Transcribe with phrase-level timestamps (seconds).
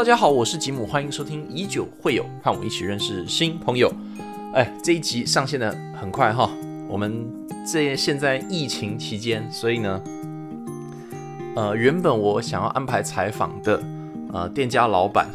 [0.00, 3.92] 大家好，我是吉姆，欢迎收听以酒会友，和我一起认识新朋友。
[4.54, 6.48] 哎，这一集上线的很快哈，
[6.88, 7.26] 我们
[7.70, 10.02] 这现在疫情期间，所以呢，
[11.54, 13.78] 呃，原本我想要安排采访的，
[14.32, 15.28] 呃，店家老板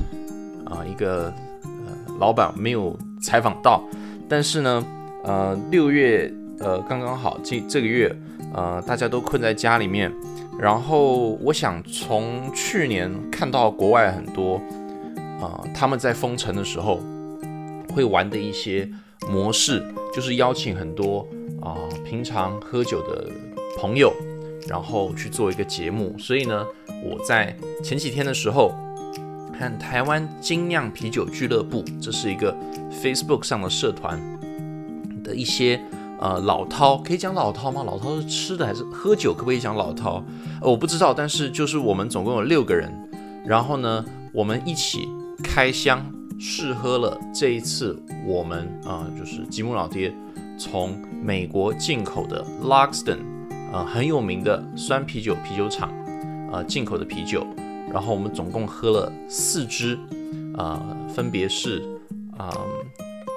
[0.65, 3.83] 啊，一个呃老板没有采访到，
[4.27, 4.83] 但是呢，
[5.25, 8.11] 呃，六月呃刚刚好这这个月，
[8.51, 10.11] 呃，大家都困在家里面。
[10.57, 14.55] 然后我想从去年看到国外很多，
[15.41, 17.01] 啊，他们在封城的时候
[17.93, 18.89] 会玩的一些
[19.29, 19.83] 模式，
[20.13, 21.27] 就是邀请很多
[21.61, 23.29] 啊平常喝酒的
[23.77, 24.13] 朋友，
[24.67, 26.17] 然后去做一个节目。
[26.17, 26.65] 所以呢，
[27.03, 28.73] 我在前几天的时候
[29.57, 32.55] 看台湾精酿啤酒俱乐部，这是一个
[32.91, 34.19] Facebook 上的社团
[35.21, 35.79] 的一些。
[36.19, 37.83] 呃，老饕可以讲老饕吗？
[37.83, 39.33] 老饕是吃的还是喝酒？
[39.33, 40.23] 可不可以讲老饕？
[40.61, 41.13] 呃，我不知道。
[41.13, 42.91] 但是就是我们总共有六个人，
[43.45, 44.03] 然后呢，
[44.33, 45.07] 我们一起
[45.43, 46.05] 开箱
[46.39, 50.13] 试喝了这一次我们啊，就是吉姆老爹
[50.57, 53.19] 从美国进口的 Logston，
[53.73, 55.91] 呃，很有名的酸啤酒啤酒厂，
[56.51, 57.45] 呃，进口的啤酒。
[57.93, 59.97] 然后我们总共喝了四支，
[60.57, 60.81] 呃，
[61.13, 61.83] 分别是
[62.37, 62.49] 啊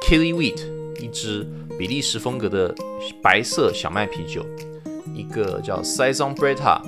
[0.06, 0.60] ，Killy Wheat
[1.03, 1.47] 一支。
[1.79, 2.75] 比利时风格的
[3.23, 4.45] 白色小麦啤酒，
[5.15, 6.83] 一个叫 Saison Breta，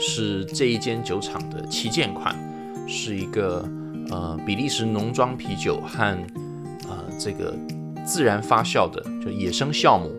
[0.00, 2.34] 是这一间酒厂的旗舰款，
[2.88, 3.62] 是一个
[4.10, 6.18] 呃比利时农庄啤酒和
[6.88, 7.54] 呃这个
[8.06, 10.18] 自然发酵的就野生酵母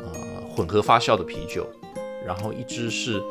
[0.00, 1.64] 呃混合发酵的啤酒，
[2.26, 3.22] 然后一支是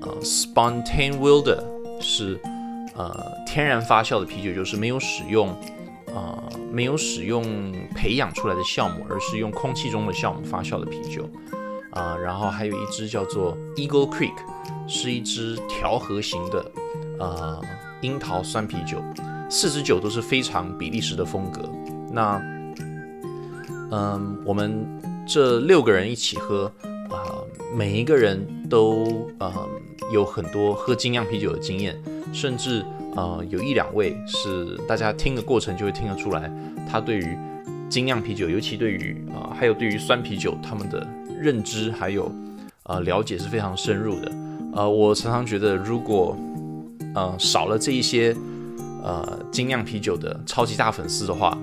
[0.00, 1.62] 呃 Spontane Wilder，
[2.00, 2.40] 是
[2.96, 5.54] 呃天然发酵的啤酒，就是没有使用。
[6.14, 11.28] 啊，没有使用培养出来的酵母，而是用空气中的酵母发酵的啤酒。
[11.90, 14.34] 啊，然后还有一支叫做 Eagle Creek，
[14.86, 16.70] 是一支调和型的
[17.18, 17.60] 呃
[18.02, 19.02] 樱桃酸啤酒。
[19.50, 21.68] 四支酒都是非常比利时的风格。
[22.12, 22.40] 那，
[23.90, 24.86] 嗯，我们
[25.26, 26.70] 这六个人一起喝，
[27.10, 27.40] 啊，
[27.74, 29.52] 每一个人都呃
[30.12, 32.00] 有很多喝精酿啤酒的经验，
[32.32, 32.84] 甚至。
[33.16, 36.50] 呃，有一两位是大家听的过程就会听得出来，
[36.88, 37.36] 他对于
[37.88, 41.04] 精酿啤酒，尤其对于啊，还有对于酸啤酒，他们的
[41.40, 42.30] 认知还有
[42.84, 44.32] 呃了解是非常深入的。
[44.74, 46.36] 呃，我常常觉得，如果
[47.14, 48.36] 呃少了这一些
[49.02, 51.58] 呃精酿啤酒的超级大粉丝的话，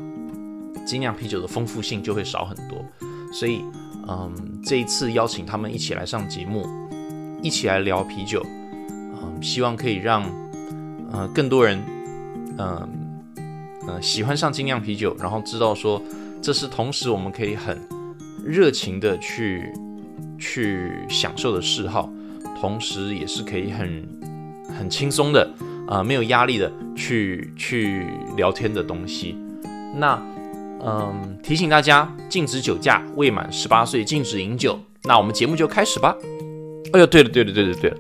[0.85, 2.83] 精酿啤酒的丰富性就会少很多。
[3.31, 3.61] 所以，
[4.07, 4.33] 嗯，
[4.65, 6.67] 这一次邀请他们一起来上节目，
[7.41, 8.43] 一起来聊啤酒，
[8.89, 10.23] 嗯，希望可以让。
[11.11, 11.81] 呃，更多人，
[12.57, 12.89] 嗯，
[13.87, 16.01] 呃，喜欢上精酿啤酒，然后知道说
[16.41, 17.79] 这是同时我们可以很
[18.43, 19.71] 热情的去
[20.37, 22.09] 去享受的嗜好，
[22.59, 24.07] 同时也是可以很
[24.77, 25.49] 很轻松的，
[25.87, 29.37] 啊，没有压力的去去聊天的东西。
[29.95, 30.21] 那，
[30.83, 34.77] 嗯，提醒大家，禁止酒驾，未满十八岁禁止饮酒。
[35.03, 36.15] 那我们节目就开始吧。
[36.91, 37.97] 哎呦，对了，对了，对了，对了，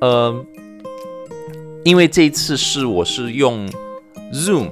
[0.00, 0.46] 呃。
[1.82, 3.66] 因为这一次是我是用
[4.32, 4.68] Zoom，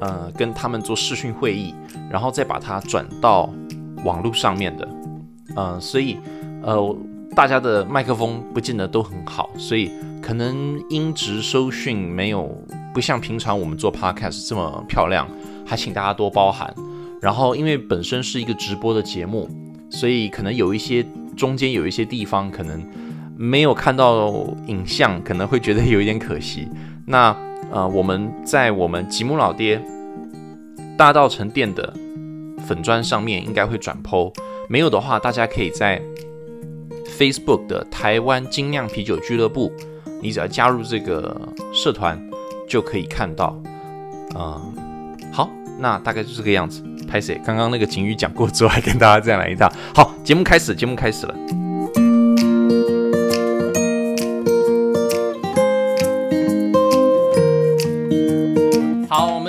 [0.00, 1.74] 呃，跟他们做视讯会议，
[2.10, 3.50] 然后再把它转到
[4.04, 4.88] 网络上面的，
[5.54, 6.18] 呃，所以
[6.62, 6.96] 呃，
[7.34, 12.54] 大家的麦克风不见得都很好，所以可能音质收讯没有
[12.92, 15.26] 不像平常我们做 Podcast 这么漂亮，
[15.64, 16.72] 还请大家多包涵。
[17.22, 19.48] 然后因为本身是一个直播的节目，
[19.88, 21.02] 所以可能有一些
[21.34, 22.86] 中间有一些地方可能。
[23.36, 26.66] 没有看到影像，可能会觉得有一点可惜。
[27.06, 27.36] 那
[27.70, 29.80] 呃，我们在我们吉姆老爹
[30.96, 31.92] 大道城店的
[32.66, 34.32] 粉砖上面应该会转 PO，
[34.68, 36.00] 没有的话，大家可以在
[37.18, 39.72] Facebook 的台湾精酿啤酒俱乐部，
[40.22, 41.36] 你只要加入这个
[41.72, 42.20] 社团
[42.68, 43.60] 就可以看到。
[44.34, 46.82] 嗯，好，那大概就这个样子。
[47.08, 47.40] 拍谁？
[47.44, 49.70] 刚刚那个警语讲过之后，还跟大家再来一趟。
[49.94, 51.65] 好，节目开始，节目开始了。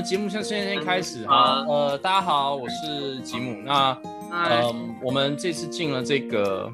[0.02, 3.62] 节目先先先开始哈，呃，大家好，我是吉姆。
[3.66, 3.98] 那，
[4.32, 6.72] 呃，我们这次进了这个，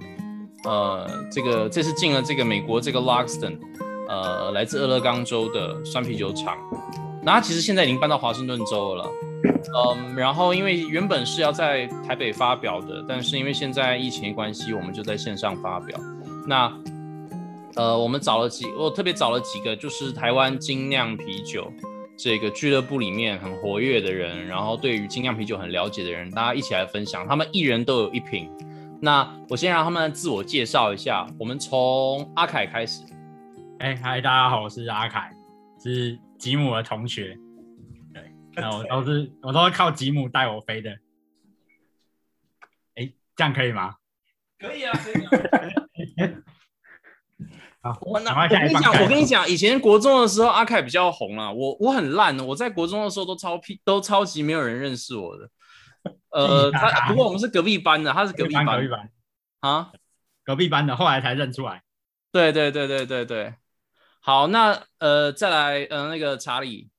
[0.66, 3.58] 呃，这个这次进了这个美国这个 Logston，
[4.10, 6.58] 呃，来自俄勒冈州的酸啤酒厂。
[7.22, 9.10] 那它其实现在已经搬到华盛顿州了，
[9.96, 15.98] 嗯，然后因为原本是要在台北发表的，但是因为现在疫情的关系，我们就在线上发表。
[16.46, 16.72] 那，
[17.76, 21.72] 呃，我们找了几，我特别找了几个，就是台湾精酿啤酒。
[22.24, 27.28] 这个俱乐部里面很活跃的人，然后对于精酿啤酒很了解的人，大家一起来分享。
[27.28, 28.50] 他们一人都有一瓶。
[29.02, 31.28] 那我先让他们自我介绍一下。
[31.38, 33.04] 我们从阿凯开始。
[33.80, 35.36] 哎，嗨，大家好，我是阿凯。
[35.84, 37.38] 是吉姆的同学，
[38.14, 40.92] 对，那我都是我都是靠吉姆带我飞的。
[42.96, 43.96] 哎，这样可以吗？
[44.58, 45.83] 可以啊，可以啊。
[48.02, 48.14] 我
[48.48, 51.52] 跟你讲，我跟你讲，以前国中的时候，阿凯比较红啊。
[51.52, 55.50] 我我很烂的，我在国中的时候都超屁，都超级没有人认识我的。
[56.30, 59.10] 呃，他不过我们是隔壁班的，他是隔壁班，隔壁班，
[59.60, 59.92] 啊。
[60.46, 61.84] 隔壁班的，后来才认出来。
[62.32, 63.54] 对对对对对对。
[64.22, 66.90] 好，那呃，再来呃那个查理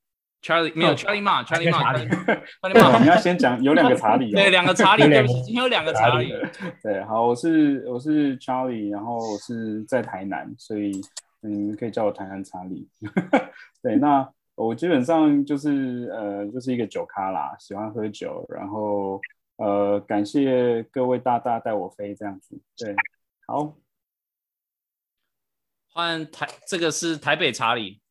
[0.45, 6.31] ，Charlie 没有哦 Charlie 嘛，Charlie 嘛查理，Charlie 嘛， 我们要先讲有两个查理、哦，对，两个查理，对不起，今天有两个查理。
[6.83, 11.01] 对，好，我是我是 Charlie，然后我是在台南，所以
[11.41, 12.87] 嗯，可以叫我台南查理。
[13.83, 19.19] 对，那我基本上就是呃，就是一个酒咖啦，喜欢喝酒，然后
[19.57, 22.61] 呃，感谢各位大大带我飞这样子。
[22.77, 22.95] 对，
[23.47, 23.75] 好，
[25.93, 28.04] 换台，这个是台北查理。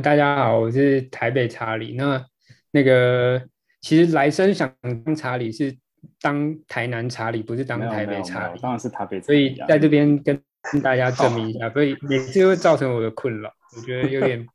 [0.00, 1.94] 大家好，我是台北查理。
[1.94, 2.24] 那
[2.70, 3.42] 那个
[3.80, 4.72] 其实来生想
[5.04, 5.76] 当查理是
[6.20, 8.60] 当台南查理，不是当台北查理。
[8.60, 9.56] 当然是台北查理所以。
[9.66, 10.40] 在这边跟
[10.70, 14.46] 跟大家证明一下，所以每次会造成我的困扰，我觉得有点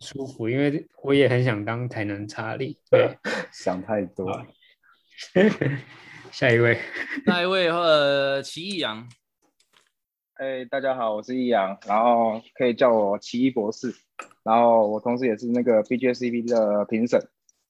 [0.00, 2.78] 舒服， 因为我也很想当台南查理。
[2.88, 3.18] 对，
[3.52, 4.46] 想太多。
[6.30, 6.78] 下一位，
[7.26, 9.08] 下一位呃，奇异羊，
[10.38, 13.94] 哎，大家好，我是易阳，然后可以叫我奇异博士，
[14.42, 17.18] 然后我同时也是那个 BGCP 的评审，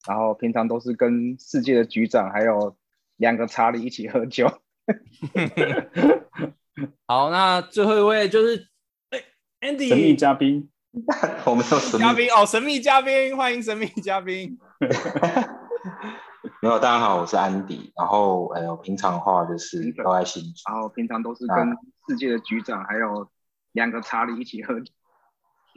[0.05, 2.75] 然后平常都是跟世界的局长还有
[3.15, 4.51] 两个查理一起喝酒。
[7.07, 8.67] 好，那最后一位就是
[9.11, 9.23] 哎
[9.61, 10.69] ，Andy 神秘嘉宾，
[11.47, 14.59] 我们有神秘嘉宾哦，神秘嘉宾，欢迎神秘嘉宾。
[16.61, 17.91] 没有，大家好，我是安迪。
[17.95, 20.71] 然后，呃，我平常的话就是都在新竹。
[20.71, 23.27] 然后平常都是跟世界的局长还有
[23.73, 24.91] 两个查理一起喝酒。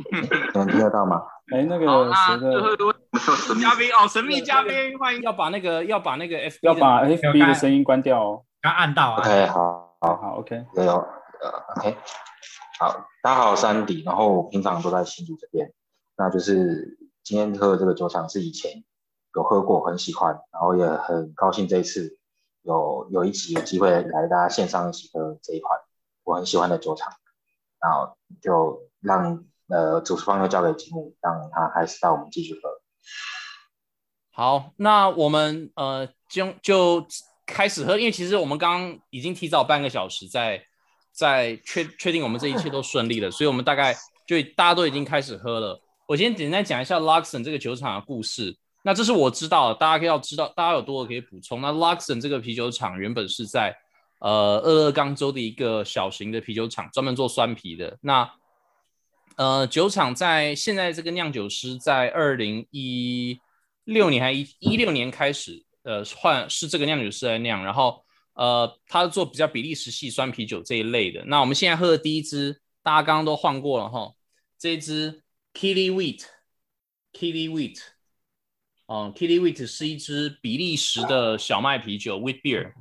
[0.54, 1.22] 能听得到吗？
[1.52, 8.44] 哎，那，个那谁的嘉宾哦，神秘嘉宾，欢迎要把那个要把那个 FB 的要把 FB 的声音关掉哦。
[8.62, 10.64] 刚按到啊，OK，好，好好，OK。
[10.74, 11.96] 有有，呃，OK，
[12.78, 14.02] 好，大家好，我是安迪。
[14.04, 15.72] 然后我平常都在新竹这边。
[16.16, 18.84] 那就是今天喝的这个酒厂是以前
[19.34, 22.18] 有喝过，很喜欢，然后也很高兴这一次
[22.62, 25.78] 有有一集有机会来大家线上一起喝这一款
[26.24, 27.12] 我很喜欢的酒厂。
[27.82, 32.60] 然后就让呃主持方又交给吉姆，让他开始带我们继续喝。
[34.30, 37.06] 好，那我们呃就就
[37.46, 40.62] 开始喝，因为其实我们刚刚已经提早半个小时在
[41.10, 43.94] 在确确定我们这一切都顺利了，所以我们大概
[44.26, 45.80] 就大家都已经开始喝了。
[46.06, 48.58] 我先简单讲一下 Luxon 这个酒厂的故事。
[48.82, 51.60] 那这是我知道，大家要知道，大家有多的可以补充。
[51.60, 53.76] 那 Luxon 这个啤酒厂原本是在
[54.20, 57.98] 呃俄勒冈州的一个小型的啤酒厂，专门做酸啤的。
[58.00, 58.32] 那
[59.36, 63.38] 呃酒厂在现在这个酿酒师在二零一
[63.84, 71.22] 六年还一一六年开始，呃换是这个酿酒师来酿，然后呃他做比较比利时系酸啤酒这一类的。
[71.26, 74.14] 那我们现在喝的第一支，大家刚刚都换过了哈，
[74.58, 75.22] 这一支
[75.52, 77.78] Kitty Wheat，Kitty Wheat。
[78.92, 82.72] 嗯，Kitty Wheat 是一支比利时的小麦啤酒 （wheat beer），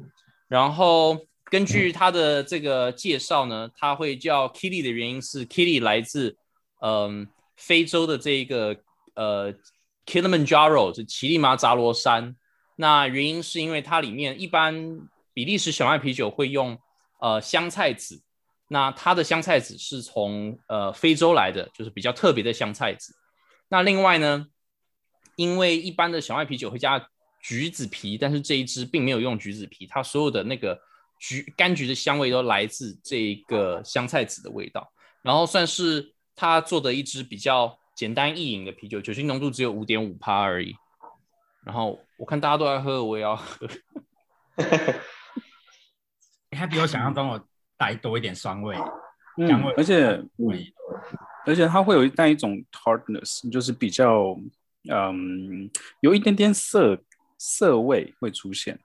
[0.47, 6.35] 然后根据它的这个介绍呢，它会叫 Kitty 的原因是 Kitty 来自
[6.81, 8.75] 嗯非洲的这一个
[9.13, 9.53] 呃
[10.07, 12.35] Kilimanjaro，是乞力马扎罗山。
[12.75, 15.01] 那原因是因为它里面一般
[15.35, 16.75] 比利时小麦啤酒会用
[17.21, 18.19] 呃香菜籽，
[18.69, 23.13] 那它的香菜籽是从呃非洲来的，就是比较特别的香菜籽。
[23.67, 24.47] 那另外呢？
[25.39, 27.01] 因为一般的小麦啤酒会加
[27.41, 30.77] 橘子皮，但是这一支并没有用橘子皮，它所有的那个
[31.17, 34.91] 橘柑橘的香味都来自这个香菜籽的味道，
[35.21, 40.75] 然后算是它做的一支比较简单易饮的啤酒，酒精浓度只有五点五帕而已。
[41.63, 43.65] 然后我看大家都在喝，我也要喝。
[46.51, 48.75] 它比我想象中有带多一点酸味，
[49.37, 50.21] 嗯香味，而且
[51.45, 54.37] 而且它会有带一种 tartness，就是比较
[54.89, 55.69] 嗯
[55.99, 56.97] 有一点点涩
[57.37, 58.79] 涩味会出现，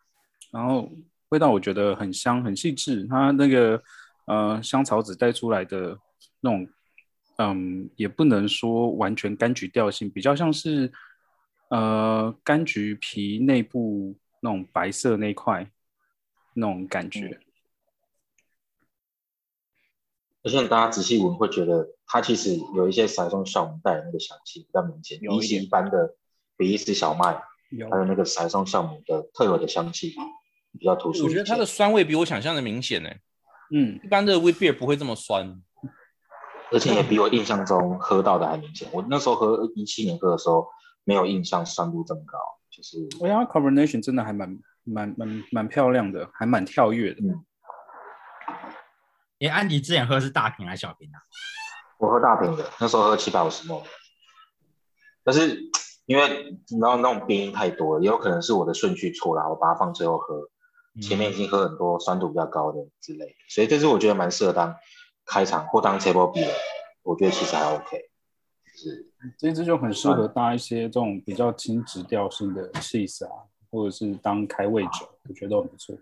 [0.50, 0.90] 然后
[1.28, 3.82] 味道我觉得很香很细致，它那个
[4.26, 5.98] 呃香草籽带出来的
[6.40, 6.68] 那种
[7.36, 10.92] 嗯也不能说完全柑橘调性，比较像是
[11.70, 15.70] 呃柑橘皮内部那种白色那块
[16.54, 17.40] 那种感觉。
[20.44, 26.14] 而且大家仔细闻会觉得，它其实有一些塞松酵母带的那个香气比较明显，比起有一般的
[26.56, 27.42] 比利时小麦，还
[27.78, 30.14] 有它的那个塞松酵母的特有的香气
[30.78, 31.24] 比较突出。
[31.24, 33.08] 我觉得它的酸味比我想象的明显呢。
[33.74, 35.60] 嗯一般的 wheat beer 不会这么酸。
[36.70, 38.88] 而且也比我印象中喝到的还明显。
[38.92, 40.66] 我那时候喝一七年喝的时候，
[41.04, 42.38] 没有印象酸度这么高，
[42.70, 47.22] 就是哎呀，combination 真的还蛮蛮蛮蛮漂亮的，还蛮跳跃的。
[49.44, 51.20] 诶，安迪之前喝是大瓶还是小瓶啊？
[51.98, 53.82] 我喝大瓶的，那时候喝七百五十毫
[55.22, 55.70] 但是
[56.06, 60.48] 因为你知道那种冰太多了，也有可能是我的顺序错了，我把它放最后喝，
[61.02, 64.74] 前面已经喝很多酸度比较高的之类的，所以这支我觉得蛮适合当
[65.26, 66.52] 开场或当 table B 的，
[67.02, 68.10] 我觉得其实还 OK。
[68.76, 69.06] 是
[69.38, 75.94] 这支就很适合搭一些这种比较轻质调性的 cheese 啊，或者是当开胃酒，我觉得都很不错。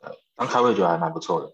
[0.00, 1.52] 对，当开胃酒还蛮不错的。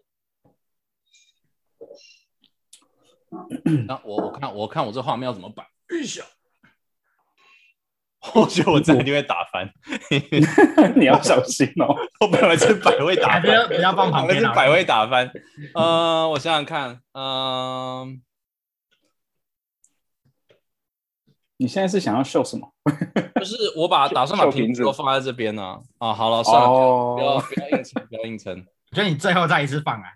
[3.86, 5.66] 那我我看我看我这画面要怎么摆？
[5.88, 6.24] 预想，
[8.34, 9.70] 我觉得我真的就会打翻。
[10.96, 11.94] 你要小心哦！
[12.20, 15.30] 我本来是百位打不要翻，不要放旁边是百位打翻。
[15.74, 18.20] 呃，我想想看，嗯、
[21.56, 22.72] 你现在是想要秀什么？
[23.40, 26.12] 就是我把打算把瓶子子都放在这边呢、啊。
[26.12, 28.66] 好了，算了，哦不要不要硬撑，不要硬撑。
[28.90, 30.08] 我觉得你最后再一次放啊，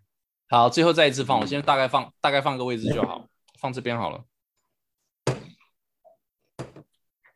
[0.49, 4.25] 好，最后再一次放，我先大概放大概放个位置就好，放这边好了。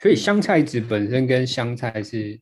[0.00, 2.40] 所以香菜籽本身跟香菜是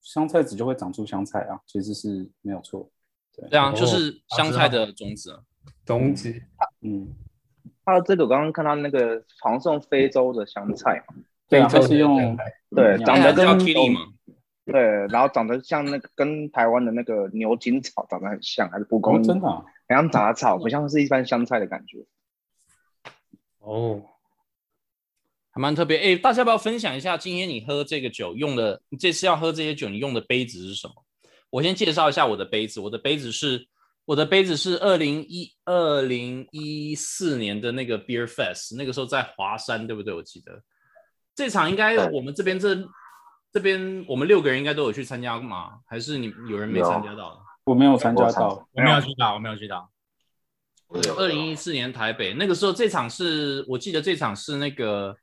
[0.00, 2.90] 香菜籽就会长出香菜啊，其实是没有错。
[3.36, 3.48] 对。
[3.50, 5.40] 对啊，哦就是香菜的种子啊。
[5.84, 6.42] 种子，
[6.80, 7.14] 嗯，
[7.84, 11.14] 还有这个，我刚刚看到那个好像是用非洲的香菜嘛，
[11.48, 12.44] 对啊，非洲的它是用香菜。
[12.70, 14.00] 对，嗯长得跟哎叫 Kitty 嘛，
[14.70, 22.04] 对，然后长得像那个跟台湾的那个牛筋草长得很像，还是蒲哦公，英，真的啊很像杂草，不像是一般香菜的感觉。
[23.60, 24.02] 哦，
[25.50, 25.98] 还蛮特别。
[25.98, 28.82] 哎，大家要不要分享一下今天你喝这个酒用的？
[28.90, 30.94] 你这次要喝这些酒，你用的杯子是什么？
[31.50, 33.66] 我先介绍一下我的杯子，我的杯子是
[34.04, 40.12] 我的杯子是二零一二零一四年的那个 Beer Fest，那个时候在华山，对不对？
[40.12, 40.62] 我记得
[41.34, 42.74] 这场应该我们这边这
[43.58, 45.80] 这边我们六个人应该都有去参加吗？
[45.84, 47.44] 还是你有人没参加到？
[47.64, 49.90] 我没有参加到，我没有去到，我没有去到。
[50.86, 55.16] 我有二零一四年台北那个时候，这场是我记得这场是那个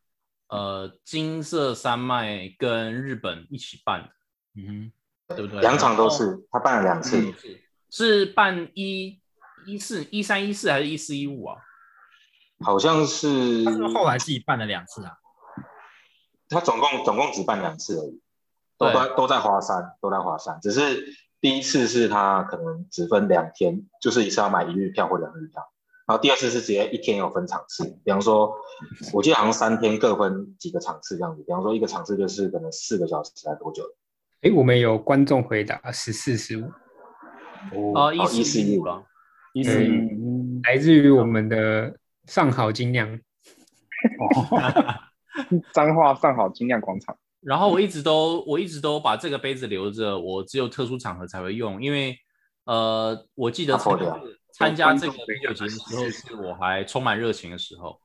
[0.50, 4.10] 呃金色山脉跟日本一起办的，
[4.58, 4.92] 嗯
[5.30, 5.62] 哼，对不对？
[5.62, 9.18] 两场都是，他办了两次，嗯是是办一
[9.66, 11.58] 一四一三一四还是一四一五啊？
[12.66, 15.14] 好像是他是后来自己办了两次啊？
[16.48, 18.22] 他总共总共只办两次而已，
[18.92, 20.60] 都在都在华山，都在华山。
[20.62, 21.06] 只是
[21.42, 25.62] 第一次是他可能只分两天，就是一次要买一日票或两日票，
[26.08, 28.56] 然后第二次是直接一天有分场次，比方说，
[29.14, 33.84] 我记得好像三天各分几个场次这样子，比方说一个场次就是可能四个小时还多久？
[34.42, 39.04] 哎，我们有观众回答十四十五，啊，哦，一四一五了。
[39.54, 43.10] 一四一五来自于我们的上好精酿，
[44.20, 44.46] 哦，
[45.74, 52.18] 彰化上好精酿广场，然后我一直都我一直都把这个杯子留着，我只有特殊场合才会用，因为
[52.66, 54.20] 呃，我记得参它破掉
[54.52, 58.00] 参加这个啤酒节的时候，是我还充满热情的时候。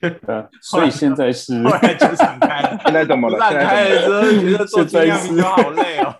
[0.26, 3.36] 呃 所以现在是后来酒场开了， 现在怎么了？
[3.36, 4.22] 烂现在怎么了？
[4.22, 6.16] 开了之后，觉得做啤酒好累哦。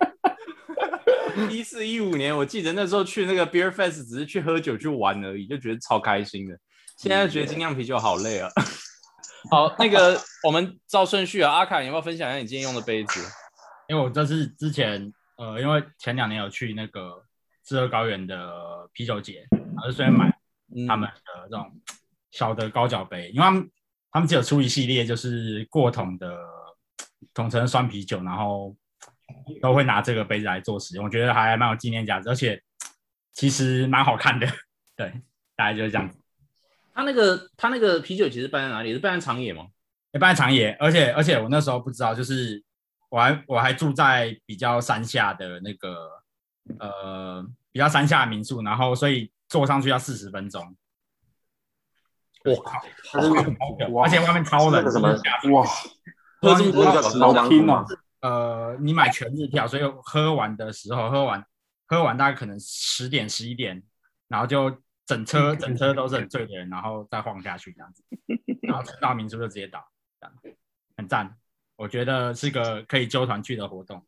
[1.49, 6.59] 一四一五年，我记得那时候去那个 Beer Fest 只是去喝酒去玩而已，就觉得超开心的。
[6.99, 8.51] 现在觉得精酿啤酒好累啊。
[9.51, 13.21] 好，那个我们照顺序啊，阿卡，你要不要分享一下你今天用的杯子？
[13.89, 17.25] 因为我这是之前呃，因为前两年有去那个
[17.65, 20.29] 志贺高原的啤酒节，然后就顺便买
[20.77, 21.81] 嗯他们的这种
[22.31, 23.71] 小的高脚杯，因为他们
[24.13, 26.37] 他们只有出一系列就是过桶的
[27.33, 28.77] 桶称酸啤酒，然后
[29.63, 32.63] 都会拿这个杯子来做使用，我觉得还蛮有纪念价值，而且
[33.33, 34.47] 其实蛮好看的。
[34.95, 35.11] 对，
[35.57, 36.20] 大概就是这样子。
[36.95, 38.93] 他那个他那个啤酒节是办在哪里？
[38.93, 39.67] 是办在长野吗？
[40.13, 42.63] 也办在长野，而且而且我那时候不知道，就是
[43.09, 46.11] 我还我还住在比较山下的那个
[46.79, 50.77] 呃比较山下的民宿，然后所以坐上去要四十分钟。
[52.45, 52.81] 我靠，
[53.91, 55.11] 哇而且外面超冷，什么
[55.53, 55.67] 哇，
[56.41, 57.85] 喝这么多酒那个叫石头江湖嘛，
[58.21, 61.45] 呃，你买全日票，所以喝完的时候，喝完
[61.87, 63.83] 喝完大概可能十点十一点，
[64.27, 64.75] 然后就
[65.11, 68.05] 整车整车都是很醉的人，然后再晃下去这样子，
[68.63, 69.85] 然后到民宿就直接倒，
[70.21, 70.57] 这样
[70.97, 71.37] 很赞。
[71.75, 74.01] 我觉得是个可以揪团去的活动。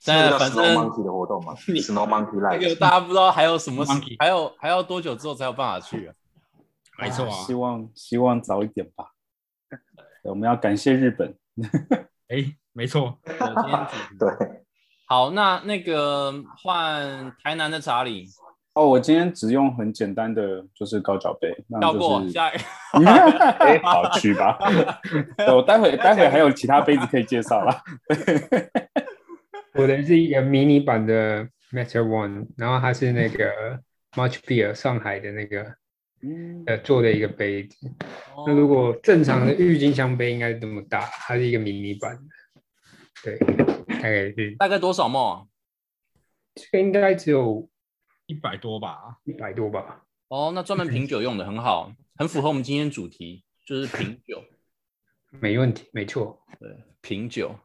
[0.00, 2.74] 是那个叫反 Snow 正 Monkey 的活动嘛你，Snow Monkey 那个。
[2.74, 6.14] 大家不知道还有什么 Monkey，还有还要多久之后才有办法去啊？
[6.98, 9.12] 没错啊希，望希望早一点吧。
[10.24, 11.38] 我们要感谢日本，
[12.28, 13.18] 哎，没错，
[14.18, 14.64] 对，
[15.06, 18.26] 好，那那个换台南的查理，
[18.74, 22.56] 哦，我今天只用很简单的，就是高脚杯，那跳就是过下一
[23.58, 24.56] 哎，好去吧。
[25.52, 27.82] 我待会待会还有其他杯子可以介绍啦。
[29.74, 33.80] 我的是一个迷你版的 Master One，然后它是那个
[34.12, 35.62] Much Beer 上海的那个
[36.22, 37.76] 嗯，呃做的一个杯子。
[38.46, 42.22] 那如果正常的郁金香杯应该是这么大，它是一个迷你版的。
[43.22, 43.38] 对，
[43.86, 45.42] 大概是大概多少梦啊？
[46.54, 47.68] 这个应该只有
[48.30, 50.04] 一百多吧，一百多吧。
[50.28, 54.40] 哦，那专门品酒用的很好，很符合我们今天主题，就是品酒。
[55.40, 56.40] 没问题，没错。
[56.60, 57.56] 对，品酒。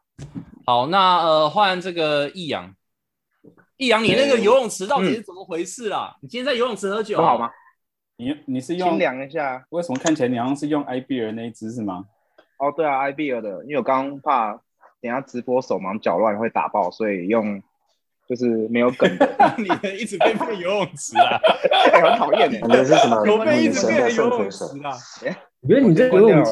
[0.66, 2.76] 好，那呃，换这个易阳。
[3.78, 6.18] 易阳，你那个游泳池到底是怎么回事啦？
[6.24, 7.38] 你今天在游泳池喝酒、啊不好？
[7.38, 7.52] 吗？
[8.18, 9.64] 你你是清用凉一下。
[9.70, 12.06] 为什么看起来你好像是用 i b 尔那一只是吗？
[12.58, 14.54] 哦，对啊，i b 尔的，因为我刚刚怕
[15.00, 17.62] 等下直播手忙脚乱会打爆，所以用
[18.28, 21.40] 就是没有梗的， 你的一直被变游泳池啊？
[21.92, 22.68] 哎很讨厌你哎。
[22.68, 23.26] 的是什么？
[23.26, 24.92] 有被一直女神的变游泳池啊？
[25.62, 26.52] 我觉得你这游泳池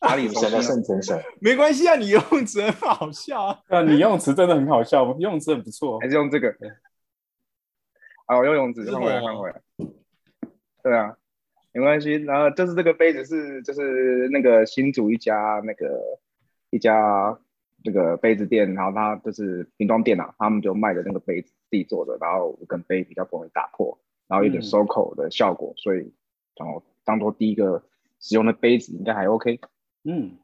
[0.00, 0.62] 哪里女神的熟悉呢？
[0.62, 1.20] 生存神。
[1.40, 3.58] 没关系啊，你游泳池很好笑啊。
[3.68, 6.08] 啊，你游泳池真的很好笑，游泳池很不错还。
[6.08, 6.70] 是用这个对？
[8.26, 9.60] 好，游泳池是换回来，我换回来。
[10.84, 11.16] 对啊，
[11.72, 12.12] 没关系。
[12.12, 16.00] 然后就是这个杯子是就是那个新竹一家那个
[16.70, 17.36] 一家
[17.88, 26.12] 那个杯子店，然后他就是瓶装店啊，他们就卖的那个杯子自己做的，然后跟杯比较不容易打破，然后有点嗯收口的效果，所以
[26.56, 27.82] 然后当做第一个
[28.20, 29.58] 使用的杯子应该还 OK。
[30.04, 30.36] 嗯，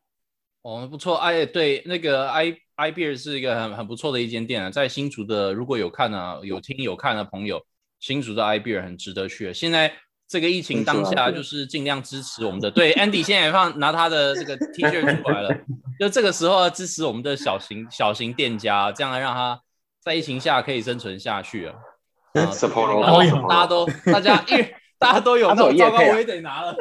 [0.63, 7.65] 哦，不错，哎，对，那个 i i beer 是一个很很不错的一间店啊，在新竹的，如果有看啊、有听有看的朋友，
[8.01, 9.53] 新竹的 i beer 很值得去。
[9.53, 9.93] 现在
[10.29, 12.71] 这个疫情当下，就是尽量支持我们的。
[12.71, 15.55] 对，Andy 现在也放拿他的这个 T 恤出来了，
[16.01, 19.61] 就这个时候要支持我们的小型小型店家，这样让他
[20.03, 21.75] 在疫情下可以生存下去啊。
[22.35, 26.77] 啊 Support 然后大家都大家因为 大家都有那他是有种糟糕，业配啊我也得拿了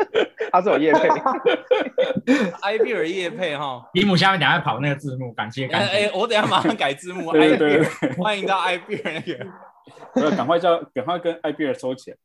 [0.52, 1.08] 他是有叶配
[2.62, 3.84] ，i beer 业配哈。
[3.94, 5.92] 题目下面等下跑那个字幕，感谢哎感谢。
[6.08, 7.32] 哎，我等下马上改字幕。
[7.34, 7.84] 对 i 对
[8.18, 9.46] 欢迎到 i beer 那个。
[10.16, 12.16] 对，赶快叫，赶快跟 i b 尔收钱。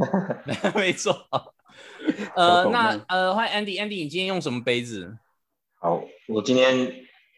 [0.74, 1.14] 没错。
[2.34, 5.16] 呃，那呃，欢迎 Andy，Andy，你今天用什么杯子？
[5.78, 6.92] 好，我今天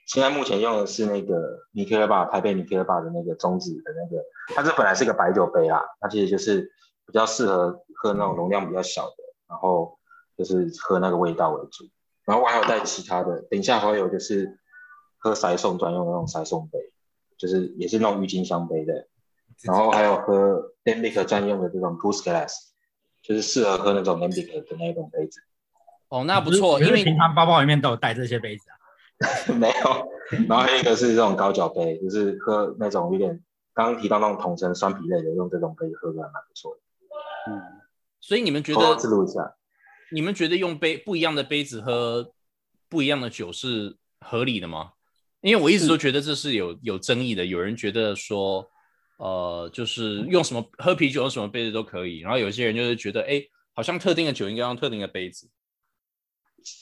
[0.06, 4.22] 现在目前用的是那个尼克勒巴台北尼克勒巴的那个中指的那个，
[4.54, 6.62] 它这本来是个白酒杯啊，它其实就是
[7.06, 9.16] 比较适合喝那种容量比较小的，
[9.48, 9.98] 然后
[10.36, 11.84] 就是喝那个味道为主。
[12.24, 14.58] 然后我还有带其他的，等一下还有就是
[15.18, 16.78] 喝塞送专用的那种塞送杯，
[17.36, 19.08] 就是也是那种郁金香杯的，
[19.62, 22.52] 然后还有喝 Lambic 专用的这种 Goose Glass，
[23.22, 25.40] 就是适合喝那种 Lambic 的那种杯子。
[26.08, 28.74] 哦，那不错，因为平常包包里面都有带这些杯子啊。
[29.54, 33.40] 没有，然后还有一个是这种高脚杯，就是喝那种有点
[33.72, 36.80] 刚刚提到那种统称酸啤类的，用这种杯喝的还蛮不错的。
[37.52, 37.62] 嗯，
[38.20, 39.54] 所以你们觉得记录一下，
[40.10, 42.32] 你们觉得用杯不一样的杯子喝
[42.88, 44.92] 不一样的酒是合理的吗？
[45.40, 48.68] 因为我一直都觉得这是有有争议的，有人觉得说，
[49.18, 53.42] 呃，就是用什么喝啤酒用什么杯子都可以，然后有些人就是觉得，哎，
[53.74, 55.48] 好像特定的酒应该用特定的杯子。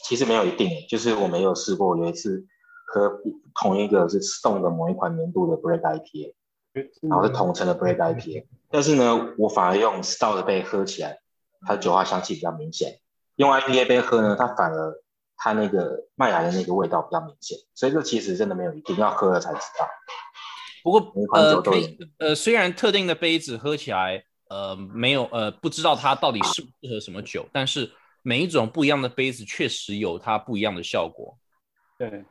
[0.04, 2.46] 其实没有一定，就是我没有试过，有一次
[2.86, 3.20] 喝
[3.54, 6.34] 同一个是送的某一款年度的 Break IPA，
[7.02, 11.20] 然后是同城的 Break IPA，但是呢，我反而用 Stout 的杯喝起来，
[11.66, 12.90] 它的酒花香气比较明显；
[13.36, 14.94] 用 IPA 杯喝呢，它反而
[15.36, 19.88] 它那个麦芽的那个味道比较明显，所以这其实真的没有一定要喝了才知道。
[20.82, 21.62] 不过呃，
[22.18, 27.90] 呃，虽然特定的杯子喝起来呃没有呃不知道它到底适不适合什么酒，但是
[28.22, 31.38] 每一种不一样的杯子确实有它不一样的效果。
[31.98, 32.24] 对，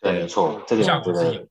[0.00, 1.46] 对，没错，这个效我觉得果是有。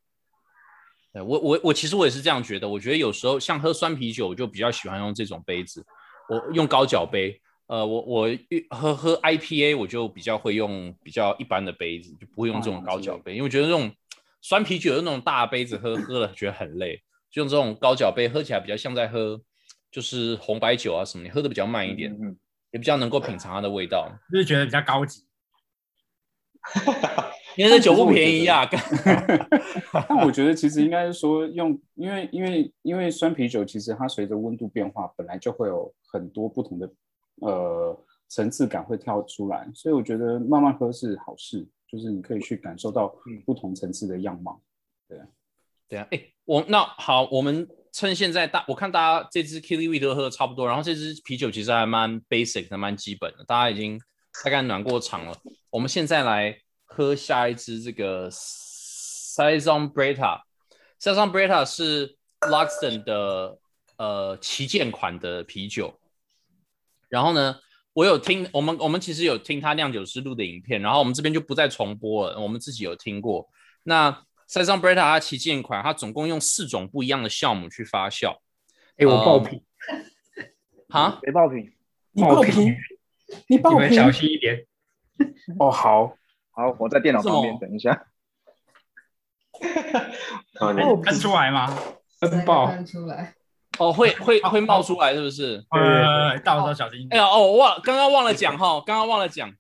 [1.14, 5.86] 对我我我其实我也是这样觉得，我觉得有时候像喝酸啤酒，我就比较喜欢用这种杯子，
[6.28, 7.40] 我用高脚杯。
[7.68, 8.30] 呃，我我
[8.70, 13.92] 喝喝 IPA，我就比较会用比较一般的杯子，就不会用这种高脚杯，因为我觉得这种
[14.48, 19.42] 酸啤酒的那种大杯子喝喝了觉得很累，就用这种高脚杯喝起来比较像在喝
[19.90, 22.38] 就是红白酒啊什么，你喝的比较慢一点，嗯，
[22.70, 24.08] 也比较能够品尝它的味道。
[24.32, 25.24] 就是觉得比较高级。
[27.58, 28.80] 因为这酒不便宜啊，干
[30.08, 36.88] 但我觉得其实应该是说用，因为因为因为酸啤酒其实它随着温度变化，本来就会有很多不同的
[37.42, 44.62] 呃层次感会跳出来，所以我觉得慢慢喝是好事，就是你可以去感受到不同层次的样貌。
[45.08, 45.28] 对啊，
[45.88, 54.00] 对啊哎，我那好，我们趁现在大，我看大家这支 e 都喝的差不多，然后这支啤酒其实还蛮 basic 的，蛮基本的，大家已经
[54.44, 55.38] 大概暖过场了。
[55.70, 60.42] 我们现在来喝下一支这个 Saison Bretta。
[61.00, 63.60] Saison Bretta 是 Luxton 的
[63.98, 66.00] 呃旗舰款的啤酒。
[67.08, 67.60] 然后呢，
[67.96, 73.50] 我有听我们我们其实有听他酿酒师录的影片，然后我们这边就不再重播了，我们自己有听过。
[73.84, 78.38] 那塞尚 Bretta 它旗舰款，它总共用四种不一样的酵母去发酵。
[78.98, 79.64] 哎，我爆品，
[80.90, 81.72] 哈，没爆品，
[82.12, 82.76] 你爆品，
[83.48, 84.12] 你爆品你们小。
[84.12, 84.66] 心一点。
[85.58, 86.18] 哦，好，
[86.52, 88.08] 好，我在电脑旁边，等一下。
[90.60, 91.74] 哦你看出来吗？
[92.20, 93.36] 喷爆，看出来，
[93.78, 95.64] 哦，会会会冒出来，是不是？
[95.70, 97.08] 呃，到时候小心。
[97.12, 99.52] 哎呀，哦，我忘了，刚刚忘了讲哈，刚刚忘了讲，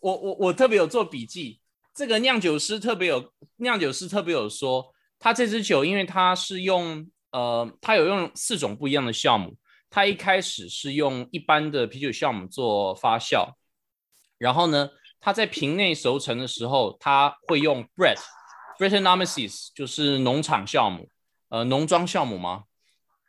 [0.00, 1.60] 我我我特别有做笔记，
[1.94, 9.56] 这个酿酒师特别有酿酒师特别有说，他这支酒因为他是用呃，他有用四种不一样的酵母，
[9.90, 13.54] 他一开始是用一般的啤酒酵母做发酵，
[14.38, 18.20] 然后呢，他在瓶内熟成的时候，他会用 Brett
[18.78, 21.08] Brettanomyces，就是农场酵母，
[21.48, 22.64] 呃，农庄酵母吗？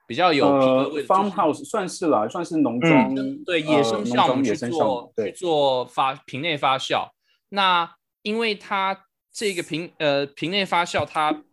[0.07, 7.09] 比较有皮革呃味的就是，farmhouse 算是啦，算是农庄，对呃野生酵母去做，对去，做发瓶内发酵。
[7.49, 11.43] 那因为它这个瓶呃瓶内发酵它，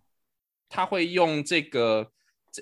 [0.69, 2.09] 它会用这个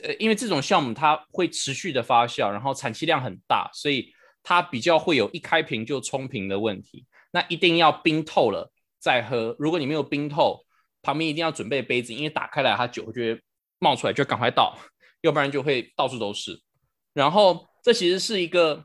[0.02, 4.10] 呃，因为这种酵母它会持续的发酵，然后产气量很大，所以
[4.42, 7.06] 它比较会有一开瓶就冲瓶的问题。
[7.30, 10.64] 那一定要冰透了再喝，如果你没有冰透，
[11.02, 13.40] 旁边一定要准备杯子，因为打开来它酒就会
[13.78, 14.76] 冒出来，就赶快倒，
[15.22, 16.60] 要不然就会到处都是。
[17.14, 18.84] 然后这其实是一个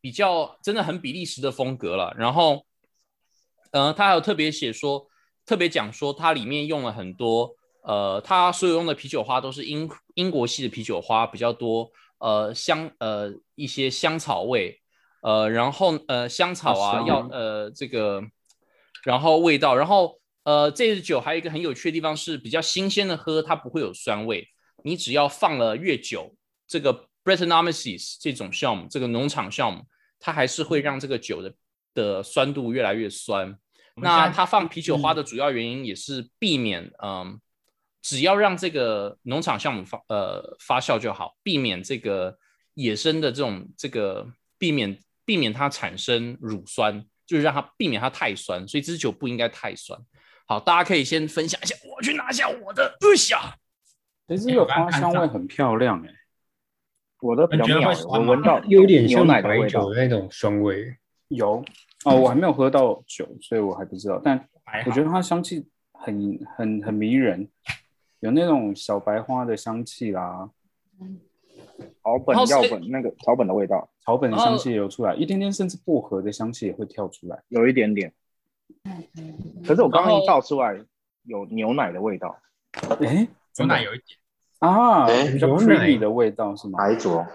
[0.00, 2.14] 比较真的很比利时的风格了。
[2.16, 2.64] 然后，
[3.72, 5.08] 呃，他还有特别写说，
[5.44, 14.80] 特别讲说它里面用了很多，呃，它所有用的啤酒花都是英英国系的啤酒花比较多，呃，香呃一些香草味，
[15.22, 18.22] 呃，然后呃香草啊，要呃这个，
[19.04, 24.48] 然后味道，然后呃这支酒还有一个很有趣的地方是比较新鲜的喝，它不会有酸味。
[24.84, 26.34] 你只要放了越久，
[26.66, 29.84] 这个 Brettanomyces 这种酵母，这个农场酵母，
[30.18, 31.54] 它还是会让这个酒的
[31.94, 33.58] 的酸度越来越酸。
[33.96, 37.40] 那它放啤酒花的主要原因也是避免，嗯，
[38.00, 42.38] 只要让这个农场酵母发呃发酵就好，避免这个
[42.74, 50.00] 野生的这种这个避免避免它产生乳酸，就是让它避免它太酸，所以这支酒不应该太酸。
[50.46, 53.58] 好，大家可以先分享一下，我去拿下我的二下。
[54.28, 56.10] 其实这个花香味很漂亮哎，
[57.20, 59.94] 我的比较我闻到 有点牛像奶的味道酒。
[59.94, 60.96] 那种酸味。
[61.28, 61.64] 有
[62.04, 64.48] 哦，我还没有喝到酒，所以我还不知道，但
[64.86, 67.48] 我觉得它香气很很很迷人，
[68.20, 70.48] 有那种小白花的香气啦，
[72.02, 77.42] 草本药本那个草本的味道草本的香气流出来，一点点甚至薄荷的香气也会跳出来。
[77.48, 78.12] 有一点点，
[79.66, 80.78] 可是我刚刚一倒出来
[81.24, 82.38] 有牛奶的味道，
[83.00, 84.18] 哎，牛奶有一点，
[84.60, 86.78] 啊，哎比较牛奶 creamy 的味道是吗？
[86.78, 87.26] 白灼，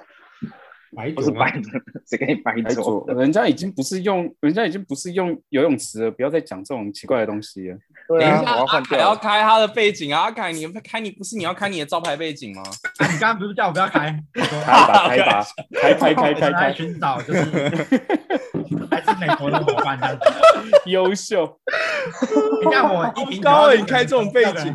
[0.95, 1.61] 白酒吗是白的，
[2.07, 3.05] 谁给你白灼，？
[3.15, 7.77] 人家已经不是用，人家已经不是用游泳池了，不要再讲这种奇怪的东西了。
[8.07, 9.15] 对啊，我等一下，要阿凯要换掉了。
[9.15, 10.23] 开他的背景啊！
[10.23, 12.61] 阿凯，你开你不是你要开你的招牌背景吗？
[12.99, 14.15] 啊你刚刚不是叫我不要开？
[14.33, 15.45] 开吧，开吧，
[15.81, 17.39] 开开开开开，寻找就是
[18.91, 20.21] 来自美国的伙伴这样子。
[20.87, 21.57] 优秀。
[22.63, 24.73] 你看我一瓶高欸你开这种背景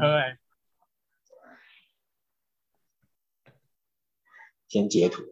[4.68, 5.22] 先截图。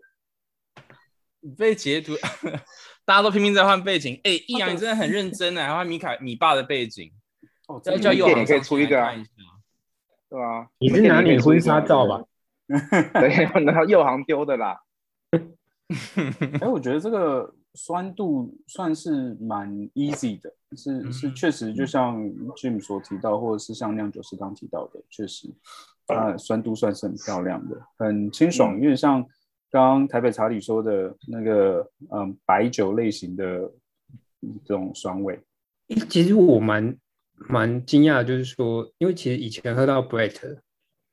[1.56, 2.14] 被截图，
[3.06, 4.20] 大家都拼命在换背景。
[4.24, 7.12] 哎、易阳，你真的很认真呢，还换米卡、米爸的背景，
[7.68, 8.96] 哦，再叫右航也可以出一个。
[10.28, 12.24] 对啊，你是拿你婚纱照吧？
[12.66, 14.80] 对，然后右航丢的啦。
[16.60, 22.20] 哎，我觉得这个酸度算是蛮 easy 的，是是确实就像
[22.56, 25.48] Jim 所提到，或者是像酿酒师刚提到的，确实
[26.06, 29.20] 它酸度算是很漂亮的，很清爽，有点像
[29.70, 33.72] 刚刚台北茶里说的那个嗯白酒类型的
[34.64, 35.40] 这种酸味。
[36.08, 36.96] 其实我蛮
[37.48, 40.60] 蛮惊讶，就是说，因为其实以前喝到 Brett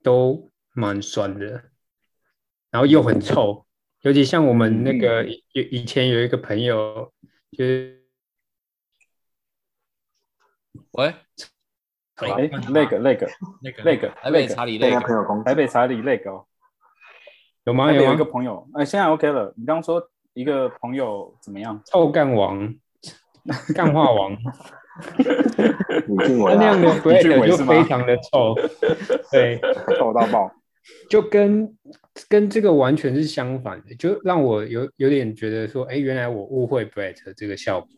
[0.02, 1.64] 都蛮酸的，
[2.72, 3.66] 然后又很臭，
[4.02, 7.12] 尤其像我们那个以以前有一个朋友，
[7.52, 8.04] 就是
[10.92, 11.14] 喂，
[12.16, 13.28] 哎，那个那个
[13.62, 16.46] 那个那个台北那个查理那个，朋友台北查理那个哦，
[17.66, 17.92] 有吗？
[17.92, 18.18] 有一？
[18.18, 19.54] 个朋友，哎，现在 OK 了。
[19.58, 20.02] 你刚刚说
[20.34, 21.82] 一个朋友怎么样？
[21.86, 22.74] 臭干王，
[23.74, 24.32] 干话王，
[26.08, 28.54] 李俊伟啊，那样的俊 Brett 就非常的臭，
[29.32, 29.60] 对。
[29.98, 30.52] 臭到爆。
[31.10, 31.78] 就跟
[32.28, 37.90] 跟这个完全是相反的，就让我有有点觉得说，哎，原来我误会 Brett 这个效果。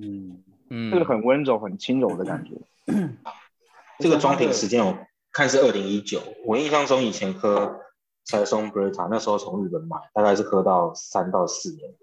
[0.00, 2.52] 嗯，嗯这个很温柔、很轻柔的感觉。
[3.98, 4.96] 这个装瓶时间我
[5.32, 7.80] 看是二零一九，我印象中以前喝
[8.24, 11.98] 塞松 b r e t a 那时候从日本买，大概是喝到三到四年的。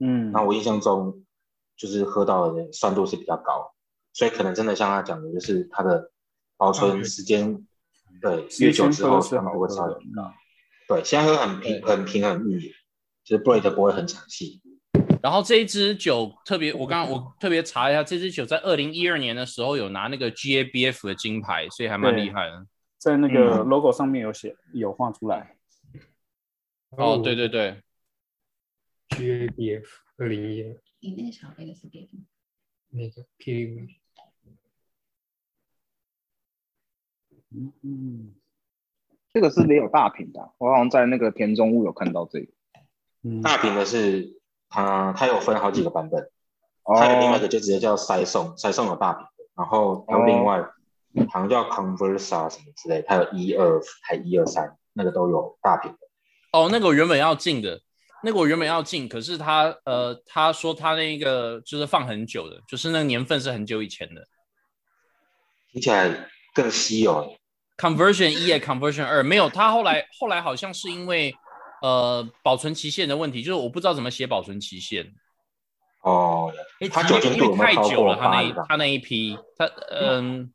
[0.00, 1.24] 嗯，那我印象中
[1.76, 3.72] 就是喝到的酸度是比较高，
[4.12, 6.10] 所以可能真的像他讲的，就是它的
[6.56, 7.64] 保存时间，
[8.20, 10.00] 对，越久之后是它们会稍微的。
[10.88, 12.72] 对，现在喝很平很平很郁，
[13.24, 14.60] 就是 b r e t 不会很抢气。
[15.24, 22.66] 然后这一支酒特别，我刚刚我特别查一下，这支酒在二零一二年的时候有拿那个 GABF 的金牌，所以还蛮厉害的。
[22.98, 25.56] 在那个嗯 logo 上面有写有画出来。
[26.90, 27.80] 哦，对对对
[29.08, 29.86] ，，GABF
[30.18, 32.26] 二零一二你那个小杯的是给你
[32.90, 34.00] 那个霹雳威
[37.50, 38.34] 嗯嗯
[39.32, 42.52] 这个是没有大瓶的啊，我好像在那个田中屋有看到这个。
[43.22, 44.38] 嗯，大瓶的是
[44.74, 46.28] 它，它有分好几个版本，
[46.98, 50.60] 它有另外一哦，个就直接叫塞送，塞送有大瓶的，然后还有另外
[51.30, 55.98] 好像叫 Conversa 什么之类，它有一二还一二三，那个都有大瓶的。
[56.50, 57.80] 哦，那个我原本要进的，
[58.24, 64.26] 那个我原本要进，可是他呃，他说他那个就是放很久的，就是那个年份是很久以前的。
[65.72, 67.38] 听起来更稀有欸。
[67.76, 71.34] Conversion 一也 Conversion 二没有，他后来后来好像是因为
[71.84, 75.12] 呃保存期限的问题，就是我不知道怎么写保存期限，
[76.02, 76.52] 哦，
[76.90, 78.64] 它酒精因为太久了，他那？
[78.68, 80.50] 他那一批，他嗯。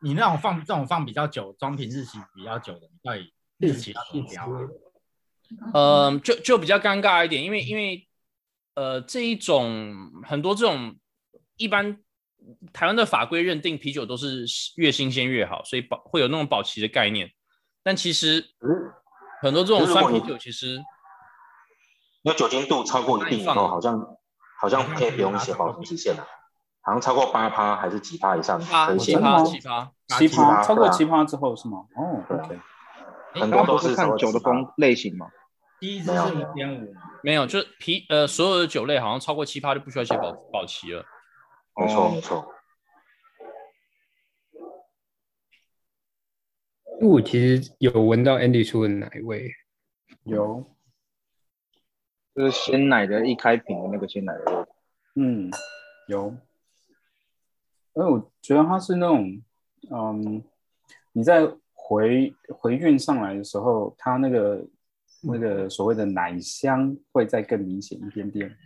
[0.00, 4.60] 你那种放这种放比较久，装瓶日期比较久的，你到底日期要怎么标啊？
[5.72, 8.06] 呃，就就比较尴尬一点，因为因为
[8.74, 10.96] 呃这一种很多这种
[11.56, 11.98] 一般
[12.74, 14.44] 台湾的法规认定啤酒都是
[14.76, 17.32] 越新鲜越好，所以保会有那种保期的概念。
[17.82, 18.68] 但其实嗯
[19.40, 20.76] 很多这种如果你酸啤酒其实
[22.22, 24.16] 因为酒精度超过一定以后，好像
[24.60, 26.26] 好像可以不用写保存期限了，
[26.82, 31.78] 好像超过八趴还是几趴以上八可以写七趴七趴，七趴超过七趴之后是吗？
[31.96, 32.58] 哦对
[33.40, 35.26] 很多都是看酒的风风类型嘛？
[35.78, 41.04] 第一支是五点五，没有，就是啤呃所有的酒类好像超过七趴就不需要写保保期了。
[41.74, 42.10] 没错哦。
[42.14, 42.52] 没错。
[46.85, 49.50] 因为我其实有闻到 Andy 出的奶味，
[50.24, 50.64] 有，
[52.34, 54.68] 就是鲜奶的一开瓶的那个鲜奶的味道。
[55.14, 55.50] 嗯，
[56.08, 56.34] 有。
[57.94, 59.42] 而我觉得它是那种，
[59.90, 60.42] 嗯，
[61.12, 64.66] 你在回回运上来的时候，它那个
[65.22, 68.56] 那个所谓的奶香会再更明显一点点，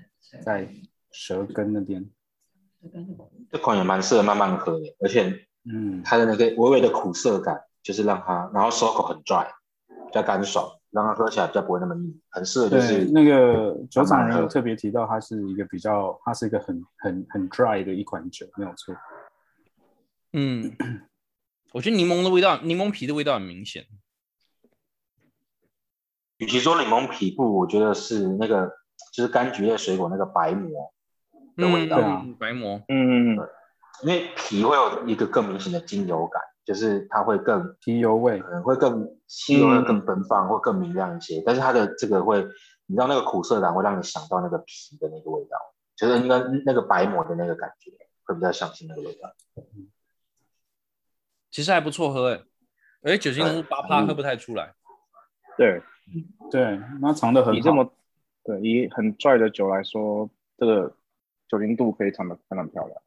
[0.42, 0.68] 在
[1.10, 2.08] 舌根那边。
[3.50, 9.46] 这款也蛮适合慢慢喝的，而且嗯，它的那个微微的苦涩感，就是让它，然后收口很 dry，
[9.88, 18.94] 比较干爽，让它喝起来比较不会那么腻，很适合就是，那个酒厂人有特别提到，它是一个比较，它是一个很很很 dry 的一款酒，没有错。
[20.32, 20.76] 嗯，
[21.72, 23.86] 我觉得柠檬的味道，柠檬皮的味道很明显。
[26.38, 28.72] 与其说柠檬皮部，我觉得是那个
[29.12, 30.92] 就是柑橘类水果那个白膜
[31.56, 32.80] 的味道，对啊嗯，白膜。
[32.88, 33.36] 嗯，
[34.02, 36.40] 因为皮会有一个更明显的精油感，
[36.70, 41.42] 就是它会更皮油味可，能会更气味更奔放，或更明亮一些。
[41.44, 42.46] 但是它的这个会，
[42.86, 45.58] 你知道那个苦涩感会让你想到那个皮的那个味道，
[45.96, 47.90] 就是那个那个白膜的那个感觉，
[48.22, 49.34] 会比较相信那个味道。
[51.50, 52.44] 其实还不错喝诶，
[53.02, 54.72] 而且酒精浓度八趴，嗯喝不太出来。
[55.56, 55.82] 对，
[56.52, 57.58] 对，那藏的很好。
[57.58, 57.92] 以这么
[58.44, 60.94] 对以很拽的酒来说，这个
[61.48, 63.02] 酒精度可以藏的非常漂亮。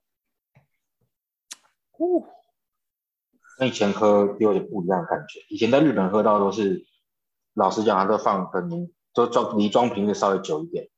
[3.57, 5.39] 跟以前喝有点不一样的感觉。
[5.49, 6.85] 以前在日本喝到都是，
[7.53, 10.89] 老实讲，它都放的年都装离装瓶的稍微久一点。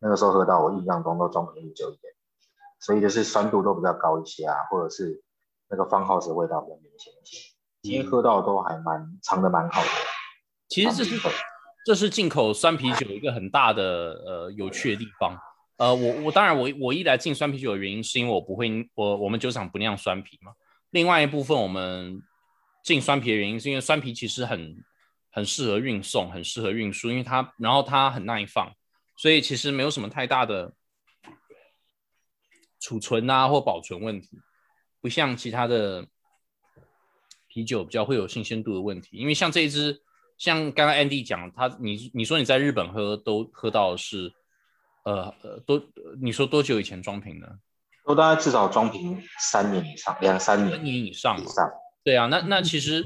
[0.00, 2.12] 那个时候喝到，我印象中都装瓶久一点，
[2.78, 5.22] 所以就是酸度都比较高一些啊，或者是
[5.70, 7.54] 那个方号的味道比较明显一些。
[7.82, 9.88] 今天喝到都还蛮藏的蛮好的。
[10.68, 11.16] 其实这是
[11.86, 13.82] 这是进口酸啤酒一个很大的
[14.26, 15.38] 呃有趣的地方。
[15.76, 20.52] 呃，我我当然我我一来进酸啤酒的原因是因为我不会我我们酒厂不酿酸啤嘛。
[20.94, 22.22] 另外一部分我们
[22.84, 24.76] 进酸啤的原因是因为酸啤其实很
[25.28, 28.72] 很适合运送，很适合运输，因为它然后它很耐放，
[29.16, 30.72] 所以其实没有什么太大的
[32.78, 34.38] 储存啊或保存问题，
[35.00, 36.06] 不像其他的
[37.48, 39.16] 啤酒比较会有新鲜度的问题。
[39.16, 40.00] 因为像这一支，
[40.38, 44.32] 像刚刚 Andy 讲，他你你说你在日本喝都喝到是，
[45.02, 45.84] 呃呃多
[46.22, 47.58] 你说多久以前装瓶的？
[48.06, 51.40] 都大概至少装瓶三年以上，两三年三年年以上。
[51.40, 51.70] 以上。
[52.04, 53.02] 对啊，那那其实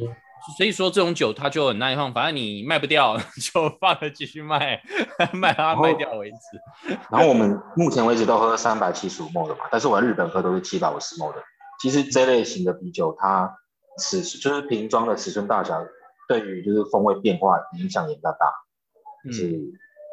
[0.57, 4.83] 所以说这种酒它就很耐放，反正你卖不掉 就放着继续卖，
[5.33, 6.97] 卖它卖掉为止。
[7.11, 11.43] 然后我们目前为止都喝三百七十五 ml 的嘛，但是我在日本喝都是七百五十 ml 的。
[11.81, 13.55] 其实这类型的啤酒它
[14.01, 15.81] 尺就是瓶装的尺寸大小，
[16.29, 18.39] 对于就是风味变化影响也比较大，
[19.29, 19.61] 嗯是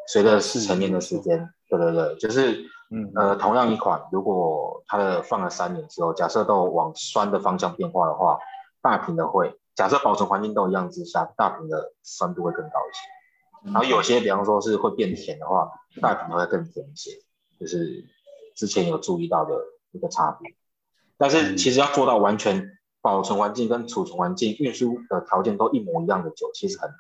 [0.08, 8.38] 随着成年的时间，对对对，就是嗯呃同样一款，如果它的放了三年之后，假设都往酸的方向变化的话，
[8.82, 13.72] 大瓶的会，假设保存环境都一样之下，大瓶的酸度会更高一些。
[13.74, 17.12] 然后有些比方说是会变甜的话，大瓶的会更甜一些，
[17.60, 18.06] 就是
[18.56, 19.56] 之前有注意到的
[19.92, 20.56] 一个差别。
[21.18, 26.98] 但是其实要做到完全保存环境跟储存环境、运输的条件都一模一样的酒，其实很难。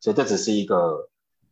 [0.00, 1.10] 所以这只是一个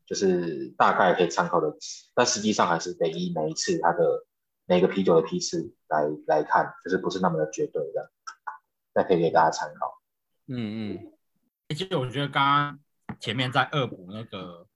[0.08, 1.70] 就是大概可以参考的，
[2.14, 4.24] 但实际上还是得依每一次它的
[4.64, 8.10] 每个啤酒的批次来来看，就是不是那么的绝对的，
[8.94, 10.00] 那可以给大家参考。
[10.46, 11.12] 嗯嗯，
[11.68, 12.78] 其实我觉得刚刚
[13.20, 14.66] 前面在恶补那个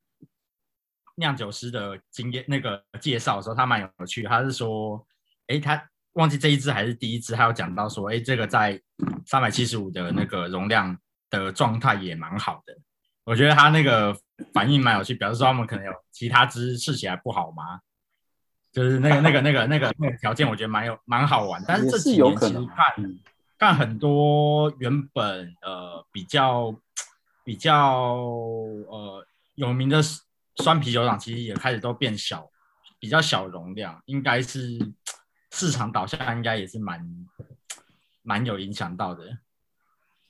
[1.17, 4.29] 酿酒师的经验那个介绍的时候，他蛮有趣的。
[4.29, 5.07] 他是说，
[5.47, 8.79] 哎，他忘记这一支还是第一支，他有讲到说，哎，这个在
[9.25, 10.95] 三百七十五的那个容量
[11.31, 12.77] 的状态也蛮好的。
[13.25, 14.15] 我觉得他那个
[14.53, 17.81] 反应蛮有趣，表示说他们可能有其他支试起来不好吗？
[18.73, 21.63] 就是那个那个那个那个那个条件，我觉得蛮有蛮好玩。
[21.69, 23.19] 但是这也是几年其实有可能看嗯
[23.59, 26.75] 看很多原本呃比较
[27.45, 28.17] 比较
[28.89, 29.27] 呃
[29.57, 30.01] 有名的
[30.57, 32.49] 酸啤酒厂，其实也开始都变小，
[32.99, 34.79] 比较小容量，应该是
[35.51, 37.07] 市场导向应该也是蛮
[38.23, 39.39] 蛮有影响到的。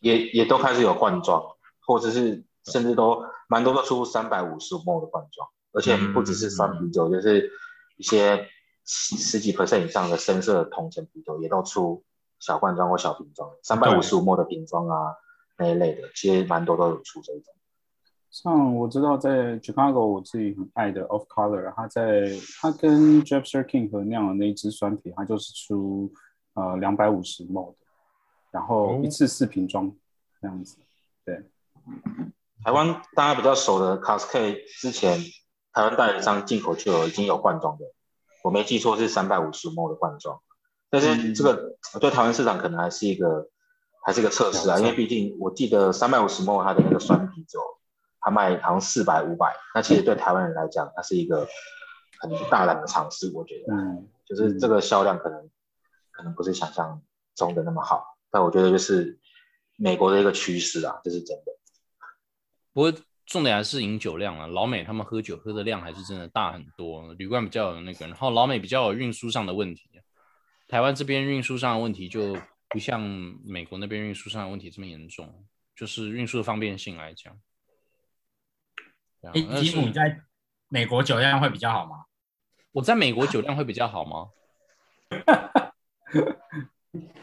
[0.00, 1.40] 也也都开始有罐装，
[1.86, 7.50] 或者是甚至都蛮多都出三百五十 ml 的罐装，而且不只是酸啤酒，就是
[7.96, 8.46] 一些
[8.84, 12.04] 十十几 percent 以上的深色铜钱啤酒也都出
[12.38, 15.14] 小罐装或小瓶装，三百五十五 ml 的瓶装啊
[15.58, 17.54] 那一类的，其实蛮多都有出这种。
[18.30, 22.24] 像我知道在 Chicago 我自己很爱的 Off Color，他在
[22.60, 26.10] 他跟 Jeff King 合酿的那一支酸啤，它就是出
[26.54, 27.76] 呃两百五十 ml 的，
[28.50, 29.94] 然后一次四瓶装
[30.40, 30.78] 这样子。
[31.26, 31.44] 对，
[32.64, 35.18] 台湾大家比较熟的 Cascade 之前
[35.72, 37.84] 台湾代理商进口就有已经有罐装的，
[38.44, 40.40] 我没记错是三百五十 ml 的罐装，
[40.88, 43.48] 但是这个对台湾市场可能还是一个
[44.04, 47.58] 还是一个测试啊，因为毕竟我记得三百五十 ml 它的那个酸啤酒，
[48.20, 51.48] 它卖好像四百五百，那其实对台湾人来讲，它是一个
[52.20, 55.50] 很大胆的尝试，我觉得，嗯，就是这个销量可能
[56.12, 57.02] 可能不是想象
[57.34, 59.18] 中的那么好，但我觉得就是
[59.76, 61.52] 美国的一个趋势啊，这是真的。
[62.72, 62.92] 不过
[63.26, 69.90] 重点还是饮酒量啊，老美他们喝酒喝的量还是真的大很多，旅馆比较有那个，然后老美比较有运输上的问题，
[70.68, 72.36] 台湾这边运输上的问题就
[72.68, 73.00] 不像
[73.44, 75.44] 美国那边运输上的问题这么严重，
[75.76, 77.38] 就是运输的方便性来讲。
[79.60, 80.20] 吉姆你在
[80.68, 82.06] 美国酒量会比较好吗？
[82.72, 84.28] 我在美国酒量会比较好吗？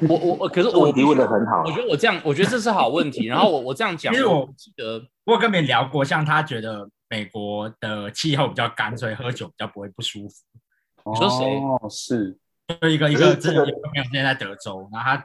[0.08, 3.28] 我我我，可是我提问题问得很好我觉得我这样，我觉得这是好问题。
[3.28, 10.36] 然后我我这样讲，其实我我记得我有跟别人聊过，像他觉得美国的气候比较干，所以喝酒比较不会不舒服。
[11.06, 12.36] 你说谁哦，是，
[12.82, 15.18] 就一个一个是这个朋友之前在德州，然后他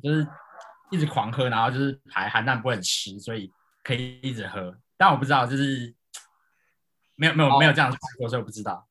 [0.00, 0.24] 就是
[0.92, 4.72] 一直狂喝，然后就是排寒但不会很湿，所以可以一直喝。
[4.96, 5.92] 但我不知道，就是
[7.16, 8.86] 没有没有没有这样试过，所以我不知道。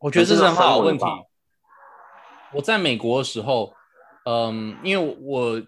[0.00, 1.04] 我觉得这是很好的问题。
[2.52, 3.72] 我在美国的时候，
[4.24, 5.62] 嗯，因为我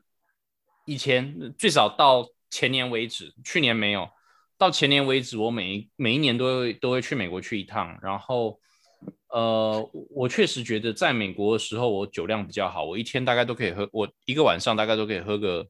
[0.84, 4.10] 以前最少到前年为止，去年没有，
[4.62, 7.98] 到前年为止，我每一每一年都会都会去美国去一趟。
[8.00, 8.60] 然后，
[9.26, 15.66] 呃，我确实觉得在美国的时候，我酒量比较好，我一天大概都可以喝，我一个晚上大概都可以喝个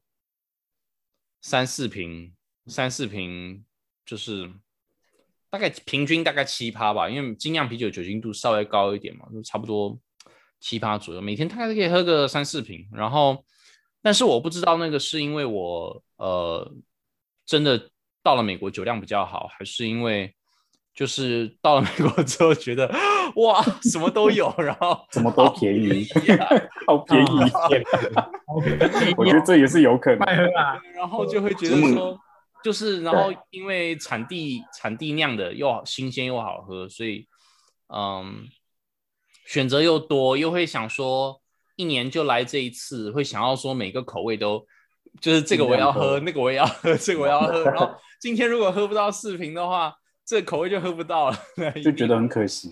[1.41, 2.35] 三四瓶，
[2.67, 3.65] 三四瓶
[4.05, 4.47] 就是
[5.49, 9.99] 大概平均大概七趴吧，因为精酿啤酒酒精度稍微高一点嘛，就差不多
[10.59, 12.87] 七趴左右，每天大概可以喝个三四瓶。
[12.93, 13.43] 然后，
[14.03, 16.71] 但是我不知道那个是因为我呃
[17.43, 17.89] 真的
[18.23, 20.33] 到了美国酒量比较好，还是因为
[20.95, 22.87] 就是到了美国之后觉得
[23.35, 26.47] 哇什么都有，然后什么都便宜，呀
[26.87, 27.27] 好便宜，
[29.17, 30.25] 我觉得这也是有可能。
[30.95, 32.17] 然后就会觉得说，
[32.63, 37.27] 就是然后因为产地产地酿的又好新鲜又好喝，所以
[37.87, 38.47] 嗯
[39.45, 41.41] 选择又多，又会想说
[41.75, 44.65] 一年就来这一次，会想要说每个口味都
[45.19, 47.89] 就是这个我要喝，那个我也要喝，这个我要喝，然后
[48.23, 49.93] 今天如果喝不到四瓶的话，
[50.25, 51.35] 这口味就喝不到了，
[51.83, 52.71] 就觉得很可惜。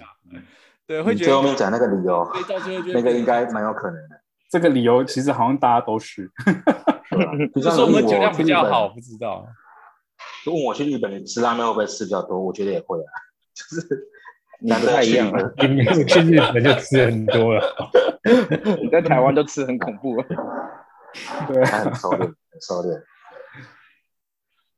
[0.87, 4.21] 对，会你觉得最后面讲那个理由，所以到最后就那个应该蛮有可能的。
[4.49, 6.31] 这个理由其实好像大家都是，
[7.09, 9.45] 对吧就像就是我们酒量比较好，去日本我不知道。
[10.45, 12.39] 就问我去日本你吃拉面会不会吃比较多？
[12.39, 13.11] 我觉得也会啊，
[13.53, 14.07] 就是
[14.61, 17.61] 你不太一样了，你没有去日本就吃很多了。
[18.81, 20.23] 你在台湾都吃很恐怖。
[20.23, 22.21] 很熟练。
[22.21, 23.03] 很收敛。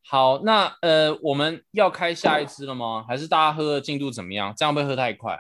[0.06, 3.06] 好，那呃，我们要开下一支了吗？
[3.08, 4.54] 还是大家喝的进度怎么样？
[4.56, 5.40] 这样会不会喝太快？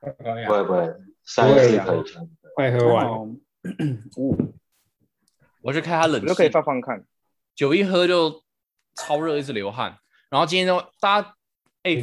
[0.00, 0.94] 不会不会，
[1.24, 2.02] 下一次可以。
[2.54, 3.12] 快喝完了。
[3.12, 3.28] 哦
[4.16, 4.36] 哦
[5.62, 7.04] 我去开它冷气可以，放放看。
[7.54, 8.42] 酒一喝就
[8.94, 9.98] 超热，一直流汗。
[10.30, 11.34] 然后今天都大家，
[11.82, 11.96] 哎、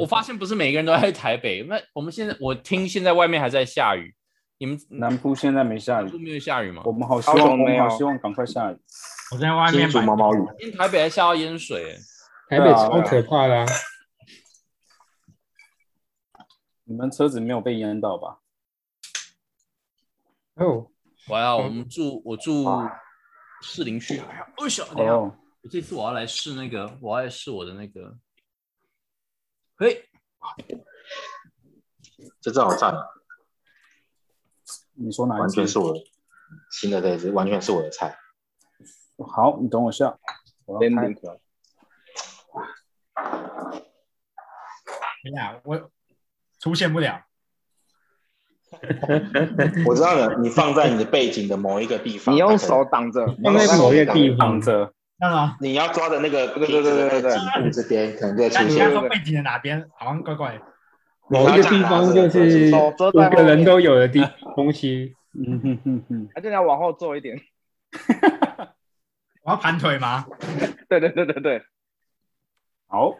[0.00, 4.14] 我发现不是每个人都在台北，那我们现在我听现在外面还在下雨，
[4.58, 6.92] 你们南部现在没下雨，南部没有下雨吗我？
[6.92, 8.76] 们好希高望，我们好希望赶快下雨。
[9.32, 11.98] 我在外新面买竹毛毛雨，今天台北还下到淹水、哎
[12.48, 13.66] 台北超可怕的啊！
[16.84, 18.38] 你们车子没有被淹到吧？
[20.54, 20.92] 哦，
[21.28, 23.00] 我要我们住我住哇
[23.62, 28.16] 士林区，哎呀，哦，小等下，哦，我这次我要来试那个，我要来试我的那个，
[29.78, 30.08] 嘿，
[32.40, 33.02] 这正好赞啊，
[34.94, 35.80] 你说哪完全是？
[35.80, 35.98] 我的
[36.70, 38.16] 新的这一支，完全是我的菜。
[39.24, 40.16] 好，你等我一下，
[40.66, 41.14] 我要开一
[45.34, 45.90] 下，我
[46.60, 47.22] 出现不了。
[49.86, 59.88] 我知道了，你放在你的背景的某一个地方，你用手挡着，放在某一个地方，挡着，那么，你要抓的那个对对对对对对颈部这边可能就会那你出现要说背景的哪边？
[59.96, 60.60] 好像怪怪的。
[61.28, 64.22] 某一个地方就是手遮五在后面个人都有的地
[64.54, 65.14] 东西。
[65.32, 67.40] 嗯哼哼哼，而且你要往后坐一点。
[69.46, 70.26] 我要盘腿吗？
[70.90, 71.62] 对对对对对，
[72.88, 73.16] 好，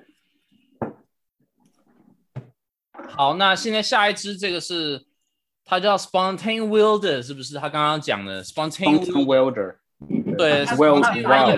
[3.10, 5.06] 好，那现在下一支这个是，
[5.64, 7.54] 它叫 Spontane Wilder，是不是？
[7.54, 9.76] 他刚刚讲的 Spontane Wilder，
[10.36, 10.74] 对，它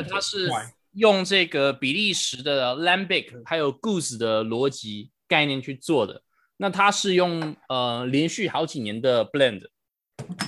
[0.03, 0.51] 他是
[0.93, 6.23] 用这个比利时的 Lambic 还有 Goose 的逻辑概念去做的。
[6.59, 9.67] 那它是用呃连续好几年的 blend，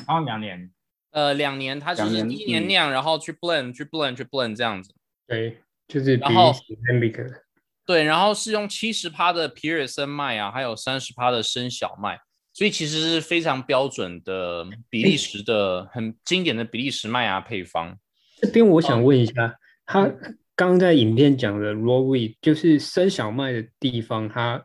[0.07, 0.71] 好、两年，
[1.11, 4.93] 呃两年，它就是第一年嗯酿，然后去 blend 去 blend 去 blend 这样子。
[5.27, 5.59] 对，
[5.89, 7.41] 就是比然后利时 Lambic。
[7.87, 12.21] 对，然后是用七十趴的皮尔森麦啊，还有三十趴的生小麦，
[12.53, 17.99] 所以其实是非常标准的比利时的很经典的比利时麦芽配方。
[18.41, 19.57] 这边我想问一下，
[19.87, 20.07] 他
[20.55, 24.65] 刚刚在影片讲的 raw wheat，就是生小麦的地方，它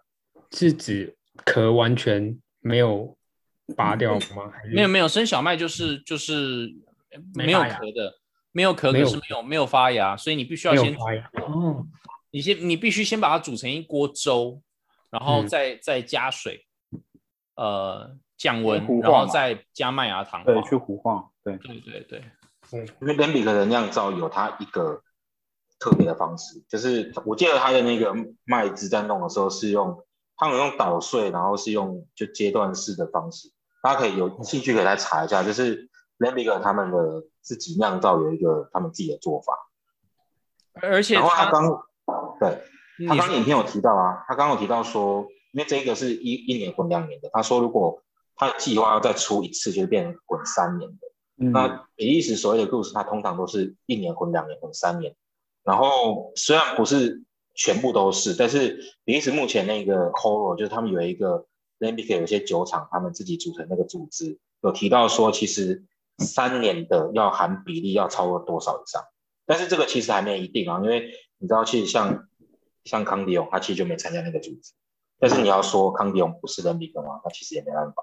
[0.51, 3.14] 是指壳完全没有
[3.75, 4.51] 拔掉吗？
[4.53, 6.71] 还是没有没有，生小麦就是就是
[7.33, 8.19] 没有壳的，
[8.51, 11.29] 没有壳，可是没有没有发芽，所以你必须要先发芽？
[11.41, 11.85] 哦，
[12.31, 14.61] 你先你必须先把它煮成一锅粥，
[15.09, 16.65] 然后嗯再、再加水，
[17.55, 20.43] 呃降温糊，化然后再加麦芽糖。
[20.43, 25.01] 对，去糊化，对，对对对，因为 Lambic 的酿造有它一个
[25.79, 28.13] 特别的方式，就是我记得它的那个
[28.43, 30.05] 麦汁在弄的时候是用，
[30.35, 33.49] 他们用捣碎，然后是用就阶段式的方式，
[33.85, 39.53] 大家可以有兴趣可以来查一下，就是 Lambic 他们的自己酿造有一个他们自己的做法，
[40.81, 41.83] 而且然后他刚
[42.39, 42.63] 对
[43.07, 48.01] 他刚影片有提到啊，他刚刚有提到说，因为这个是一一年混两年的，他说如果
[48.35, 50.97] 他的计划要再出一次，就是变成混三年的。
[51.37, 55.15] 嗯，那比利时所谓的故事，它通常都是一年混两年混三年。
[55.63, 57.21] 然后虽然不是
[57.53, 61.45] 全部都是，但是比利时目前那个 Horo 就是他们有一个
[61.79, 65.85] Lambic 有些酒厂，他们自己组成那个组织，有提到说，其实
[66.17, 69.03] 三年的要含比例要超过多少以上。
[69.45, 72.27] 但是这个其实还没一定啊，因为你知道，其实像
[72.83, 74.73] 像康迪永，他其实就没参加那个组织。
[75.19, 77.21] 但是你要说康迪永不是 Lambic 吗？
[77.23, 77.95] 那其实也没办法。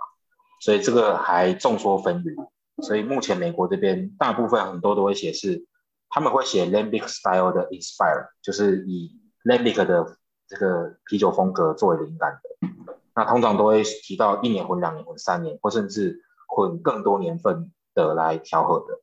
[0.61, 2.35] 所以这个还众说纷纭。
[2.83, 5.67] 所以目前美国这边大部分很多都会写是，
[6.09, 10.17] 他们会写 Lambic style 的 inspire，就是以 Lambic 的
[10.49, 12.69] 这个啤酒风格作为灵感的。
[13.15, 19.01] 那通常都会提到一年混、两年混、三年，或甚至混更多年份的来调和的。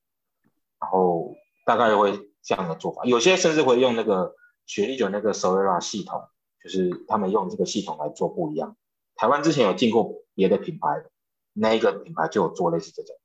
[0.82, 1.36] 然后
[1.66, 4.34] 大概会这样的做法，有些甚至会用那个
[4.66, 6.22] 雪莉酒那个 Solera 系统，
[6.64, 8.76] 就是他们用这个系统来做不一样。
[9.16, 11.04] 台湾之前有进过别的品牌，
[11.54, 13.16] 那一个品牌就有做类似这种。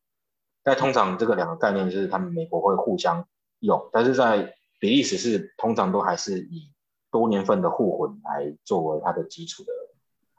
[0.65, 3.27] 但通常这个两个概念就是他们美国会互相
[3.61, 6.73] 用，但是在比利时是通常都还是以
[7.11, 9.73] 多年份的互混来作为它的基础的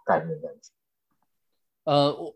[0.05, 0.71] 概念这样子。
[1.83, 2.35] 呃，我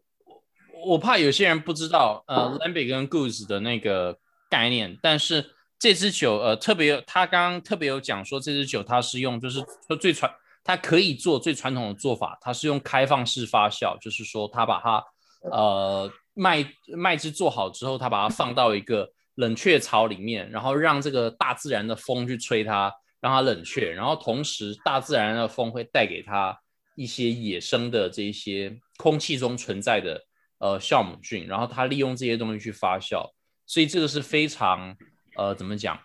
[0.86, 4.18] 我怕有些人不知道呃 Lambic 跟 Goose 的那个
[4.50, 10.32] 概念，但是这支酒呃特别，他刚刚特别有讲说这支酒它是用就是说最传，
[10.64, 15.04] 它可以做最传统的做法，它是用开放式发酵，就是说它把它
[15.50, 16.66] 呃麦
[16.96, 26.60] 麦汁做好之后，它把它放到一个冷却槽里面，然后让这个大自然的风去吹它，让它冷却，然后同时大自然的风会带给它
[27.00, 30.22] 一些野生的这一些空气中存在的
[30.58, 33.32] 呃酵母菌，然后它利用这些东西去发酵，
[33.66, 34.98] 所以这个是非常
[35.38, 35.98] 呃怎么讲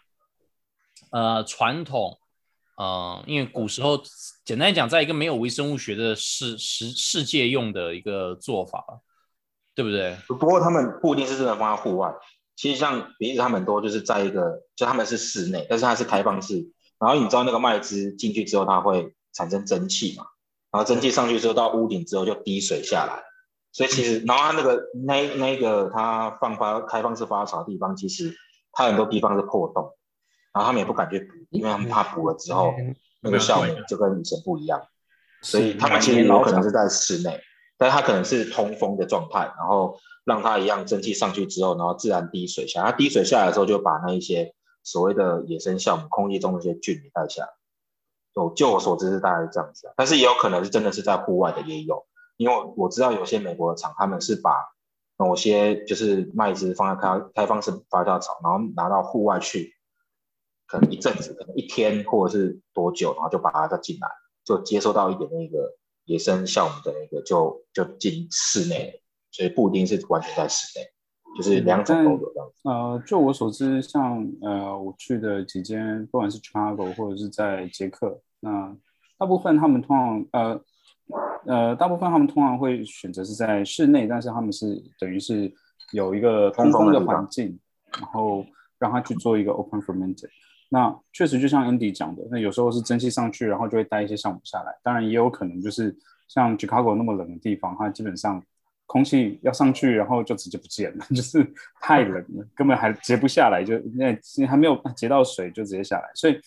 [1.10, 2.16] 呃传统，
[2.76, 4.00] 呃，因为古时候
[4.44, 8.84] 简单讲，在一个没有微生物学的世世世界用的一个做法，
[9.74, 10.16] 对不对？
[10.28, 12.14] 不过他们不一定是真的放在户外，
[12.54, 16.70] 其实像鼻子他们多就是在一个，就他们是室内，但是它是开放式，
[17.00, 20.24] 然后你知道那个麦汁进去之后，它会产生蒸汽嘛，
[20.74, 23.22] 然后蒸汽上去之后到屋顶之后就滴水下来，
[23.70, 28.34] 所以其实然后它那个那那个它放发开放式发潮的地方，其实
[28.72, 29.92] 它很多地方是破洞，
[30.52, 32.74] 然后他们也不敢去补，因为他们怕补了之后
[33.20, 34.82] 那个效果就跟以前不一样，
[35.42, 37.40] 所以他们其实有可能是在室内，
[37.78, 44.52] 但是它可能是通风的状态，然后让它一样蒸汽上去之后，然后自然滴水下来，它滴水下来的时候就把那一些
[44.82, 47.48] 所谓的野生酵母、空气中那些菌给带下来。
[48.34, 52.04] 就就我所知是大概是这样子、但是也有可能是真的是在户外的也有，
[52.36, 54.50] 因为我知道有些美国的厂他们是把
[55.16, 59.72] 某些就是麦子放在开开放式发酵槽，然后拿到户外去，
[60.66, 64.08] 可能一阵子，可能一天或者是多久，然后就把它再进来，
[64.44, 70.86] 就接收到一点那个野生酵母的那个就就进室内，所以不一定是完全在室内，
[71.36, 72.68] 就是两种都有这样子。
[72.68, 78.74] 呃，就我所知，像呃我去的几间，不管是 Chicago 或者是在捷克，那
[79.18, 80.60] 大部分他们通常呃
[81.46, 85.52] 呃大部分他们通常会选择是在室内，但是他们是等于是
[85.92, 87.58] 有一个通风的环境，
[87.98, 88.44] 然后
[88.78, 90.28] 让他去做一个 open fermented。
[90.70, 94.72] 那确实就像 Andy 讲的，那有时候是蒸汽上去，然后就会带一些酵母下来。
[94.82, 95.94] 当然也有可能就是
[96.26, 98.42] 像 Chicago 那么冷的地方，它基本上
[98.86, 101.46] 空气要上去，然后就直接不见了， 就是
[101.80, 104.16] 太冷了， 根本还结不下来，就那
[104.46, 106.10] 还没有结到水就直接下来。
[106.14, 106.40] 所以，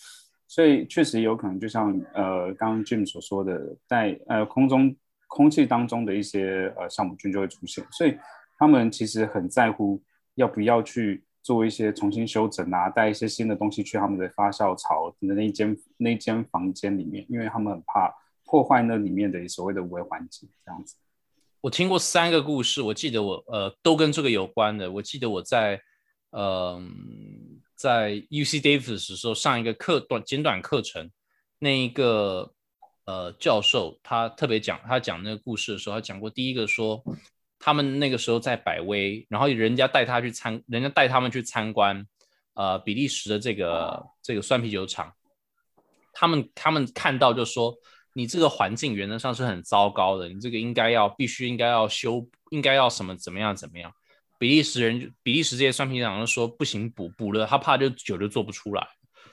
[0.46, 4.94] 所以确实有可能就像呃刚刚 Jim 所说的，在呃空中
[5.26, 8.16] 空气当中的一些呃酵母菌就会出现，所以
[8.58, 10.02] 他们其实很在乎
[10.34, 11.24] 要不要去。
[11.40, 18.14] 做一些重新修整啊，带一些新的东西去他们的发酵槽的那一间那一间房间里面，因为他们很怕
[18.44, 20.96] 破坏那里面的所谓的微环境这样子。
[21.68, 24.90] 我听过三个故事，我记得我呃都跟这个有关的。
[24.90, 25.78] 我记得我在
[26.30, 26.82] 呃
[27.76, 31.10] 在 UC Davis 的时候上一个课短简短课程，
[31.58, 32.50] 那一个
[33.04, 37.04] 呃教授他特别讲他讲那个故事的时候，他讲过第一个说。
[37.60, 42.06] 他们那个时候在百威，然后人家带他去参，人家带他们去参观，
[42.54, 45.12] 呃，比利时的这个这个酸啤酒厂。
[46.12, 47.76] 他们他们看到就说，
[48.12, 53.92] 你这个环境原则上是很糟糕的，你这个应该要必须应该要修，应该要什么怎么样怎么样。
[54.38, 58.86] 比利时人，比利时这些酸啤厂就说不行，补补了，他怕就酒就做不出来。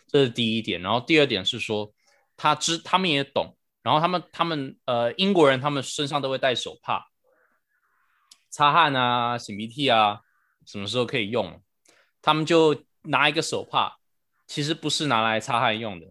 [0.07, 0.81] 这是第一点。
[0.81, 1.93] 然后第二点是说，
[2.35, 7.07] 他知他们也懂，然后他们他们呃英国人他们身上都会带手帕。
[8.49, 10.21] 擦汗啊，擤鼻涕啊，
[10.65, 11.61] 什么时候可以用？
[12.21, 13.97] 他们就拿一个手帕，
[14.47, 16.07] 其实不是拿来擦汗用的，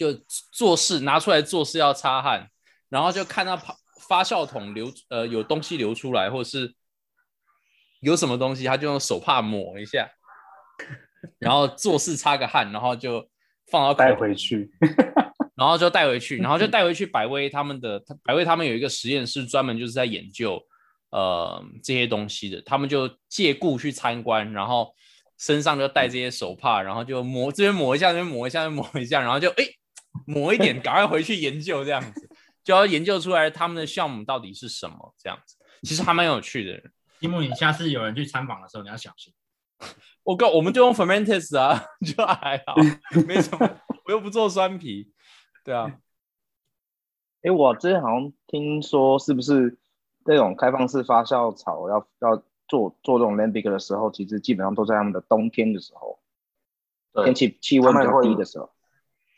[0.00, 0.18] 就
[0.50, 2.48] 做事拿出来做事要擦汗，
[2.88, 3.76] 然后就看到发
[4.08, 6.74] 发酵桶流呃有东西流出来，或者是
[8.00, 10.08] 有什么东西，他就用手帕抹一下，
[11.38, 13.28] 然后做事擦个汗，然后就
[13.70, 14.70] 放到带回去，
[15.54, 20.58] 然后就带回去，然后就 带回去百威他们的百威他们有一个实验室，专门就是在研究。
[21.12, 24.94] 呃，这些东西的，他们就借故去参观，然后
[25.38, 29.64] 身上就带这些手帕，然后就抹这边抹一下，那边抹一下，抹一下，然后就哎
[30.26, 32.28] 抹一点，赶快回去研究这样子，
[32.64, 36.90] 就要研究出来他们的项目到底是什么这样子，其实还蛮有趣的。
[37.18, 39.32] 积木，你下次有人去参访的时候，你要小心。
[40.22, 42.74] 我告，我们就用 fermentis 啊， 就还好，
[43.26, 43.68] 没什么，
[44.04, 45.12] 我又不做酸皮，
[45.64, 45.98] 对啊。
[47.42, 49.78] 哎，我之前好像听说，是不是？
[50.22, 52.36] 这种开放式发酵槽要要
[52.68, 56.20] 做做这种 lambic 的时候，其实基本上都在他们的冬天的时候，
[57.24, 58.70] 天气气温比较低的时候，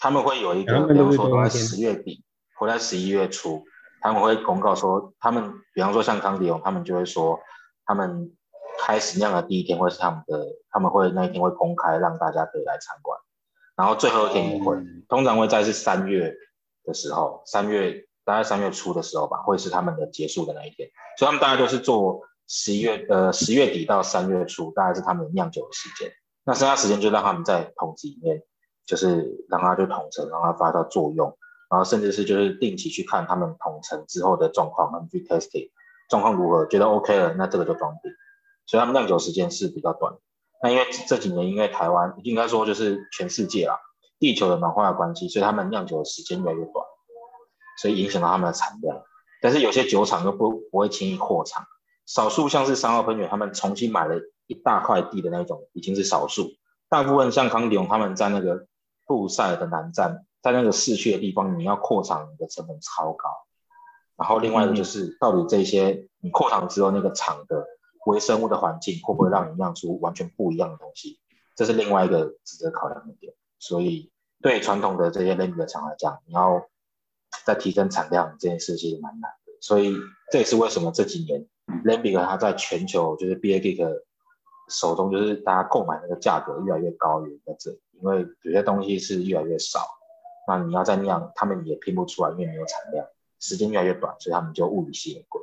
[0.03, 2.24] 他们会有一个，比如说都在十月底
[2.59, 3.62] 或在十一月初，
[4.00, 7.38] 他们会公告说，他们比方说像康迪永，他们就会说，
[7.86, 8.32] 他们
[8.80, 13.16] 开始酿的第一天会是他们的，他们会那一天会公开让大家可以来参观，
[13.76, 14.76] 然后最后一天也会，
[15.09, 16.34] 通常会在是三月
[16.84, 18.05] 的时候，三月。
[18.24, 20.88] 大概三月初的时候吧，会是他们的结束的那一天，
[21.18, 26.09] 所以他们大概都是做十一月呃十月底到三月初，大概是他们酿酒的时间。
[26.44, 28.40] 那剩下时间就让他们在桶子里面，
[28.87, 31.37] 就是让它就统成，让它发到作用，
[31.70, 35.70] 然后甚至是就是定期去看他们统成之后的状况，他们去 testing
[36.09, 38.12] 状况如何，觉得 OK 了，那这个就装订。
[38.66, 40.14] 所以他们酿酒时间是比较短。
[40.62, 43.76] 那因为这几年因为台湾应该说就是全世界啊，
[44.18, 46.87] 地球的暖化的关系，所以他们酿酒的时间越来越短。
[47.80, 49.03] 所以影响到他们的产量，
[49.41, 51.64] 但是有些酒厂又不不会轻易扩厂，
[52.07, 54.16] 少数像是三号喷泉，他们重新买了
[54.47, 56.51] 一大块地的那种，已经是少数，
[56.91, 58.66] 大部分像康迪永他们在那个
[59.07, 63.28] 布赛的南站，在那个市区的地方，你要扩厂你的成本超高。
[64.16, 67.66] 然后另外一个就是，到底这些你扩厂之后那个厂的
[68.07, 71.18] 微生物的环境会不会让你酿出完全不一样的东西？
[71.57, 73.34] 这是另外一个值得考量的点。
[73.59, 76.64] 所以对传统的这些 l a m b 的厂来讲，你要
[77.44, 79.53] 在提升产量这件事其实蛮难的。
[79.61, 79.96] 所以
[80.30, 81.46] 这也是为什么这几年
[81.84, 83.76] Lambic 它在全球就是 b a g i
[84.69, 89.87] 手中就是大家购买那个价格越来越高，原因在这里，因为有些东西是越来越少，
[90.47, 93.07] 那你要再酿，他们也拼不出来，因为没有产量，
[93.41, 95.43] 时间越来越短，所以他们就物以稀为贵。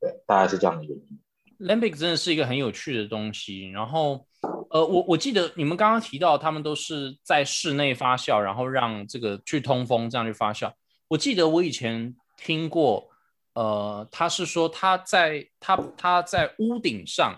[0.00, 1.18] 对，大概是这样的原因。
[1.58, 3.70] Lambic 真的是一个很有趣的东西。
[3.70, 4.26] 然后，
[4.68, 10.70] 呃，我我记得你们刚刚提到，他们都是在室内发酵，然后让这个去通风，这样去发酵。
[11.08, 13.08] 我记得我以前听过，
[13.54, 17.34] 呃，他是说他在他他在屋顶上，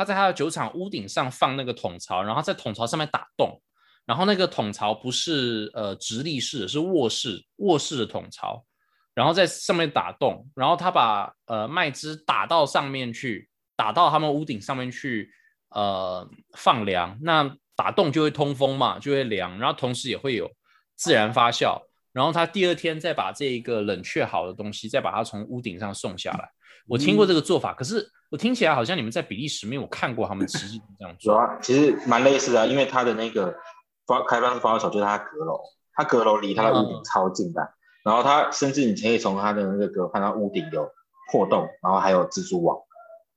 [0.00, 3.60] 他在他的酒厂屋顶上放那个桶槽，然后在桶槽上面打洞，
[4.06, 8.64] 然后那个桶槽不是呃直立式的，是卧式卧式的桶槽，
[9.12, 13.48] 然后在上面打洞，然后他把呃麦汁打到上面去。
[13.76, 15.32] 打到他们屋顶上面去，
[15.70, 20.50] 呃，放凉，那打洞就会通风嘛，就会凉，然后同时也会有
[20.96, 21.80] 自然发酵，
[22.12, 26.50] 然后他第二天再把这一个冷却好的东西，再把它从屋顶上送下来。
[26.86, 31.34] 我听过这个做法，可是我听起来好像你们在比利时没有看过他们实际这样做。
[31.34, 33.54] 有啊，其实蛮类似的，因为它的那个
[34.06, 35.60] 发开放式发酵槽就是它阁楼，
[35.94, 37.74] 它阁楼离它的屋顶超近的，
[38.04, 40.88] 然后它甚至你可以从它的那个看到屋顶有
[41.32, 42.78] 破洞，然后还有蜘蛛网。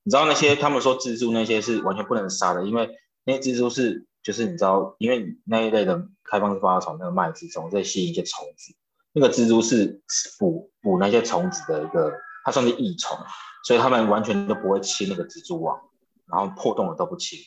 [0.03, 2.89] 你知道那些他们说蜘蛛那些是完全不能杀的，因为
[3.23, 8.75] 那些蜘蛛是就是你知道，因为那一类的开放式发酵槽那个麦子中在吸引一些虫子，
[9.11, 10.03] 那个蜘蛛是
[10.37, 12.13] 捕捕那些虫子的一个，
[12.45, 13.17] 它算是益虫，
[13.63, 15.79] 所以他们完全都不会清那个蜘蛛网，
[16.27, 17.39] 然后破洞的都不清。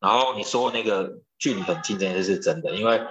[0.00, 3.02] 然后你说那个距离很近这件事是真的，因为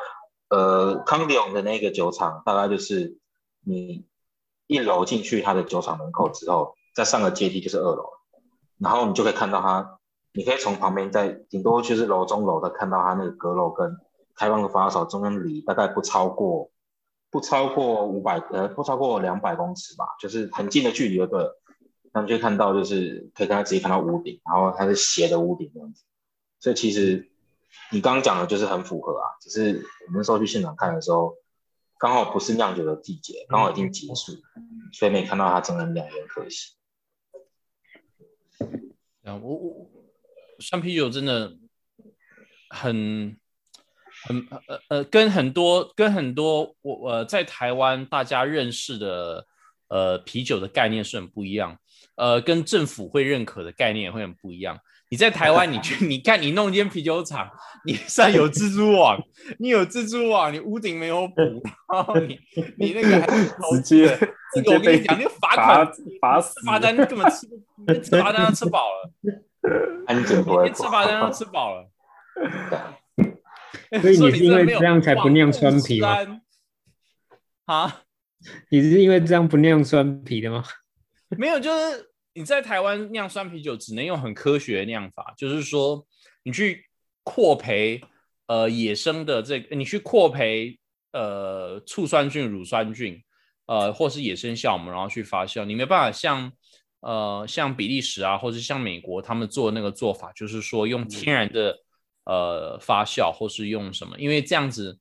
[0.49, 3.17] 呃康迪永的那个酒厂大概就是
[3.63, 4.05] 你
[4.67, 8.05] 一楼进去它的酒厂门口之后，再上个阶梯就是二楼。
[8.79, 9.99] 然后你就可以看到它，
[10.33, 13.97] 你可以从旁边在顶多就是楼中楼的看到它那个阁楼跟
[14.35, 16.69] 开放的发酵槽中间离大概不超过
[17.29, 21.43] 不超过五百呃不超过两百公尺吧，就是很近的距离就对。
[22.13, 26.03] 那你就看到就是可以看到直接看到屋顶，然后它是斜的屋顶这样子。
[26.59, 27.29] 所以其实
[27.91, 31.35] 你刚刚讲的就是很符合啊，只是我们那时候去现场看的时候，
[31.99, 34.33] 刚好不是酿酒的季节，刚好已经结束，
[34.91, 36.73] 所以没看到它真的酿，有点可惜。
[39.23, 39.89] 啊，我我
[40.59, 41.55] 酸啤酒真的
[42.69, 43.37] 很
[44.23, 49.45] 很呃呃，跟很多跟很多我呃在台湾大家认识的
[49.89, 51.77] 呃啤酒的概念是很不一样，
[52.17, 54.77] 呃，跟政府会认可的概念也会很不一样。
[55.09, 57.49] 你在台湾，你去 你看你弄一间啤酒厂，
[57.85, 59.17] 你上有蜘蛛网，
[59.59, 61.63] 你有蜘蛛网，你屋顶没有补，
[61.93, 62.37] 然后你
[62.77, 63.21] 你那个
[63.71, 64.07] 直接
[64.53, 67.47] 这个我跟你讲，那个罚款罚死罚单根本吃
[67.85, 69.13] 不吃罚单要吃饱了。
[70.07, 71.89] 安检不会连吃罚单都吃饱了，
[74.01, 76.17] 所以你是因为这样才不酿酸啤吗？
[77.65, 78.01] 啊，
[78.69, 80.63] 你是因为这样不酿酸啤的吗？
[81.37, 82.06] 没有，就是
[82.37, 86.05] 你在台湾酿酸啤酒只能用很科学的酿法，就是说
[86.43, 86.85] 你去
[87.23, 87.99] 扩培
[88.45, 90.79] 呃野生的这个，你去扩培
[91.13, 93.23] 呃醋酸菌、乳酸菌，
[93.65, 96.51] 呃或是野生酵母，然后去发酵，你没办法像。
[96.99, 101.77] 呃，像比利时啊，或者像美国，他们做那个做法，就是说用天然的
[102.25, 104.99] 呃发酵，或是用什么，因为这样子，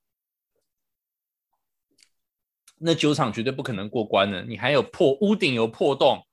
[2.78, 4.42] 那酒厂绝对不可能过关的。
[4.42, 6.25] 你还有破屋顶有破洞，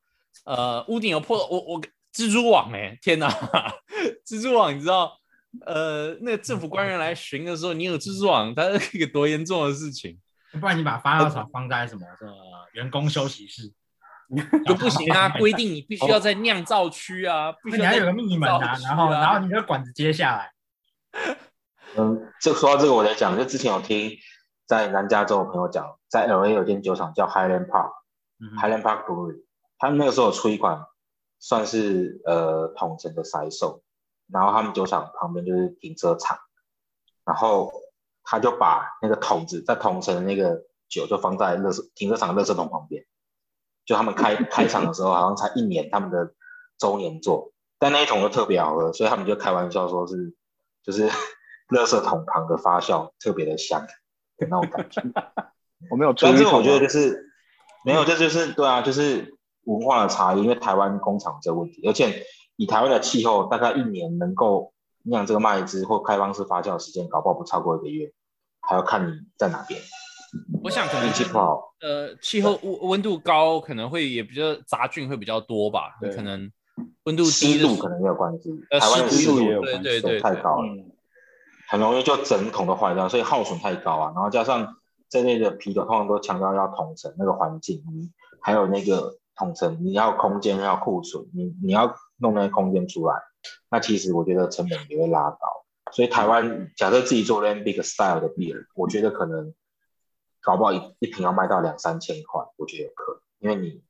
[0.45, 1.81] 呃，屋顶有破，我我
[2.13, 3.29] 蜘蛛网哎、欸，天哪，
[4.27, 5.17] 蜘蛛网，你知道，
[5.65, 10.19] 呃，那个政府官员来巡的时候，你有蜘蛛网，它是一个多严重的事情。
[10.59, 12.25] 不然你把发酵槽放在什么 这
[12.73, 13.71] 员工休息室？
[14.65, 15.29] 就不行啊！
[15.37, 20.51] 规定你必须要在酿造区啊，必须你还有个密门啊，然后然后你的管子接下来。
[21.95, 24.11] 嗯，这说到这个我在讲，就之前有听
[24.65, 29.43] 在南加州的朋友讲，在 L A 有间酒厂叫 Highland Park，Highland、嗯、Park Brewery，
[29.83, 30.85] 他们那个时候出一款
[31.39, 33.83] 算是呃统称的塞售，
[34.31, 36.39] 然后他们酒厂旁边就是停车场，
[37.25, 37.69] 然后
[38.23, 43.03] 他就把那个桶子在统称的那个酒就放在垃圾停车场的垃圾桶旁边。
[43.83, 46.33] 就他们开 开场的时候，好像才一年，他们的
[46.77, 50.33] 周年做，但那一桶就特别好喝，所以他们就开玩笑说是，
[50.81, 51.09] 就是
[51.67, 53.81] 乐色桶旁的发酵特别的香
[54.37, 55.01] 的那种感觉。
[55.91, 57.33] 我没有，但这个我觉得就是
[57.83, 62.23] 没有，这就是对啊，就是文化的差异，因为台湾工厂这个问题，而且
[62.55, 68.11] 以台湾的气候，大概一年能够酿这个麦汁或开放式发酵时间，搞不好不超过一个月，
[68.61, 69.79] 还要看你在哪边。
[70.63, 75.91] 我想可能运气不好，呃，气候温温度高，可能会也比较杂菌会比较多吧。
[76.15, 76.51] 可能
[77.03, 80.91] 温度低度可能也有关系，呃台湾的湿湿度也有关对对对太高了，嗯，
[81.69, 84.11] 很容易就整桶都坏掉，所以耗损太高啊。
[84.15, 84.75] 然后加上
[85.07, 88.09] 这类的啤酒通常都强调要统称那个环境，你
[88.41, 93.15] 还有那个统称，你要空间要库存，你你要弄那些空间出来，
[93.69, 95.37] 那其实我觉得成本也会拉高。
[95.91, 99.53] 所以台湾假设自己做 Lambic Style 的 beer，我觉得可能
[100.41, 103.83] 搞不好一一瓶要卖到两三千块，我觉得有可能，因为你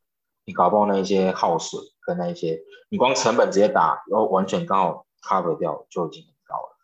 [0.46, 6.78] 你搞不好那一些耗损跟那一些，你光成本直接打，然后完全刚好 cover 掉就已经很高了，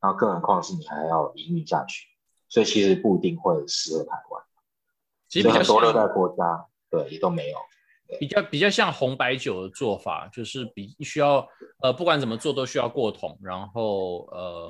[0.00, 2.06] 然后更何况是你还要营运下去，
[2.48, 4.42] 所以其实不一定会适合台湾，
[5.28, 7.58] 其实很多热像带国家对也都没有。
[8.18, 11.46] 比较比较像红白酒的做法，就是比需要
[11.82, 14.68] 呃不管怎么做都需要过桶，然后呃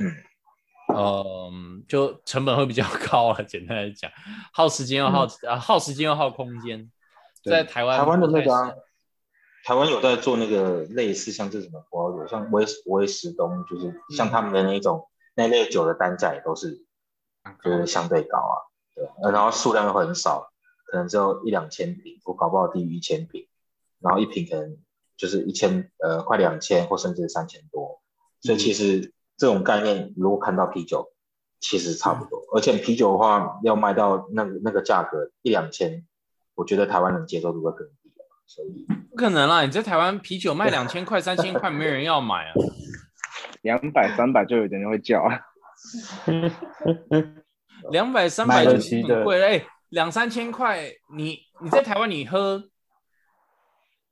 [0.94, 1.50] 呃
[1.88, 3.42] 就成本会比较 高了。
[3.44, 4.10] 简单来讲，
[4.52, 6.90] 耗时间又耗啊耗时间又耗空间，
[7.44, 8.72] 在台湾台湾的那个、啊，
[9.64, 16.84] 台湾有在做那个类似像这种的葡萄酒，像威威士东，就是像他们的那种、那类酒的单价也都是
[17.64, 18.54] 就是相对高啊，
[18.94, 20.51] 对，呃然后数量又很少，
[20.92, 23.48] 可能只有一两千瓶，我搞不好低于一千瓶，
[23.98, 24.76] 然后一瓶可能
[25.16, 28.02] 就是一千呃快两千或甚至三千多，
[28.42, 31.10] 所以其实这种概念如果看到啤酒，
[31.60, 36.04] 其实差不多，而且啤酒的话要卖到那个那个价格一两千，
[36.54, 39.62] 我觉得台湾人接受度会更低啊，所以不可能啦！
[39.62, 42.52] 你在台湾啤酒卖两千块、三千块，没人要买啊。
[43.62, 45.40] 两百三百就有人会叫啊。
[47.90, 49.46] 两百、三百就得起的很贵了。
[49.46, 52.62] 哎，两三千块，你你在台湾你喝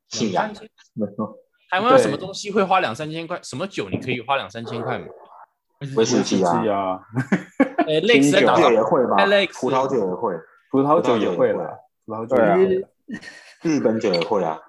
[0.09, 0.70] 信仰两三千，
[1.70, 3.41] 台湾有什么东西会花两三千块？
[3.43, 4.99] 什么酒你可以花两三千块？
[4.99, 5.09] 买？
[5.97, 6.62] 威士忌啊。
[6.62, 7.01] 是，啊，
[7.87, 8.70] 呃，Lex 在酒。
[8.70, 10.35] 也会吧 Alex 葡萄酒也会，
[10.70, 12.59] 葡萄酒也会葡萄酒也了，葡萄酒啊。
[12.59, 12.89] 也会了。
[13.62, 14.61] 日本酒也会啊，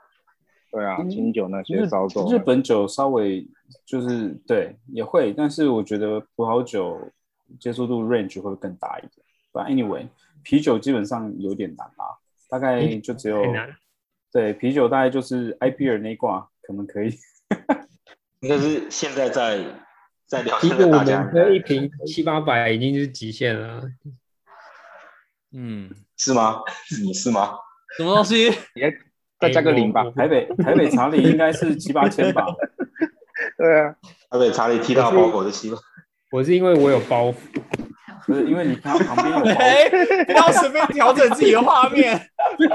[0.72, 3.46] 对啊，清酒那些日烧酒，日本酒稍微
[3.86, 7.12] 就是对也会，但是我觉得葡萄酒
[7.60, 9.12] 接受度 range 会更大一点。
[9.52, 10.08] But anyway，
[10.44, 12.18] 啤酒基本上有点难啦，
[12.50, 13.44] 大概就只有
[14.32, 17.18] 对啤酒大概就是 IPA 那一挂可能可以。
[18.42, 19.60] 应该是现在在
[20.26, 23.84] 在聊天的大家们喝一瓶七八百已经是极限了。
[25.52, 26.62] 嗯，是吗？
[27.04, 27.56] 你是吗？
[27.98, 28.46] 什么东西？
[28.74, 28.92] 也
[29.38, 30.10] 再加个零吧。
[30.16, 32.46] 台北台北茶里应该是七八千吧，
[33.58, 33.96] 对啊，
[34.32, 35.80] 台北查理踢到包裹的希望，
[36.32, 37.36] 我是因为我有包袱，
[38.32, 39.90] 不是因为你看它旁边有包 哎，
[40.26, 42.18] 不要随便调整自己的画面。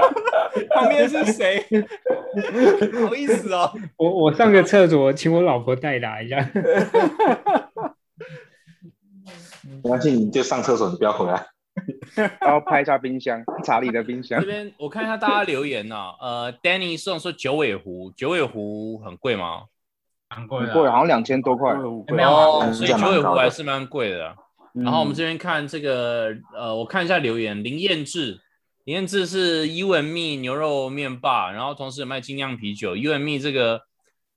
[0.75, 1.65] 旁边是谁？
[2.91, 3.73] 不好意思哦。
[3.97, 6.37] 我我上个厕所，请我老婆代打一下。
[9.63, 11.47] 没关系，你就上厕所，你不要回来。
[12.39, 14.45] 然后拍一下冰箱，查理的冰箱这。
[14.45, 19.63] 边我看一下大家留言呐、呃，Danny 送说九尾狐，九尾狐很贵吗？
[20.29, 20.73] 蛮贵的啊。
[20.73, 21.73] 很贵，好像两千多块。
[22.09, 24.29] 没有啊哦，嗯所以九尾狐还是蛮贵的。
[24.29, 24.35] 嗯
[24.83, 28.39] 然后我们这边看这个，呃，我看一下留言，林彦志，
[28.85, 33.81] 林彦志是 U N Me 牛肉面霸，然后同时有卖精酿啤酒，U N Me 这个，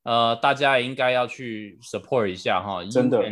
[0.02, 3.22] 呃，大家也应该要去 support 一下哈，真的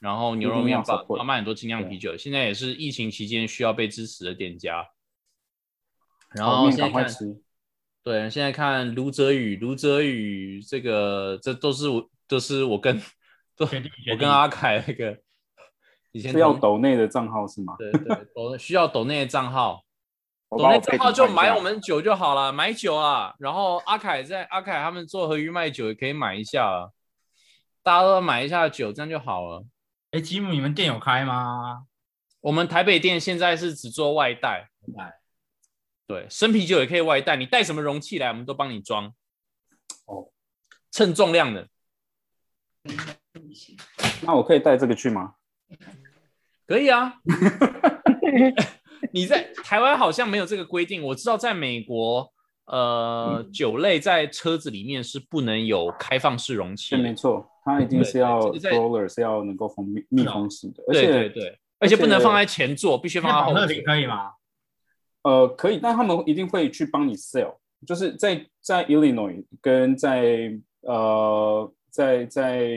[0.00, 4.86] 然后牛肉面霸，他卖很多精酿啤酒，现在也是疫情期间需要被支持的店家。
[6.30, 7.06] 然后现在
[8.04, 13.02] 对，现在看卢泽宇，卢泽宇这个，这都是我，都是我跟，
[13.58, 15.18] 我跟阿凯那个
[16.12, 17.76] 以前是要同抖内的账号是吗？
[17.78, 19.84] 对对，抖需要抖内的账号，
[20.48, 23.34] 我帮我抖内账号就买我们酒就好了，买酒啊。
[23.38, 26.90] 然后阿凯在阿凯他们做和鱼卖酒也可以买一下啊，
[27.82, 29.64] 大家都买一下酒，这样就好了。
[30.12, 31.84] 哎，吉姆，你们店有开吗？
[32.40, 34.70] 我们台北店现在是只做外带，
[36.06, 39.12] 对，生啤酒也可以外带，你带什么容器来，我们都帮你装。
[40.06, 40.30] 哦，
[40.90, 41.68] 称重量的
[44.22, 45.34] 那我可以带这个去吗？
[46.66, 47.14] 可以啊。
[49.12, 52.30] 你在台湾好像没有这个规定，我知道在美国，
[52.66, 56.96] 呃，酒类在车子里面是不能有开放式容器。
[56.96, 63.66] 没错，它一定是要 roller 是要能够封密密封式的，而对且对对，而且不能放在前座，必须放在后座。
[63.84, 64.32] 可以吗？
[65.22, 67.56] 呃，可以，但他们一定会去帮你 sell，
[67.86, 72.68] 就是在在 Illinois 跟在呃在在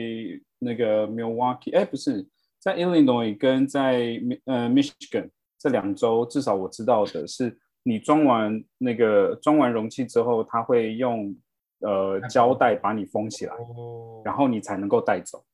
[0.60, 2.26] 那个 Milwaukee，哎，不是
[2.62, 11.36] 在 Illinois 跟在呃 Michigan 这两周，至少我知道的是，你装完那个装完容器之后，他会用
[11.80, 15.44] 呃胶带把你封起来，哦然后你才能够带走。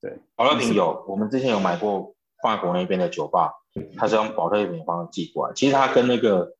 [0.00, 2.12] 对，保乐瓶有，我们之前有买过
[2.42, 3.52] 法国那边的酒吧，
[3.96, 5.54] 它是用保特瓶方式寄过来。
[5.54, 6.56] 其实它跟那个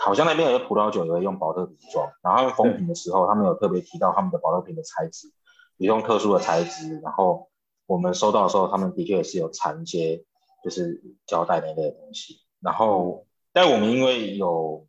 [0.00, 5.28] 好像那边有些葡萄酒也会用保特瓶装，然后他们封瓶的时候，他们有特别提到他们的保乐瓶的材质，
[5.76, 6.98] 也用特殊的材质。
[7.00, 7.50] 然后
[7.86, 10.24] 我们收到的时候，他们的确是有缠一些
[10.62, 12.40] 就是胶带那类的东西。
[12.60, 14.86] 然后，但我们因为有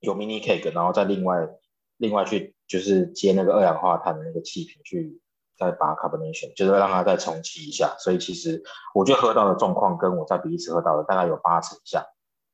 [0.00, 1.48] 有 mini cake，然后再另外
[1.96, 5.20] 另外去就是接那个二氧化碳的那个气瓶去。
[5.60, 8.62] 再把 carbonation，就是让它再重启一下，所以其实
[8.94, 12.00] 我觉得喝到的状况跟我在比利时喝到的大概有八成像，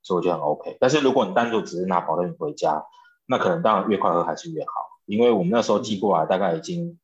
[0.03, 0.79] 所以我觉得很 OK。
[0.81, 2.83] 但是如果你单独只是拿保乐瓶回家，
[3.27, 4.71] 那可能当然越快喝还是越好，
[5.05, 6.99] 因为我们那时候寄过来大概已经，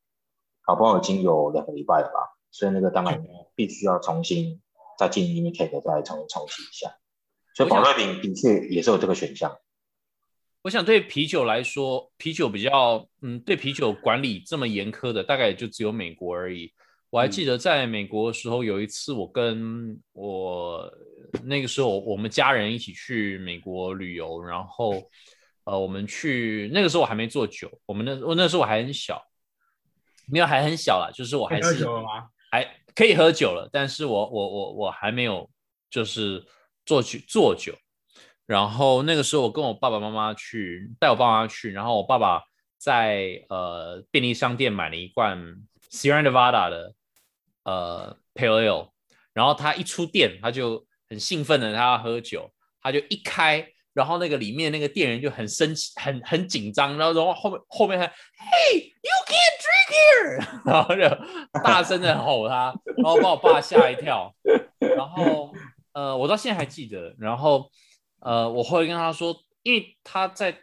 [0.63, 3.23] 好不好已经有两个礼拜了吧，所以那个当然
[3.55, 4.61] 必须要重新
[4.99, 6.93] 再进 mini cake 再重新重启一下，
[7.55, 9.57] 所以保乐瓶的确也是有这个选项。
[10.63, 16.71] 我想对啤酒来说，啤酒比较，嗯，对啤酒管理这么严苛的，大概也就只有美国而已。
[17.09, 20.87] 我还记得在美国的时候，有一次我跟我
[21.43, 24.93] 那个时候我们家人一起去美国旅游，然后
[25.63, 29.19] 呃，我们去那个时候我还没做酒，我们那我那时候我还很小，
[30.27, 32.29] 没有还很小啦，就是我还是喝酒了吗？
[32.95, 35.49] 可以喝酒了，但是我我我我还没有
[35.89, 36.45] 就是
[36.85, 37.73] 做酒做酒。
[38.45, 41.71] 然后那个时候，我跟我爸爸妈妈去，带我爸妈去。
[41.71, 42.41] 然后我爸爸
[42.77, 45.37] 在呃便利商店买了一罐
[45.89, 46.93] Sierra Nevada 的
[47.63, 48.89] 呃 Pale Ale。
[49.33, 52.51] 然后他一出店，他就很兴奋的，他要喝酒。
[52.81, 56.97] 他就一开，然后那个里面那个店员就很生气，很很紧张。
[56.97, 59.60] 然后然后后面后面还 Hey you can't
[59.91, 64.33] here，然后就大声的吼他，然后把我爸吓一跳。
[64.79, 65.53] 然后
[65.93, 67.13] 呃，我到现在还记得。
[67.19, 67.69] 然后。
[68.23, 70.55] 呃，我会跟他说，因为他在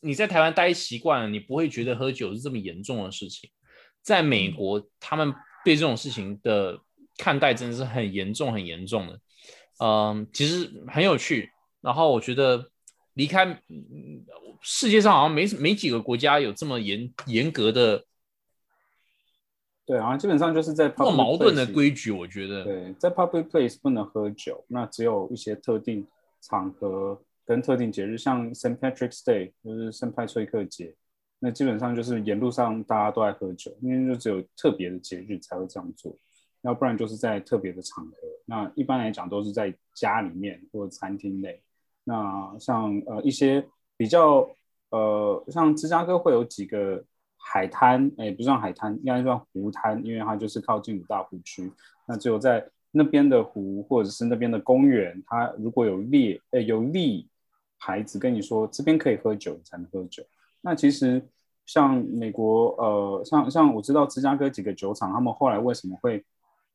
[0.00, 3.50] 你在台湾待习惯了，你不会觉得喝酒是这么严重的事情。
[4.00, 5.30] 在美国，他们
[5.62, 6.78] 对这种事情的
[7.18, 9.20] 看待真的是很严重、很严重的。
[9.84, 11.50] 嗯，其实很有趣。
[11.82, 12.64] 然后我觉得
[13.12, 13.60] 离开
[14.62, 18.02] 世界上好像没没几个国家有这么严严格的，
[19.86, 22.10] 对啊，基本上就是在不矛盾的规矩。
[22.10, 26.06] 我觉得对，在 public place 不能喝酒，那只有一些特定。
[26.44, 30.92] 场合跟特定节日，像 Saint Patrick's Day 就是圣派崔克节，
[31.38, 36.12] 那基本上就是沿路上大家都爱喝酒，因为就只有特别的节日才会这样做，
[36.62, 38.16] 要不然就是在特别的场合。
[38.44, 41.62] 那一般来讲都是在家里面或者餐厅内。
[42.02, 43.64] 那像呃一些
[43.96, 44.44] 比较
[44.90, 47.04] 呃像芝加哥会有几个
[47.44, 51.70] 海滩，哎不算海滩，应该算湖滩，因为它就是靠近五大湖区。
[52.06, 57.28] 那只有在那边的湖或者是那边的公园，它如果有列呃有立
[57.78, 60.22] 牌子跟你说这边可以喝酒，才能喝酒。
[60.60, 61.20] 那其实
[61.66, 66.24] 像美国呃像像我知道芝加哥几个酒厂，他们后来为什么会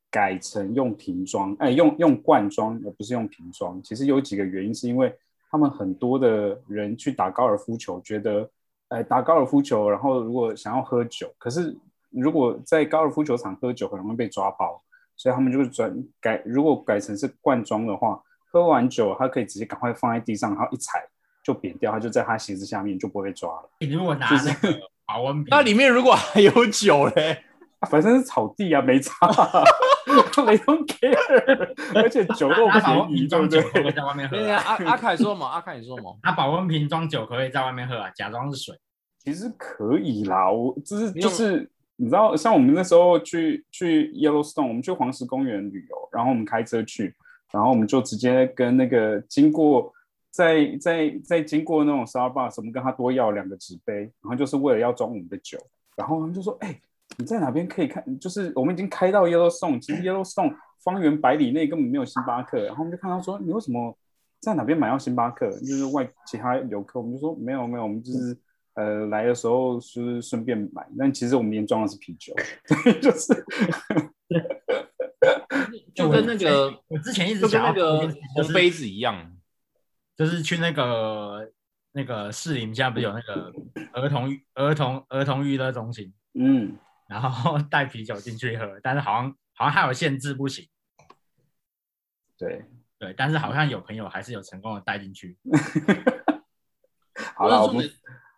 [0.09, 3.81] 改成用瓶装，哎用用罐装而不是用瓶装？
[3.81, 5.13] 其实有几个原因，是因为
[5.49, 8.49] 他们很多的人去打高尔夫球，觉得
[8.89, 11.77] 哎打高尔夫球，然后如果想要喝酒，可是
[12.09, 14.81] 如果在高尔夫球场喝酒，很容易被抓包。
[15.19, 18.21] 所以他们就是转改，如果改成是罐装的话，
[18.51, 21.03] 喝完酒他可以直接赶快放在地上，然后一踩
[21.43, 23.67] 就扁掉，他就在他鞋子下面就不会被抓了。
[23.79, 27.43] 你如果拿那个保温瓶，那里面如果还有酒嘞，
[27.89, 29.11] 反正是草地啊，没差，
[30.45, 31.73] 没 don't care。
[31.95, 34.37] 而且酒都便宜，装酒可以在外面喝。
[34.37, 38.75] 阿阿凯说嘛，阿凯你说嘛，他保温瓶装酒可以在外面喝啊，假装是水，
[39.19, 40.51] 其实可以啦。
[40.51, 41.69] 我就是就是。
[41.99, 47.11] 你知道，像我们那时候去去 Yellowstone，我们去黄石公园旅游，然后我们开车去，
[47.51, 49.91] 然后我们就直接跟那个经过，
[50.29, 55.57] 在在在经过那种 Starbucks，我们跟他多要两个纸杯，然后就是为了要装我们的酒，
[55.95, 56.79] 然后他们就说：“哎，
[57.17, 58.03] 你在哪边可以看？
[58.19, 63.97] 就是我们已经开到 Yellowstone，其实 Yellowstone 方圆百里内根本没有星巴克。”然后我们就看到说：“你为什么
[64.39, 65.49] 在哪边买到星巴克？
[65.59, 68.37] 就是外其他游客。”我们就说：“没有没有，我们就是。”
[68.77, 72.31] 呃，来的时候是顺便买，但其实我们连装的是啤酒，
[73.01, 73.33] 就是，
[75.95, 78.01] 就跟那个我之前一直讲那个
[78.35, 79.35] 红杯子一样，
[80.15, 81.51] 就是去那个
[81.93, 83.51] 那个士林，现在不是有那个
[83.93, 90.67] 儿童儿童儿童娱乐中心，嗯，然后 带啤酒进去喝，但是好像好像还有限制，不行。
[92.37, 92.65] 对
[92.99, 95.37] 对，但是好像有朋友还是有成功的带进去。
[97.35, 97.89] 好了，我们。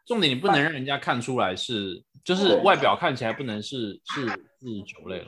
[0.06, 5.28] 重点你不能让人家看出来是，就是外表看起来不能是是是酒类了。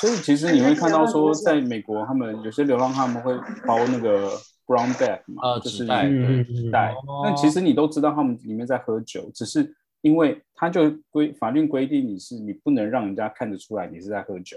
[0.00, 3.36] 所以其实你会看到说，在美国他们有些流浪汉们会
[3.66, 4.30] 包那个
[4.64, 6.08] brown bag 嘛，就是纸袋。
[6.44, 6.94] 纸袋。
[7.24, 14.56] 但其实你都知道他们里面在喝酒，只是因为他就规法律规定你是你不能让人家看得出来你是在喝酒。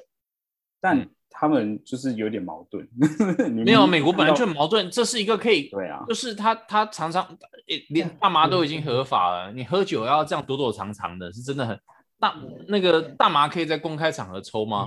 [0.81, 2.87] 但他们就是有点矛盾。
[3.53, 7.21] 你没有，美国本来就很矛盾，这是一个可以，对啊，就是他他常常
[7.67, 11.79] 诶连大麻都已经合法了，你喝酒要这样躲躲藏藏的，是真的很
[12.19, 12.35] 大。
[12.67, 14.85] 那个大麻可以在公开场合抽吗？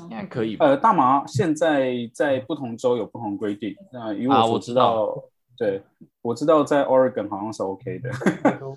[0.00, 0.66] 应该可以吧？
[0.66, 3.74] 呃，大麻现在在不同州有不同规定。
[3.92, 5.24] 那因为啊所我知道道，
[5.56, 5.82] 对
[6.22, 8.10] 我知道在 Oregon 好像是 OK 的。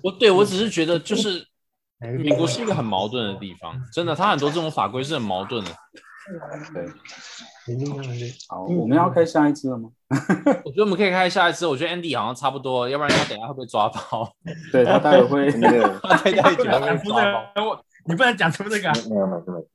[0.02, 1.46] 我对我只是觉得就是
[1.98, 5.70] 美国是一个很矛盾的地方，真的，它很多这种法规是很矛盾的。
[6.74, 6.86] 对，
[8.48, 9.88] 好，我们要开下一支了吗？
[10.64, 14.30] 我觉得我们可以开下一次，我觉得 Andy 好像差不多，要不然他等一下会被抓包，
[14.70, 17.84] 对他待会会那个他太太久会被讲出这抓包。
[18.04, 18.94] 你不能讲出这个啊。
[19.08, 19.66] 没有没有没有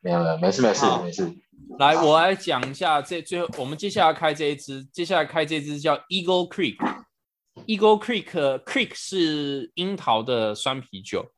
[0.00, 1.34] 没有没有没事没事没事。
[1.78, 6.76] 来，我来讲一下这最后我们接下来开这一支，接下来开这支叫 Eagle Creek。
[7.66, 11.32] Eagle Creek、Creek 是樱桃的酸啤酒。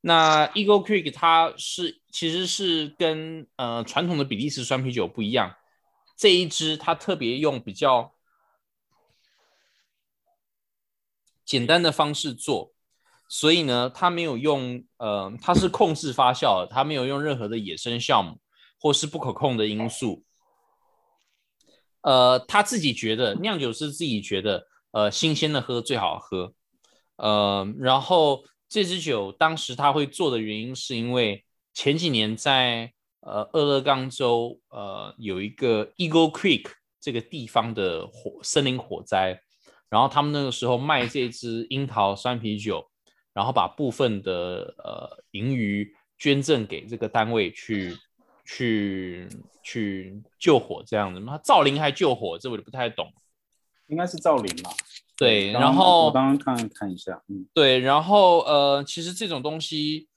[0.00, 5.56] 那 Eagle Creek 它是其实是跟呃传统的比利时酸啤酒不一样，
[6.16, 8.14] 这一支它特别用比较
[11.44, 12.72] 简单的方式做，
[13.28, 18.38] 所以呢，它没有用呃，它是控制发酵，它没有用任何的野生酵母
[18.84, 20.22] 或是不可控的因素。
[22.02, 26.52] 呃，他自己觉得酿酒师自己觉得，呃，新鲜的喝最好喝。
[27.16, 36.66] 呃，然后这支酒当时他会做的原因，是因为前几年在呃俄勒冈州呃有一个 Eagle Creek
[37.00, 39.40] 这个地方的火森林火灾，
[39.88, 42.86] 然后他们那个时候卖这支樱桃酸啤酒，
[43.32, 47.96] 然后把部分的呃盈余捐赠给这个单位去
[48.44, 49.28] 去
[49.62, 51.20] 去救火这样子。
[51.20, 53.12] 那造林还救火，这我就不太懂。
[53.88, 54.70] 应该是造林吧？
[55.16, 60.08] 对，然后我刚刚看看一下，嗯，对，然后呃，其实这种东西，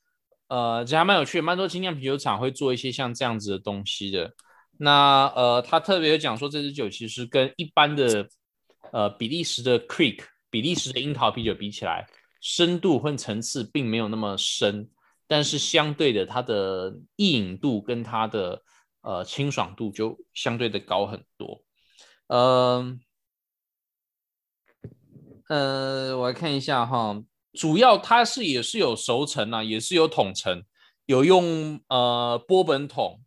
[0.47, 4.33] 呃，其实还蛮有趣的，蛮多精酿啤酒厂会做一些像这样子的东西的。
[4.77, 8.27] 那呃，他特别有讲说，这支酒其实跟一般的
[8.91, 10.19] 呃比利时的 Creek、
[10.49, 12.07] 比利时的樱桃啤酒比起来，
[12.41, 14.89] 深度和层次并没有那么深，
[15.27, 18.61] 但是相对的，它的易饮度跟它的
[19.01, 21.61] 呃清爽度就相对的高很多。
[22.27, 22.99] 嗯、
[25.49, 27.21] 呃，我来看一下哈，
[27.53, 30.63] 主要它是也是有熟成啊，也是有桶陈，
[31.05, 33.21] 有用呃波本桶，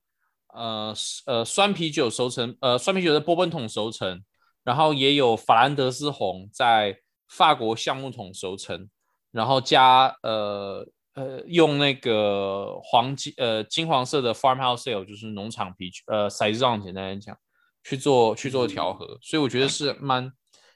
[0.54, 0.94] 呃
[1.26, 4.22] 呃酸啤酒熟成，呃酸啤酒的波本桶熟成，
[4.64, 6.98] 然后也有法兰德斯红在
[7.28, 8.90] 法国橡木桶熟成，
[9.30, 17.36] 然后加呃呃用那个黄金呃金黄色的 farmhouse ale 就是农场啤酒，呃 saison 简单来讲
[17.82, 20.32] 去做去做调和，所以我觉得是蛮。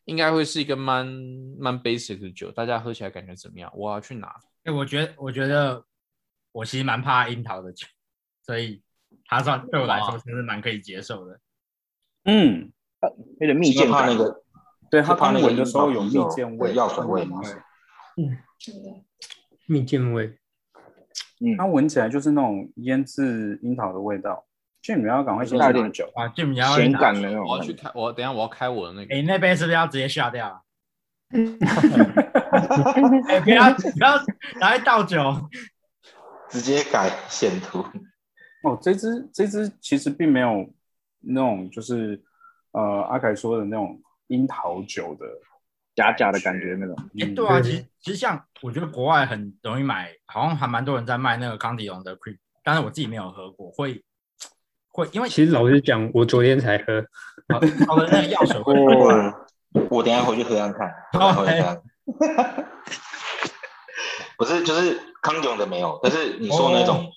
[0.07, 1.07] 应该会是一个蛮
[1.59, 3.73] 蛮 basic 的酒，大家喝起来感觉怎么样？
[3.75, 4.29] 我要去拿。
[4.65, 5.83] 哎，我觉得，我觉得
[6.53, 7.87] 我其实蛮怕樱桃的酒，
[8.45, 8.83] 所以
[9.25, 11.41] 它算对我来说哇其实蛮可以接受的。
[12.27, 12.71] 嗯，
[13.41, 14.15] 有点蜜饯那。
[14.15, 14.45] 个，
[14.91, 17.41] 对他刚怕那个闻的时候有蜜饯味，药水味吗？
[19.67, 20.27] 蜜饯味，
[21.41, 24.45] 嗯它闻起来就是那种腌制樱桃的味道。
[24.81, 27.47] 这你们要赶快先带点酒，啊，就你要咸感的那种。
[27.47, 29.15] 我要去开，我等下我要开我的那个。
[29.15, 30.61] 哎，那杯是不是要直接下掉啊？
[33.29, 34.17] 哎，不要不要
[34.61, 35.19] 拿来倒酒。
[36.51, 37.83] 直接改线图。
[38.63, 40.71] 哦，这支这支其实并没有
[41.21, 42.23] 那种就是
[42.73, 45.27] 呃阿凯说的那种樱桃酒的
[45.95, 46.97] 假假的感觉那种。
[47.21, 54.03] 哎，嗯对啊，其实其实像我觉得国外很容易买，好像还蛮多人在卖那个康迪龙的 cream，但是我自己没有喝过，会
[54.91, 57.05] 会因为其实老实讲，我昨天才喝，
[57.87, 59.35] 好的那个药水会我
[59.91, 62.65] 我等一下回去喝看看，我等一下回去喝看看。
[64.37, 67.09] 不是，就是康永的没有，但是你说那种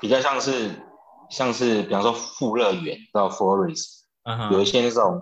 [0.00, 0.70] 比较像是
[1.30, 5.20] 像是，比方说富乐园到哼，有一些那种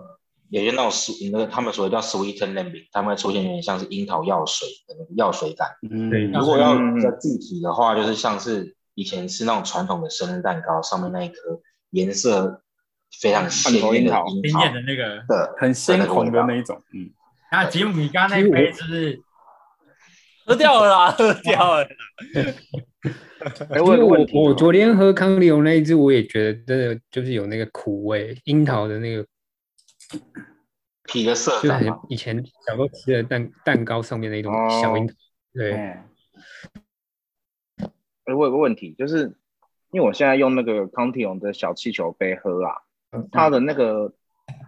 [0.51, 5.69] 有一些那种 s 那个他们所谓叫 sweet and lemon，他们会出现有点像是樱桃药水的那个药水感。
[5.89, 12.61] 嗯，如果要嗯比较具体的话，就是像是以前吃那种传统的生日蛋糕，上面那一颗颜色
[13.21, 15.23] 非常鲜艳的樱桃的那个。
[15.27, 17.09] 的很鲜红的那那一种，嗯，
[17.49, 19.21] 那吉姆，你刚刚那杯是不是？
[20.45, 21.87] 喝掉了啦， 喝掉了。
[23.75, 29.25] 因为我我昨天喝康利欧那一支，我也觉得真的就是有那个苦味，樱桃的那个，
[31.03, 31.87] 皮的色就很。
[32.09, 35.13] 以前小时候吃的蛋蛋糕上面的一种小樱桃。
[35.53, 36.05] 对，哎，
[38.25, 39.35] 哎，我有个问题，就是
[39.91, 42.75] 因为我现在用那个康体龙的小气球杯喝啊，
[43.31, 44.13] 它的那个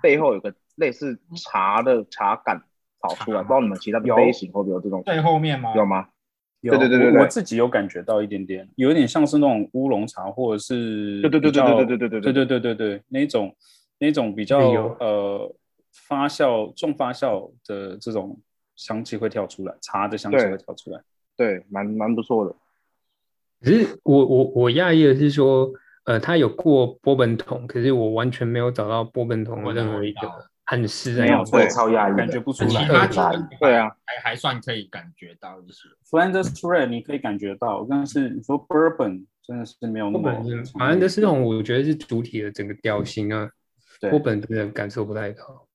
[0.02, 2.64] 背后有个类似茶的茶感
[3.00, 5.02] 跑出来，不知道你们其他的杯型会不会有这种？
[5.06, 5.74] 最后面吗？
[5.76, 6.10] 有吗？
[6.62, 13.54] 有对对对对对我我自己有感觉到一点点，有一点像是那种乌龙茶，或者是对对对对对对对对对对对对对对那种
[14.04, 15.56] 那种比较有呃
[15.94, 18.38] 发酵重发酵的这种
[18.76, 21.02] 香气会跳出来，茶的香气会跳出来。
[21.38, 22.54] 对，蛮蛮不错的。
[23.62, 25.72] 可是我我我讶异的是说，
[26.04, 30.30] 呃，它有过波本桶，可是我完全没有找到波本桶的任何一个
[30.66, 31.46] 暗示在没有。
[31.46, 32.86] 对超讶异，感觉不出来。
[33.58, 35.88] 对啊，还还算可以感觉到一些。
[36.12, 40.32] Flanders Red 你可以感觉到，但是你说 Bourbon 真的是没有那么
[40.78, 43.50] 反正的是那种，我觉得是主体的整个调性啊。
[44.04, 45.66] 对波本真的感受不太到。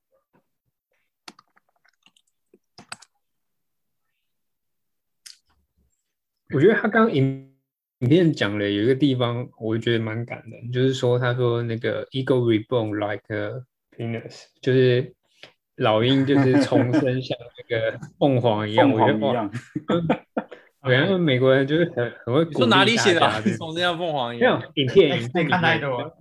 [6.54, 7.54] 我觉得他刚刚影
[8.00, 13.62] 影片讲了有一个地方，我觉得蛮感人，就是说他说那个 ego reborn like a
[13.96, 15.14] penis，就是
[15.76, 18.90] 老鹰就是重生 像那个凤凰一样。
[18.90, 19.50] 我觉得一样，
[20.82, 23.32] 对，他们美国人就是很很会你说哪里写的、啊？
[23.32, 24.62] 大家的从这样凤凰一样？
[24.76, 26.16] 影片，影片 看太多了，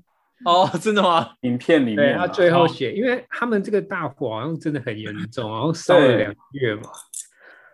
[0.45, 1.31] 哦， 真的吗？
[1.41, 6.83] 影片里面啊他最后哦写，因为他们这个大火好像真的很严重， 然后烧了两个月嘛。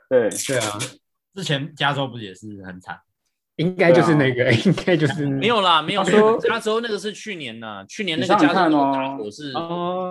[0.10, 0.78] 对对啊，
[1.36, 2.98] 之前加州不是也是很惨？
[3.58, 6.04] 应该就是那个， 应该就是没有啦，没有。
[6.04, 9.52] 说加州那个是去年呐，去年那个加州大火是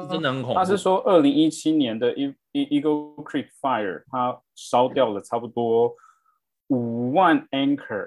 [0.09, 0.55] 真的很恐怖。
[0.55, 5.93] 他是说，二零一七年的 E E Eagle Creek Fire，它烧掉了差不多
[6.69, 8.07] 五万 anchor。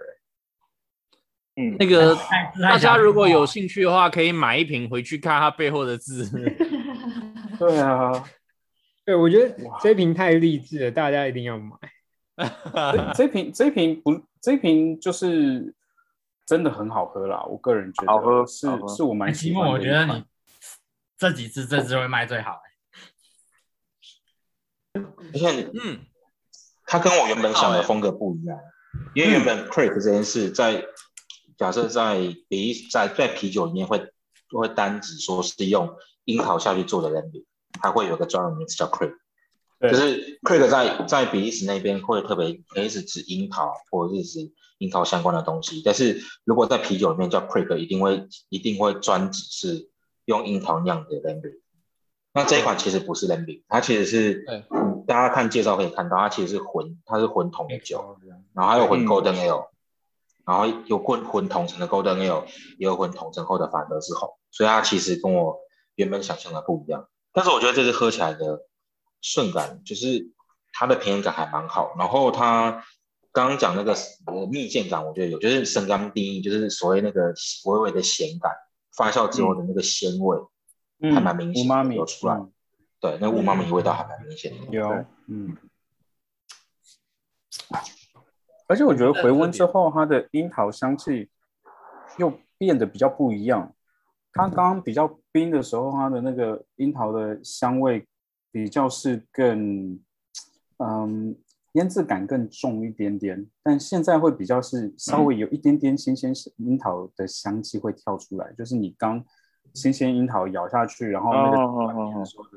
[1.58, 2.14] 嗯，那个
[2.62, 6.30] 大家如果有兴趣的话，可以买一瓶回去看它背后的字。
[7.58, 8.12] 对啊，
[9.06, 11.78] 对我觉得这瓶太励志了，大家一定要买。
[13.14, 15.74] 这这瓶这瓶不这瓶就是
[16.46, 19.72] 真的很好喝啦，我个人觉得好喝是好喝是我蛮喜欢的。
[19.72, 20.26] 我觉得你
[21.18, 22.52] 这几支这支会卖最好、
[24.94, 25.02] 欸。
[25.34, 26.00] 而且嗯，
[26.86, 28.60] 它跟我原本想的风格不一样，
[29.14, 30.86] 因为原本 creek 这件事在
[31.58, 34.12] 假设在比在在啤酒里面会
[34.52, 35.96] 会单指说是用
[36.26, 39.14] 樱桃下去做的 lemon，它会有个专有名词叫 creek，
[39.82, 49.90] 就是 creek 在在比利时那边会特别可以是指樱桃或者是指樱桃相关的东西，但是如果在啤酒里面叫 creek，一定会一定会专指是
[50.26, 51.60] 用樱桃酿的 lemon。
[52.34, 54.46] 那这一款其实不是 lemon，它其实是
[55.08, 58.18] 大家看介绍可以看到，它其实是混它是混桶的酒。
[58.54, 59.68] 然后还有混嗯 Golden Ale，、
[60.46, 62.46] 然后有混混同成的 Golden Ale，
[62.78, 65.58] 也有混同成后的法德之红，所以它其实跟我
[65.96, 67.08] 原本想象的不一样。
[67.34, 68.62] 但是我觉得这次喝起来的
[69.22, 70.32] 顺感，就是
[70.74, 71.96] 它的平衡感还蛮好。
[71.98, 72.84] 然后它
[73.32, 73.94] 刚刚讲那个
[74.28, 77.34] 呃蜜饯感，我觉得有，就是生甘第一，就是所谓那个
[77.66, 78.52] 微微的咸感，
[78.96, 80.38] 发酵之后的那个鲜味，
[81.14, 82.36] 还蛮明显有出来。
[82.36, 82.52] 嗯
[83.02, 84.72] 对，那个五妈咪味道还蛮明显的。
[84.72, 85.56] 有，嗯。
[88.68, 91.30] 而且我觉得回温之后，它的樱桃香气
[92.18, 93.74] 又变得比较不一样。
[94.34, 98.08] 它刚刚比较冰的时候，它的那个樱桃的香味
[98.52, 100.00] 比较是更，
[100.78, 101.38] 嗯，
[101.74, 103.48] 腌制感更重一点点。
[103.64, 109.24] 但现在会比较是稍微有一点点新鲜樱桃的香气会跳出来，就是你刚
[109.74, 111.58] 新鲜樱桃咬下去，然后那个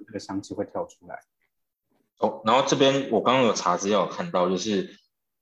[0.07, 1.19] 那个香气会跳出来。
[2.20, 4.91] 哦，然后这边我刚刚有查资料看到，就是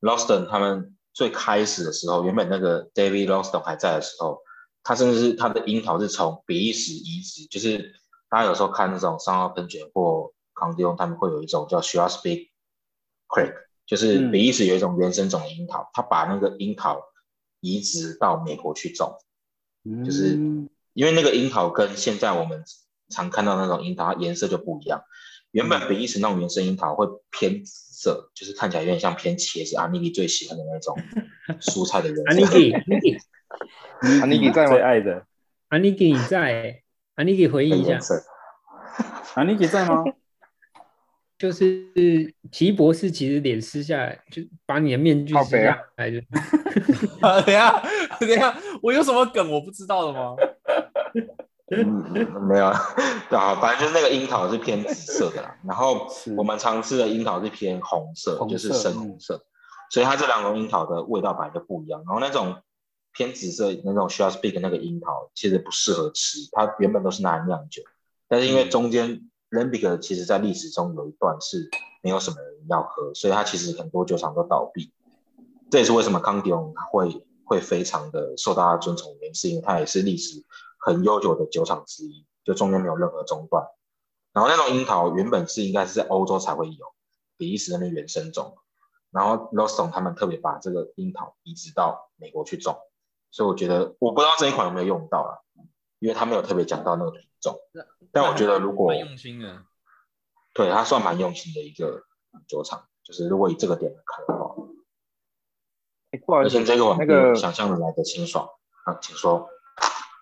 [0.00, 4.40] Loston 他们最开始的时候，原本那个 David Loston 还在的时候，
[4.82, 7.94] 他甚至是他的樱桃是从比利时移植，就是
[8.28, 12.50] 大家有时候看那种商号喷泉或康迪翁，他们会有一种叫 s h a s p e a k
[13.28, 13.54] Creek，
[13.86, 17.00] 就是比利时有一种原生种的樱桃，他把那个樱桃
[17.60, 19.16] 移植到美国去种，
[20.04, 20.34] 就是
[20.92, 22.62] 因为那个樱桃跟现在我们
[23.08, 25.02] 常看到那种樱桃，它颜色就不一样。
[25.50, 30.94] 原本比利时那种原生樱桃会偏紫色，就是看起来有点像偏茄子，阿妮妮最喜欢的那种
[31.60, 32.24] 蔬菜的颜色。
[32.26, 33.18] 阿妮 妮给，
[34.20, 34.70] 安妮给在吗？
[34.70, 35.26] 最爱的
[35.68, 36.82] 阿妮给你在，
[37.14, 38.22] 阿妮给回应一下的颜，色。
[39.34, 40.04] 安妮姐在吗？
[41.38, 46.18] 就是奇异博士其实脸撕下来，就把你的面具撕下来， 就
[47.20, 47.82] 啊等一下，
[48.20, 50.34] 等一下，我有什么梗我不知道的吗？
[51.68, 51.84] 嗯，
[52.48, 56.06] 没有啊，反正就是那个樱桃是偏紫色的啦，然后
[56.36, 59.44] 我们常吃的樱桃是偏红色，就是深红色，
[59.90, 62.04] 所以它这两种樱桃的味道本来就不一样。
[62.06, 62.56] 然后那种
[63.12, 67.82] 偏紫色那种 s h a s p i k 那个樱桃其实不适合吃，它原本都是拿来酿酒，
[68.28, 71.68] 但是因为中间 Lambic 其实在历史中有一段是
[72.00, 74.92] 没有什么人要喝，所以它其实很多酒厂都倒闭。
[75.68, 80.44] 这也是为什么康迪翁会会非常的受大家尊崇的原因，是因为它也是历史
[80.86, 83.66] 很悠久的酒厂之一，就中间没有任何中断。
[84.32, 86.94] 然后那种樱桃原本是应该是在欧洲才会有，
[87.36, 88.56] 比利时那边原生种，
[89.10, 92.78] 然后 l o s t o n 他们特别把这个樱桃移植到美国去种，
[93.32, 95.42] 所以我觉得我不知道这一款有没有用到啊，
[95.98, 97.58] 因为他没有特别讲到那个品种。
[98.12, 99.64] 但我觉得如果用心的，
[100.54, 102.04] 对他算蛮用心的一个
[102.46, 104.54] 酒厂，就是如果以这个点来看的话，
[106.12, 108.48] 哎，不好意思而且，这个我们那个想象的来的清爽
[108.84, 109.48] 啊，请说。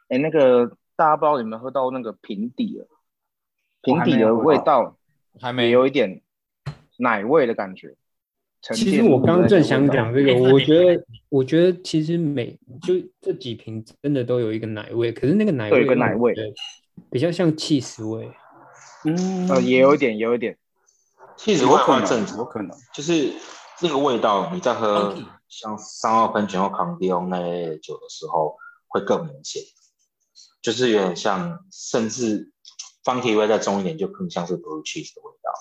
[0.08, 0.66] 哎，那个
[0.96, 2.86] 大家不知道有没有喝到那个平底了？
[3.82, 4.96] 平底的味道
[5.40, 6.22] 还没有一点
[6.98, 7.94] 奶味的感觉。
[8.72, 16.34] 其实我刚刚正想讲这个，哎我觉得，我觉得其实每就这几瓶真的都有一个奶味，可是那个奶味有个奶味
[17.10, 18.30] 比较像气死味。
[19.04, 20.56] 嗯呃，也有一点，也有一点。
[21.36, 22.70] 其实会有可能换正常，有可能。
[22.94, 23.34] 就是
[23.82, 25.14] 那个味道，你在喝
[25.46, 28.56] 像三号喷泉或康帝翁那一类酒的时候，
[28.88, 29.62] 会更明显，
[30.64, 32.50] 就是有点像，甚至
[33.04, 35.52] funky 味再重一点，就更像是 blue cheese 的味道。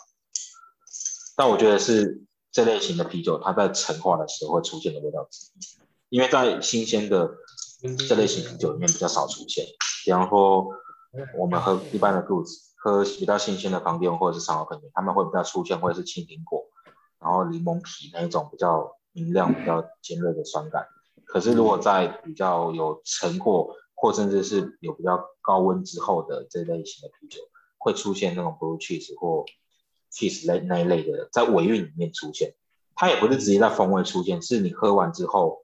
[1.35, 2.23] 但我觉得是
[2.53, 5.27] 这类型的啤酒，它在陈化的时候会出现的味道，
[6.07, 7.29] 因为在新鲜的
[8.07, 9.65] 这类型啤酒里面比较少出现。
[10.05, 10.69] 比方说，
[11.37, 16.63] 我们喝一般的 g o o s 喝比较新鲜的康迪翁或者是三号喷泉，他们会比较出现或者是青苹果，
[17.19, 20.87] 然后柠檬皮那一种比较明亮、比较尖锐的酸感。
[21.25, 27.39] 可是如果在比较有陈过，或甚至是有比较高温之后的这类型的啤酒，
[27.77, 29.45] 会出现那种 blue cheese 或
[30.11, 32.53] cheese 类那一类的，在尾韵里面出现。
[32.95, 35.63] 它也不是直接在风味出现，是你喝完之后，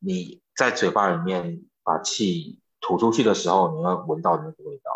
[0.00, 4.90] 你在嘴巴里面把气吐出去的时候，你会闻到那个味道，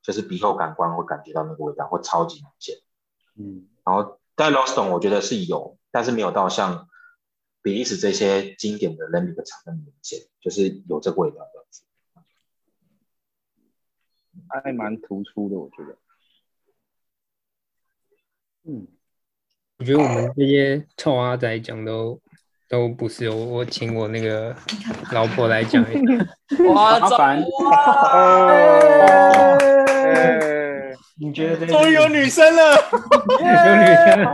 [0.00, 2.76] 就是鼻后感官会感觉到那个味道，会超级明显。
[3.34, 6.88] 嗯，然后在 Loston 我觉得是有，但是没有到像
[7.62, 11.82] 比利时这些经典的 Lambic 厂那么明显，就是有这个味道这样子。
[14.48, 15.96] 还蛮突出的，我觉得。
[18.66, 18.86] 嗯，
[19.78, 22.20] 我觉得我们这些臭阿仔讲都
[22.68, 24.54] 都不是，我我请我那个
[25.12, 26.00] 老婆来讲一下。
[26.74, 27.42] 哇，麻烦
[30.14, 32.76] 哎，你觉得 终于有女生了，
[33.40, 33.46] 有
[33.76, 34.26] 女生？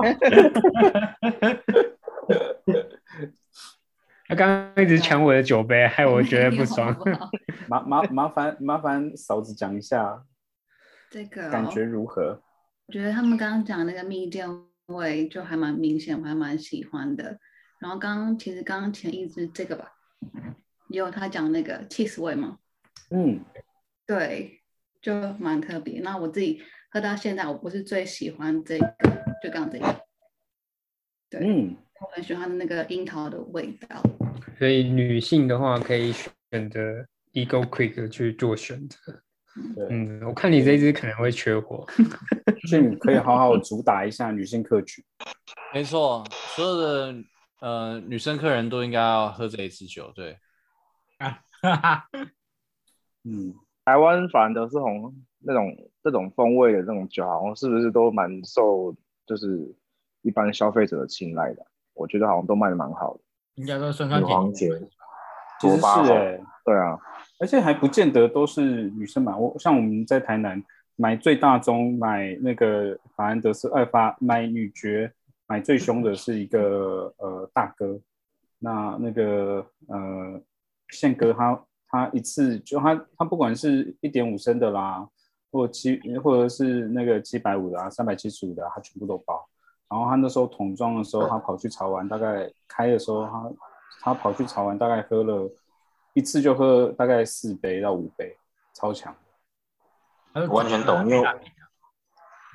[4.35, 6.93] 他刚刚一直抢我的酒杯，害我觉得 不爽。
[7.69, 10.25] 麻麻麻烦麻烦嫂子讲一下
[11.09, 12.43] 这个、哦、感觉如何？
[12.87, 17.39] 我觉得他们刚刚讲那个蜜饯味就还蛮明显，我还蛮喜欢的。
[17.79, 19.93] 然后刚刚其实刚刚前一支这个吧，
[20.89, 22.59] 也有他讲那个 cheese 味嘛，
[23.11, 23.41] 嗯，
[24.05, 24.63] 对，
[25.01, 26.01] 就蛮特别。
[26.01, 28.95] 那我自己喝到现在，我不是最喜欢这个，
[29.43, 30.05] 就刚刚这个，
[31.31, 34.03] 对，嗯，我很喜欢那个樱桃的味道。
[34.59, 36.13] 所以女性的话可以
[36.51, 38.99] 选择 Eagle Quick 去做选择。
[39.77, 41.87] 对，嗯，我看你这支可能会缺货。
[42.69, 45.05] 所以你可以好好主打一下女性客群。
[45.73, 46.25] 没错，
[46.55, 47.15] 所有的
[47.61, 50.39] 呃女生客人都应该要喝这一支酒，对，
[51.19, 51.41] 哈
[51.77, 52.09] 哈，
[53.25, 53.55] 嗯，
[53.85, 58.95] 台湾反而是红那种这种风味的这种酒，好像是不是都蛮受
[59.27, 59.75] 就是
[60.23, 61.65] 一般消费者的青睐的？
[61.93, 63.21] 我觉得好像都卖的蛮好的。
[63.57, 64.87] 应该说酸酸女甜皇节，其实是
[65.61, 66.99] 多巴哎、对啊，
[67.39, 69.35] 而且还不见得都是女生买。
[69.35, 70.63] 我像我们在台南
[70.97, 75.13] 买最大宗，买那个法兰德斯二发，买女爵，
[75.47, 78.01] 买最凶的是一个呃大哥。
[78.59, 80.41] 那那个呃
[80.89, 85.07] 宪哥他他一次就他他不管是一点五升的啦，
[85.53, 89.47] 或七或者是那个七百五的啊，三百七十五的啊、他全部都包。
[89.95, 93.49] 然后他那时候桶装的时候，他跑去潮玩，大概开的时候他
[94.01, 95.49] 他跑去潮玩，大概喝了
[96.15, 98.37] 一次就喝大概四杯到五杯，
[98.75, 99.15] 超强。
[100.33, 101.25] 我完全懂，因为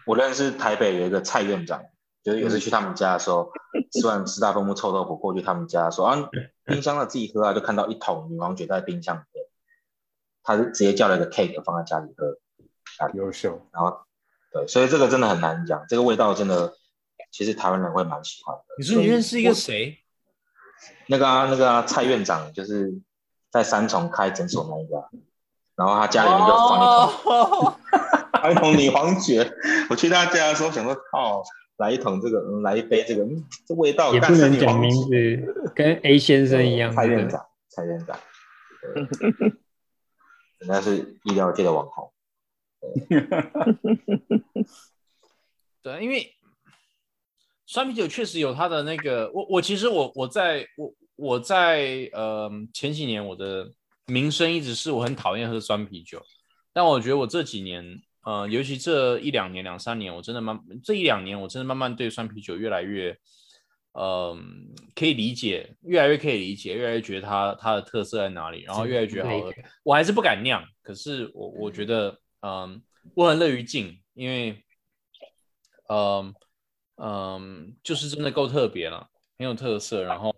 [0.06, 1.82] 我认识台北有一个蔡院长，
[2.22, 3.50] 就是有一次去他们家的时候，
[3.94, 6.18] 吃完四大丰富臭豆腐过去他们家说啊，
[6.66, 9.46] 冰箱的自己喝啊，就看到一桶女王爵在冰箱里面，
[10.44, 12.38] 他是直接叫了一个 cake 放在家里喝，
[13.14, 13.98] 优秀，然后
[14.52, 16.74] 对，所以这个真的很难讲，这个味道真的
[17.32, 18.64] 其实台湾人会蛮喜欢的。
[18.78, 19.98] 你说你认识一个谁？
[21.08, 22.94] 那个啊，那个啊，蔡院长就是
[23.52, 25.10] 在三重开诊所那一个啊、
[25.76, 27.34] 然后他家里面就放一桶。
[27.34, 27.76] 哦，
[28.42, 29.52] 放一桶女皇爵，
[29.90, 31.44] 我去他家的时候想说，哦，
[31.78, 36.94] 来一桶这个，嗯，来一杯这个，嗯，这味道也不能讲名字，跟 A 先生一样。
[36.94, 38.18] 蔡院长，蔡院长，
[38.82, 39.54] 对
[40.60, 42.12] 人家是医疗界的网红。
[45.82, 46.34] 对， 因为
[47.70, 53.72] 酸啤酒确实有它的那个，我我其实我我在我我在呃前几年我的
[54.08, 56.20] 名声一直是我很讨厌喝酸啤酒，
[56.74, 63.16] 但我觉得我这几年呃尤其这一两年两三年，我真的慢这一两年我真的慢慢对酸啤酒越来越
[63.94, 69.54] 嗯，可以理解，越来越可以理解，越来越觉得它它的特色在哪里，然后越来越觉得好喝。
[69.84, 72.82] 我还是不敢酿，可是我我觉得，嗯，
[73.14, 74.64] 我很乐于进，因为，
[75.88, 76.34] 嗯
[77.02, 80.04] 嗯，就是真的够特别了，很有特色。
[80.04, 80.36] 然后，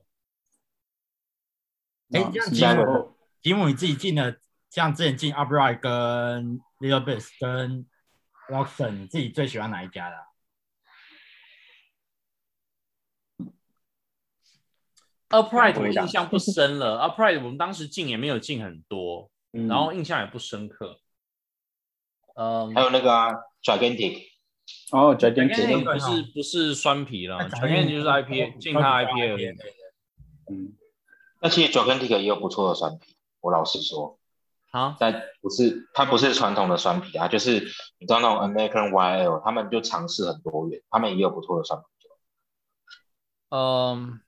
[2.12, 4.40] 哎，这样吉姆，吉姆你自己进的，
[4.70, 7.88] 像之前进 Upright 跟 Little Beast 跟
[8.48, 10.18] Roxon，你自己最喜欢哪一家的
[15.30, 21.00] ？Upright 我印象不深了，Upright 我们当时进也没有进很多，然后印象也不深刻。
[22.36, 23.10] 嗯，还有那个
[23.64, 24.31] Gigantic，
[24.91, 29.56] 哦，Gigantic 不是不是酸皮了，Gigantic 就是 IPA，进它 IPA。
[30.49, 30.73] 嗯，
[31.41, 34.18] 那其实 Gigantic 也有不错的酸皮，我老实说。
[34.72, 34.95] 啊？
[34.99, 37.60] 但不是，它不是传统的酸皮啊，就是
[37.99, 42.10] 你知道那种 American YL，他们就尝试很多元，他们也有不错的酸啤酒。
[43.49, 44.22] 嗯。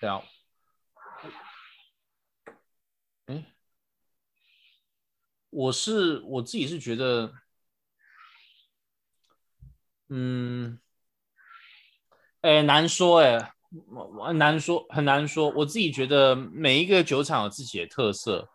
[0.00, 0.22] 对啊，
[3.26, 3.44] 哎，
[5.50, 7.30] 我是我自己是觉得，
[10.10, 10.78] 嗯，
[12.42, 13.52] 哎，难说哎，
[13.88, 15.48] 我难说，很难说。
[15.50, 18.48] 我自己觉得每一个酒厂有自己的特色。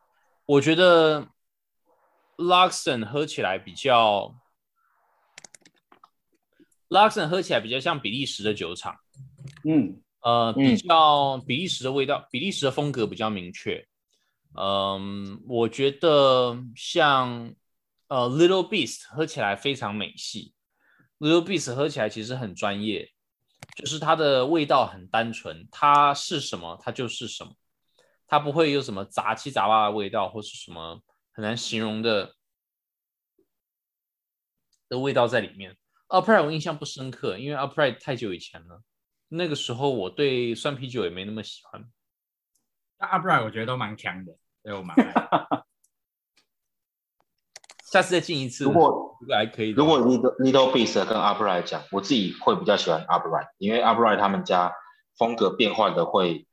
[0.45, 1.27] 我觉得
[2.37, 4.35] Luxon 喝起来比较
[6.89, 8.95] ，Luxon 喝起来比较像比利时的酒厂，
[9.63, 10.01] 嗯。
[10.21, 13.87] 呃，比较比利时的味道，比利时的风格比较明确。
[14.57, 17.53] 嗯，我觉得像
[18.07, 20.54] 呃 Little Beast 喝起来非常美系
[21.19, 23.11] ，Little Beast 喝起来其实很专业，
[23.75, 27.55] 就是它的味道很单纯，它是什么它就是什么，
[28.27, 31.01] 它不会有什么杂七杂八的味道或是什么
[31.31, 32.35] 很难形容的
[34.89, 35.77] 的味道在里面。
[36.07, 38.83] Upright 我印象不深刻，因为 Upright 太久以前了。
[39.27, 41.83] 那个时候我对酸啤酒也没那么喜欢，
[42.99, 44.95] 那 Upright 我觉得都蛮强的，所以我蛮。
[47.95, 54.73] 下次再进一次，如果还可以，如果 Little Little Beast 跟 Upright 讲，我自己会比较喜欢 Upright，因为 Upright 他们家
[55.17, 56.45] 风格变换的会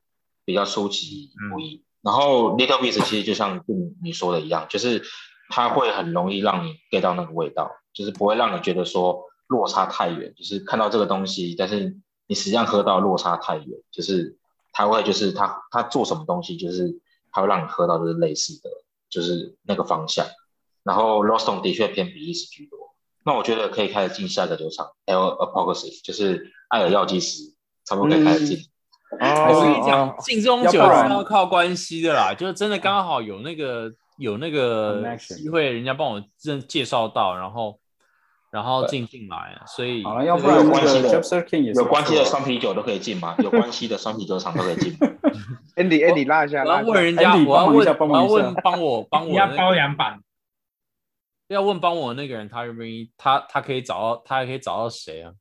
[0.45, 1.83] 比较出其不意。
[2.01, 3.63] 然后 Little Beast 其实就像
[4.01, 5.03] 你说的一样，就是
[5.49, 11.97] 它会很容易让你 get 到那个味道，就是不会让你觉得说落差太远，就是看到这个东西，但是。
[12.25, 14.37] 你实际上喝到落差太远，就是
[14.71, 17.01] 他会，就是他他做什么东西，就是
[17.33, 18.69] 他会让你喝到就是类似的，
[19.09, 20.25] 就是那个方向。
[20.83, 22.77] 然后 Roston 的确偏比利时居多，
[23.25, 27.53] 那我觉得可以开始进下一个酒厂，L Apocalypse，就是艾尔药剂师，
[27.85, 28.57] 差不多可以开始进。
[29.11, 37.79] 我跟你讲，进这种酒是要靠关系的啦，就是真的刚好有那个有那个机会，人家帮我认介绍到，然后。
[38.53, 41.09] 然后进进来，所以好了，要不然有关系的
[41.73, 43.33] 有关系的双啤酒都可以进吗？
[43.39, 44.95] 有关系的双啤酒厂都可以进。
[45.75, 50.19] Andy，Andy 拉一下，我要问人家，我要问，我要问，帮我帮我要包两版。
[51.53, 53.11] 要问帮我那个人，他愿不愿意？
[53.15, 55.33] 他他可以找到，他还可以找到谁啊？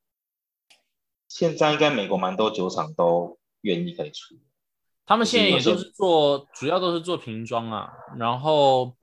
[1.28, 4.34] 现在应该美国蛮多酒厂都愿意可以出。
[5.04, 8.94] 他们现在也都是做，主要都是做瓶装啊，然后。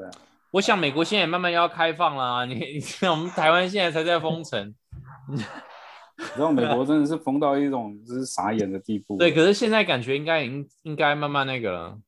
[0.52, 4.74] 我想美国现在也慢慢要开放了，你你看我们台湾现在才在封城，
[5.30, 9.16] 你知道美国真的是封到一种就是傻眼的地步。
[9.22, 12.00] 对，可是现在感觉应该已经应该慢慢那个了，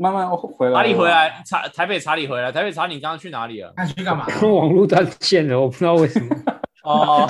[0.00, 0.74] 慢慢回来。
[0.74, 3.70] 查理回来，查台北查理回来，台北查理刚刚去哪里了？
[3.76, 4.24] 他去干嘛？
[4.40, 6.34] 网络断线了，我不知道为什么。
[6.82, 7.28] 哦，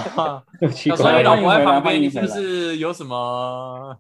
[0.97, 3.99] 所以老婆在旁边，你是不是有什么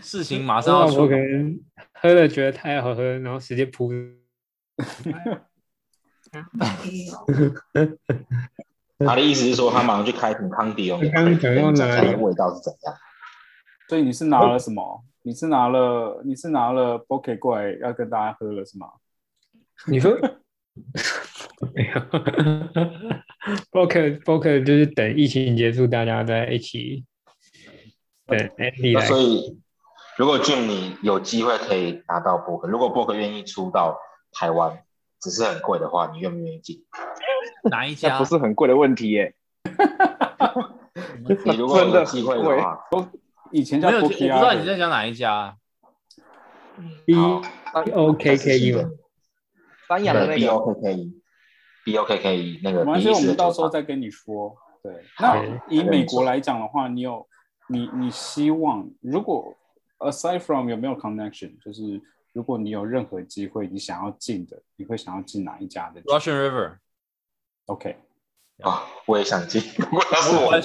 [0.00, 1.00] 事情马上要出？
[1.02, 1.58] 我可能
[1.92, 3.90] 喝了觉得太好喝，然后直接扑。
[9.04, 11.00] 他的意思是说，他马上去开瓶康迪哦。
[11.12, 12.14] 刚刚讲到哪里？
[12.14, 12.94] 味道是怎样？
[13.88, 15.02] 所以你是拿了什么？
[15.26, 18.88] 你是拿了你是拿了 b o k e 过来要跟大家喝了是吗？
[19.86, 20.12] 你说
[21.74, 22.00] 没有
[23.70, 27.04] b o k e b o k e 就是等疫情结束，大家在一起。
[28.26, 28.50] 对，
[28.92, 29.58] 那所以
[30.18, 33.98] 如果俊你有机会可以拿到 b o k e 如果 b o k e 愿意出到
[34.32, 34.78] 台湾。
[35.20, 36.84] 只是很贵的话，你愿不愿意进？
[37.70, 38.18] 哪一家？
[38.18, 39.34] 不是很贵的问题耶。
[41.46, 43.00] 你如果有机会的话，都
[43.54, 45.56] 以前叫我不知道你在讲哪一家。
[47.06, 48.90] B O K K E 吗？
[49.88, 52.80] 三洋的那个 B O K K E，B O K K E 那个。
[52.80, 54.56] 没关系，我们到时候再跟你说。
[54.82, 57.26] 对，那以美国来讲的话，你有
[57.68, 59.54] 你你希望如果
[59.98, 62.02] aside from 有没有 connection，就是。
[62.34, 66.78] 如果你有任何机会，你想要进的，你会想要进哪一家的？Russian River。
[67.66, 67.96] OK。
[68.64, 69.62] 啊，我也想进。
[69.76, 70.60] 不过是我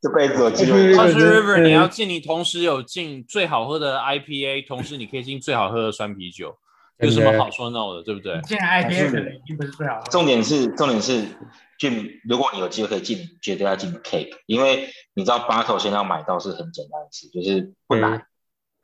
[0.00, 0.94] 这辈子有机会。
[0.94, 6.56] Rush 真的 River 你要进，你同时有进最好喝的 IPA，同时你可以进最好喝的酸啤酒，
[6.98, 8.40] 有什么好说 no 的，对不对？
[8.46, 10.10] 现在 IPA 可能已经不是最好的。
[10.10, 11.24] 重点是重点是
[11.78, 18.22] 进，如果你有机会可以进，绝对要进 cake，因为你知道 bottle 现在要买到是很简单的事，就是不难。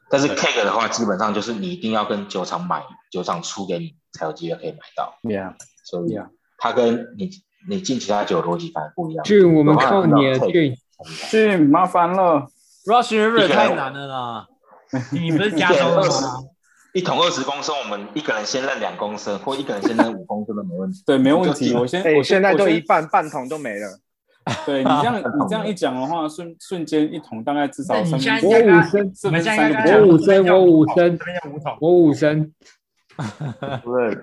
[0.09, 5.19] 但是 cake 的话，基本上就是你一定要跟酒厂买，酒厂出给你才有机会可以买到。
[5.23, 6.17] Yeah，所以
[6.59, 7.31] 它跟你
[7.69, 9.25] 你进其他酒逻辑反而不一样。
[9.25, 10.77] 就，我们靠你了，拿到 cake 俊。
[11.05, 12.47] 去麻烦了。
[12.86, 14.47] Rush River 太难了啦。
[15.12, 16.39] 你不是加州的吗？
[16.93, 21.02] 一桶二十公升，我们一个人先认两公升，或一个人先认五公升都没问题。
[21.05, 21.74] 对，没问题。
[21.74, 23.98] 我先，哎，我现在都一半半桶都没了。
[24.64, 32.52] 对你这样，你这样一讲的话，瞬瞬间一桶大概至少三分之现在我五升，我们现在三我五升我五升这边有五桶，我五升，
[33.85, 34.18] 对，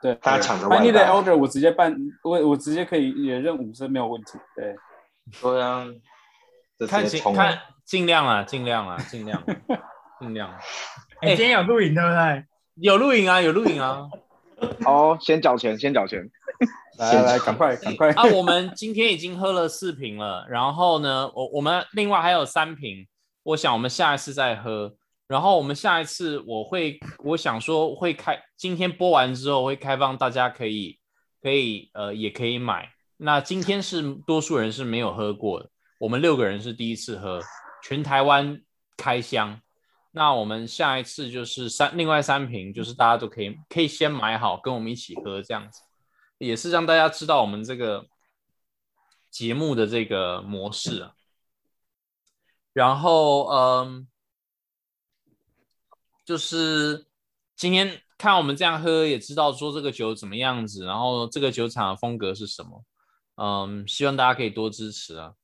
[0.00, 4.38] 对，大家抢着办你的外带 order，我直接办，我我直接可以也认五升没有问题。
[4.56, 4.74] 对，
[5.40, 5.86] 对啊，
[6.88, 7.60] 看尽看。
[7.84, 9.42] 尽量啊，尽量啊，尽量，
[10.20, 10.54] 尽量。
[11.22, 12.44] 哎，今天有录影对不对？
[12.74, 14.06] 有录影啊，有录影啊。
[14.84, 16.28] 好，先缴钱，先缴钱。
[16.98, 18.10] 来来来，赶快赶快。
[18.10, 23.08] 啊，我们今天已经喝了四瓶了，然后呢，我我们另外还有三瓶，
[23.42, 24.94] 我想我们下一次再喝。
[25.26, 30.98] 然后我们下一次我会，我想说会开，今天播完之后会开放大家可以
[31.40, 32.90] 可以呃也可以买。
[33.20, 35.68] 那今天是多数人是没有喝过的，
[35.98, 37.40] 我们六个人是第一次喝，
[37.82, 38.62] 全台湾
[38.96, 39.60] 开箱。
[40.12, 45.82] 那我们下一次就是三另外三瓶，就是大家都可以可以先买好，跟我们一起喝这样子。
[46.38, 48.06] 也是让大家知道我们这个
[49.30, 51.12] 节目的这个模式啊。
[52.72, 54.08] 然后，嗯，
[56.24, 57.06] 就是
[57.56, 62.84] 今天看我们这样喝，也知道说这个酒怎么样子，然后这个酒厂的风格是什么。
[63.38, 65.34] 嗯，希望大家可以多支持啊。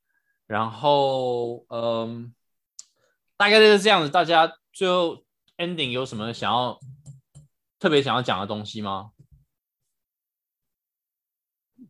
[0.47, 2.35] 然后，嗯，
[3.37, 4.11] 大概就是这样子。
[4.11, 5.25] 大家最后
[5.57, 6.79] ending 有什么想要
[7.79, 9.12] 特别想要讲的东西吗？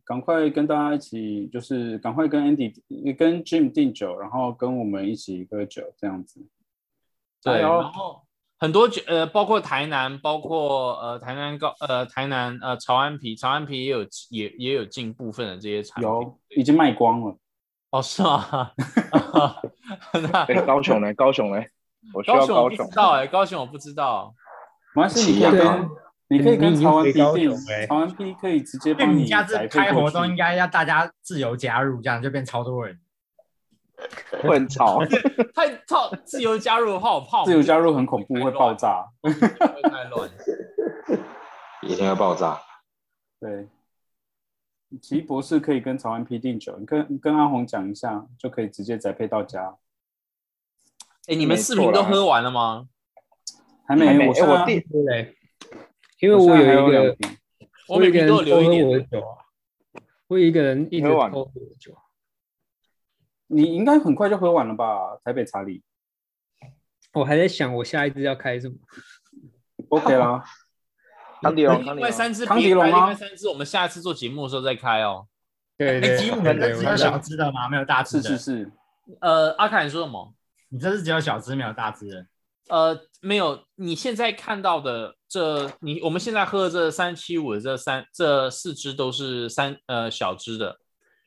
[0.03, 2.73] 赶快跟大家一起，就是赶快跟 Andy、
[3.17, 6.39] 跟 Jim 订酒，然后跟我们一起喝酒，这样子。
[7.41, 8.24] 对，加油然后
[8.57, 16.09] 很多酒呃，包括台南，包括呃台南高呃台南呃潮安皮，潮安皮也有也也有进部分的这些产品。
[16.09, 17.37] 有已经卖光了。
[17.91, 18.71] 哦，是吗？
[20.13, 21.13] 那哎，高雄呢？
[21.13, 21.61] 高雄呢？
[22.13, 22.95] 我需高要高雄雄我不知。
[22.95, 24.33] 道哎、高雄我不知道。
[24.95, 25.89] 没关系，你可以跟
[26.27, 32.97] 你可以跟你已经曹文回 P 订高雄，欸曹文 P 可以直接帮你下次开活动应该要大家自由加入，这样就变超多人。
[34.43, 34.99] 会很吵。
[35.53, 39.05] 太吵自由加入的话，我怕自由加入很恐怖，会爆炸。
[39.21, 40.29] 会太乱。
[41.81, 42.59] 一定会爆炸。
[43.39, 43.67] 对，
[45.01, 49.75] 奇异博士可以跟曹安 P 订酒，你跟跟阿红讲一下，就可以直接宅配到家。
[51.27, 52.87] 哎、你们四瓶都喝完了吗？
[53.87, 55.35] 还没，我我订对嘞，
[56.19, 57.17] 因为我有一个，
[57.87, 59.09] 我每个人偷喝我的点。
[59.11, 59.37] 酒啊，
[60.27, 62.01] 我有一个人一直喝完偷喝我的酒啊，
[63.47, 65.17] 你应该很快就喝完了吧？
[65.23, 65.83] 台北茶里
[67.13, 68.75] 我还在想我下一支要开什么。
[69.89, 70.43] OK 啦。
[71.41, 72.11] 康迪龙，康另外迪龙。
[72.11, 75.27] 三支别开，康迪龙吗另外三支我们下次做节目的时候再开哦。
[75.77, 77.69] 哎，对对，吉姆对对，的只有我小支的吗？
[77.69, 78.23] 没有大支的。
[78.23, 78.71] 是是是，
[79.19, 80.33] 呃，阿凯你说什么？
[80.69, 82.25] 你这是只有小支没有大支的。
[82.69, 90.79] 呃，没有，你现在看到的这你我们现在喝的这三七五的这三这四支都是三呃小支的，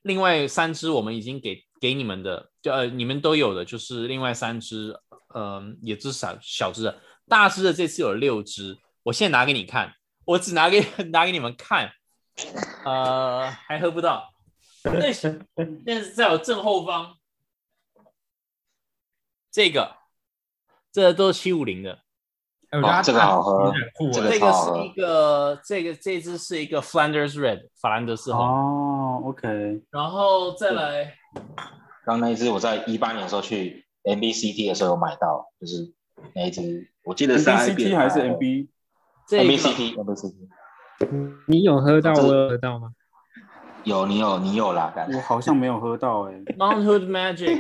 [0.02, 4.94] 另外三支我们已经给给你们的，就呃你们都有的，就是另外三支，
[5.34, 9.94] 嗯、也是小小支的，大支的这次有六支，我现在拿给你看，
[10.24, 10.80] 我只拿给
[11.10, 11.92] 拿给你们看，
[12.84, 14.32] 呃，还喝不到，
[14.84, 15.44] 那是
[15.84, 17.16] 那是在我正后方，
[19.50, 19.96] 这个。
[20.90, 22.02] 这都是七五零的，
[22.70, 23.72] 哦这个好喝
[24.12, 24.38] 这个是
[24.84, 31.14] 一个，这个这支是一个 Flanders Red 法兰德斯红，哦，OK，然后再来
[32.04, 35.92] 刚那一支我在一八年的时候去 MBCT 的时候有买到，就是
[36.34, 38.68] 那一支，我记得是 MBCT 还是 MB？
[39.26, 40.34] 这个 MBCT MBCT
[41.46, 42.92] 你有喝到，我有喝到吗？
[43.84, 47.58] 有你有你有啦，感我好像没有喝到哎、 Mount Hood Magic，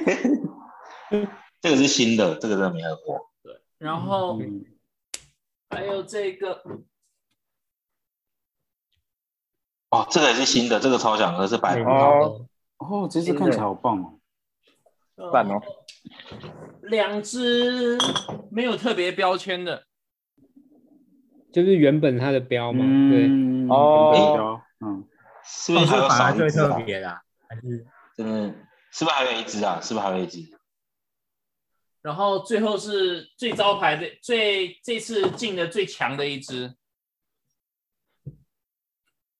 [1.62, 3.18] 这个是新的，这个真的没喝过。
[3.42, 4.64] 对然后嗯，
[5.70, 6.62] 还有这个。
[9.90, 12.22] 哦，这个也是新的，这个超想喝，是白葡萄。
[12.22, 12.46] 哦，
[12.78, 14.14] 哦，这只看起来好棒哦。
[15.32, 15.60] 赞哦，
[16.82, 17.98] 两只
[18.52, 19.84] 没有特别标签的，
[21.52, 25.04] 就是原本它的标嘛，对，嗯，哦嗯，
[25.42, 26.84] 是不是还有反而最特少一支啊？
[26.86, 27.86] 别的啊，还是？
[28.16, 28.54] 真的？
[28.92, 29.80] 是不是还有一只啊？
[29.80, 30.57] 是不是还有一支？
[32.08, 36.72] 然后最后是最招牌的、最这次进的最强的一支。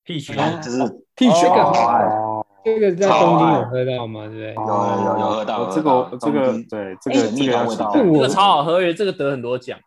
[0.04, 0.78] 屁曲看这是
[1.16, 4.26] Peach 这个哦好这个在东京有喝到吗？
[4.26, 4.54] 对不对？
[4.54, 9.80] 有有有有喝到哦这个这个对这哎个这个味道这个超好喝，而且这个得很多奖。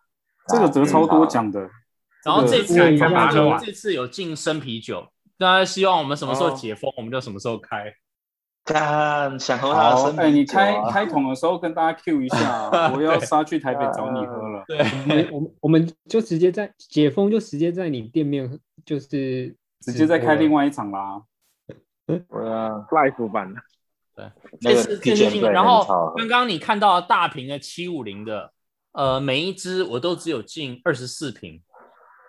[0.48, 1.70] 这个得超多奖的。
[2.26, 2.74] 然后这次
[3.64, 7.94] 这次有进生啤酒，大家希望我们什么时候解封，我们就什么时候开。
[8.72, 14.64] 看想喝他的好，生哎，你啤酒啊开开桶的时候跟大家 Q 一下， 我要杀去台北找你喝了。
[14.68, 20.65] 对，我们我们我们就直接在解封，就直接在你店面，就是直接再开另外。
[20.65, 21.22] 一场啦。
[22.06, 23.61] 对啊，live 版的，
[24.61, 28.52] 那个这次这然后刚刚你看到大瓶的七五零的，
[28.91, 31.61] 呃，每一支我都只有进二十四瓶，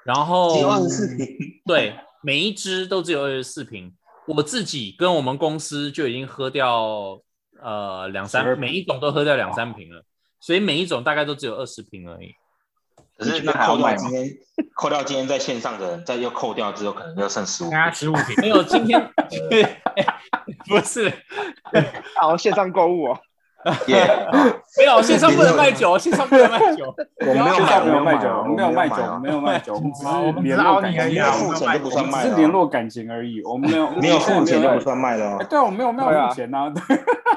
[0.05, 1.27] 然后只有24瓶
[1.67, 3.93] 对，每一支都只有二十四瓶。
[4.37, 7.21] 我自己跟我们公司就已经喝掉
[7.61, 10.05] 呃两三，瓶每一种都喝掉两三瓶了，
[10.41, 12.35] 所以每一种大概都只有二十瓶而已。
[13.17, 14.29] 可是那扣掉今天
[14.75, 17.71] 扣掉今天在线上的人，再又扣掉之后，可能就剩十五。
[17.93, 18.99] 十五瓶，没有，今天
[20.67, 21.13] 不是
[22.21, 23.21] 好，线上购物哦，
[23.89, 24.07] 耶，
[24.79, 26.93] 没有线上不能卖酒，线上不能卖酒。
[27.21, 27.45] 我没有
[27.85, 34.81] 没有卖酒，我们没有卖酒，没有卖酒，我们只好我们是联络感情而已啊没有付钱就不算卖，只是联络感情而已，我们没有没有付钱就不。
[34.81, 36.73] 算卖了对啊，我没有没有付钱呐。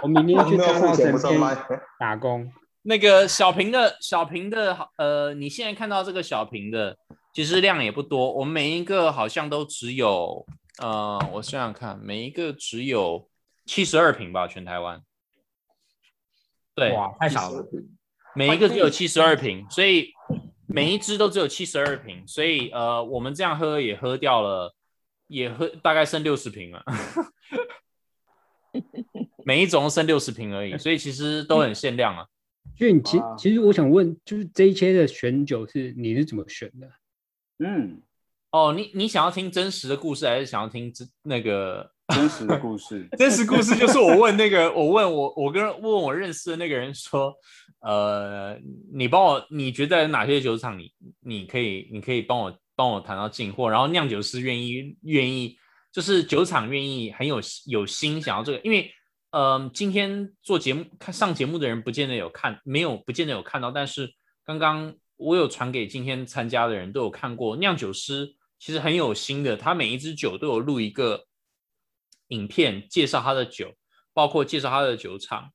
[0.02, 1.56] 我明天去没有付大稻城钱不算卖。
[2.00, 2.52] 打工。
[2.82, 6.96] 那个小瓶的小瓶的，呃，你现在看到这个小瓶的，
[7.34, 10.46] 其实量也不多，我们每一个好像都只有，
[10.82, 13.28] 呃，我想想看，每一个只有
[13.66, 15.00] 七十二瓶吧，全台湾。
[16.76, 17.66] 对，哇，太少了。
[18.36, 20.12] 每一个只有七十二瓶，所以
[20.68, 24.76] 每一支都只有七十二瓶，所以呃，我们这样喝也喝掉了，
[25.28, 26.84] 也喝大概剩六十瓶了。
[29.46, 32.26] 每一种剩六十瓶而已，所以其实都很限量啊。
[32.78, 36.92] 所以你其其实我想问，就是这一切的选酒是你是怎么选的？
[37.60, 38.02] 嗯，
[38.52, 43.08] 哦，你你想要听真实的故事，还是想要听真那个真实的故事。
[43.18, 43.76] 真实故事？
[43.76, 47.34] 就是我问那个，我问我我跟问我认识的那个人说，
[47.82, 48.60] 呃，
[48.94, 50.92] 你帮我，你觉得哪些酒厂你
[51.22, 55.58] 你可以你可以帮我帮我谈到进货，然后酿酒师愿意愿意，
[55.92, 58.92] 就是酒厂愿意很有有心想要这个，因为
[59.32, 64.10] 嗯、今天做节目看上节目的人不见得有看，没有不见得有看到，但是
[64.46, 71.26] 刚刚我有传给今天参加的人都有看过，酿酒师其实很有心的，他每一支酒都有录一个
[72.30, 73.74] 影片介绍他的酒，
[74.14, 75.52] 包括介绍他的酒厂。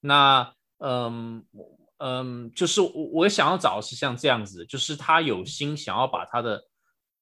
[0.00, 1.46] 那嗯
[1.98, 6.62] 嗯，就是我我想要找的是像这样子，就是他有心想要把他的，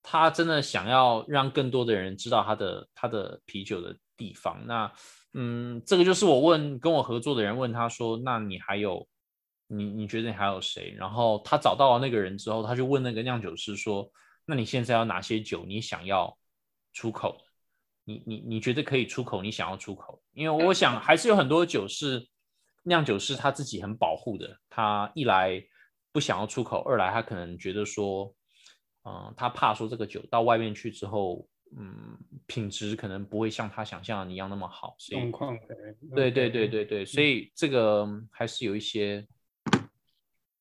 [0.02, 4.66] 他真的想要让更多的人知道他的他的啤酒的地方。
[4.66, 4.92] 那
[5.34, 9.06] 嗯，这个就是我问跟我合作的人问他说，那你还有
[9.68, 10.92] 你你觉得你还有谁？
[10.98, 14.10] 然后他找到了那个人之后，他就问那个酿酒师说，
[14.44, 16.36] 那你现在有哪些酒你想要
[16.92, 17.38] 出口？
[18.04, 20.22] 你你你觉得可以出口，你想要出口？
[20.32, 22.26] 因为我想还是有很多酒是
[22.84, 25.62] 酿酒师他自己很保护的，他一来
[26.10, 28.34] 不想要出口，二来他可能觉得说，
[29.04, 31.46] 嗯、他怕说这个酒到外面去之后，
[31.76, 35.58] 嗯，品质可能不会像他想象的一样那么好，所以状况。
[36.14, 39.26] 对对对对对，所以这个嗯还是有一些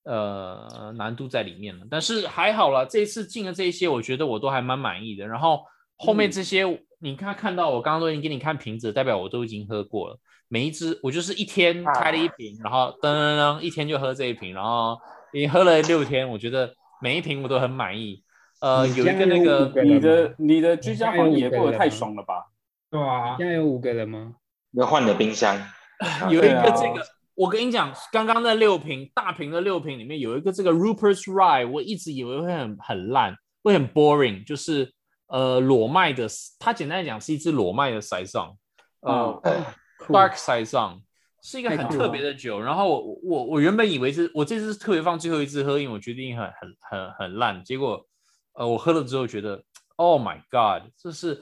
[0.04, 5.28] 呃难度在里面的，但是还好了，这一次进的这一些，我觉得我都还蛮满意的。
[5.28, 5.66] 然后
[5.98, 6.64] 后面这些，
[7.02, 10.20] 你看看到我刚刚都已经给你看瓶子，代表我都已经喝过了。
[10.48, 14.98] 每一支我就是一天开了一瓶，然后噔噔噔，一天就喝这一瓶，然后
[15.34, 18.24] 已经喝了六天，我觉得每一瓶我都很满意。
[18.60, 22.46] 呃，有一个那个个你的你的居家防疫也过得太爽了吧？
[22.92, 24.36] 对啊，现在有五个人吗？
[24.74, 25.58] 要换你的冰箱，
[26.30, 27.02] 有一个这个，
[27.34, 34.94] 我跟你讲，刚刚那六瓶大瓶的六瓶里面有一个这个 Rupert's Rye，我一直以为会很很烂，会很 boring，就是
[35.32, 36.28] 呃裸麦的，
[36.60, 41.02] 它简单来讲是一支裸麦的 s i z o n 呃、哎酷 Dark s i z o n
[41.42, 42.60] 是一个很特别的酒。
[42.60, 48.06] 然后我我我原本以为是我这次特别放最后一支喝，因为我决定很很很很烂，结果
[48.54, 49.64] 呃我喝了之后觉得
[49.96, 51.36] ，Oh my God，这是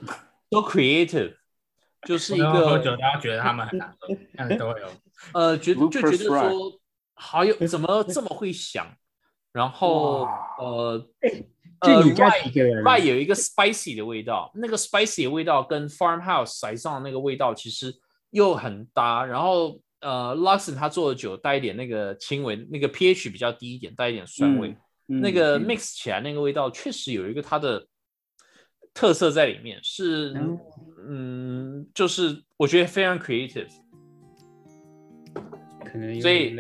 [0.52, 1.36] so creative，
[2.08, 4.88] 就是一个喝酒大家觉得他们很难喝，这样都会有。
[5.34, 6.80] 呃，觉得就觉得说，
[7.16, 8.88] 好有怎么这么会想，
[9.52, 11.10] 然后哇呃，
[11.82, 17.94] 就你家 rye- 几个人啊 rye 有一个 spicy 的味道，那个 spicy 的味道跟 farmhouse 塞上的那个味道其实
[18.32, 24.76] 又很搭，然后呃 l u x o n 他做的酒带一点那个轻微，那个 pH 比较低一点，带一点酸味，
[25.08, 27.88] 嗯那个嗯 mix 起来那个味道确实有一个它的
[28.94, 30.60] 特色在里面，是嗯
[31.08, 33.70] 嗯，就是我觉得非常 creative。
[35.86, 36.56] 可能有所以。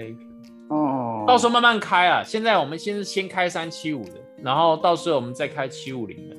[0.70, 2.24] 哦，到时候慢慢开啊。
[2.24, 4.14] 现在我们先是先开三七五的，
[4.44, 6.36] 然后到时候我们再开七五零的。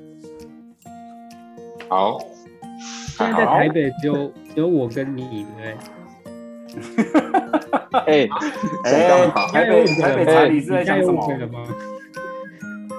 [1.89, 2.19] 好，
[3.19, 5.77] 现在在台北只有只有我跟你，对
[8.07, 8.29] 哎，
[8.85, 11.27] 哎，好台北台北查理是在想什么？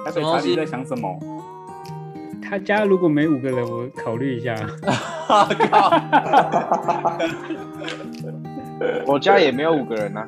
[0.04, 1.18] 台北查理在想什么？
[2.42, 4.54] 他家如果没五个人，我考虑一下。
[9.06, 10.26] 我家也没有五个人呐，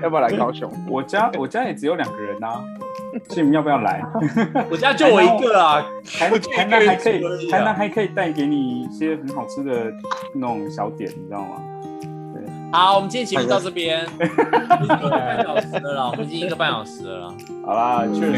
[0.00, 0.70] 要不要来高雄？
[0.88, 2.62] 我家我家也只有两个人呐，
[3.28, 4.02] 所以你们要不要来？
[4.70, 5.84] 我家就我一个啊，
[6.18, 9.92] 台 台南还可以台南还可以带给你一些很好吃的
[10.34, 11.56] 那种小点，你知道吗？
[12.72, 17.34] 好，我们今天节目到这边， 一个半小时了，我们已经一个半小时了。
[17.66, 18.32] 好啦，确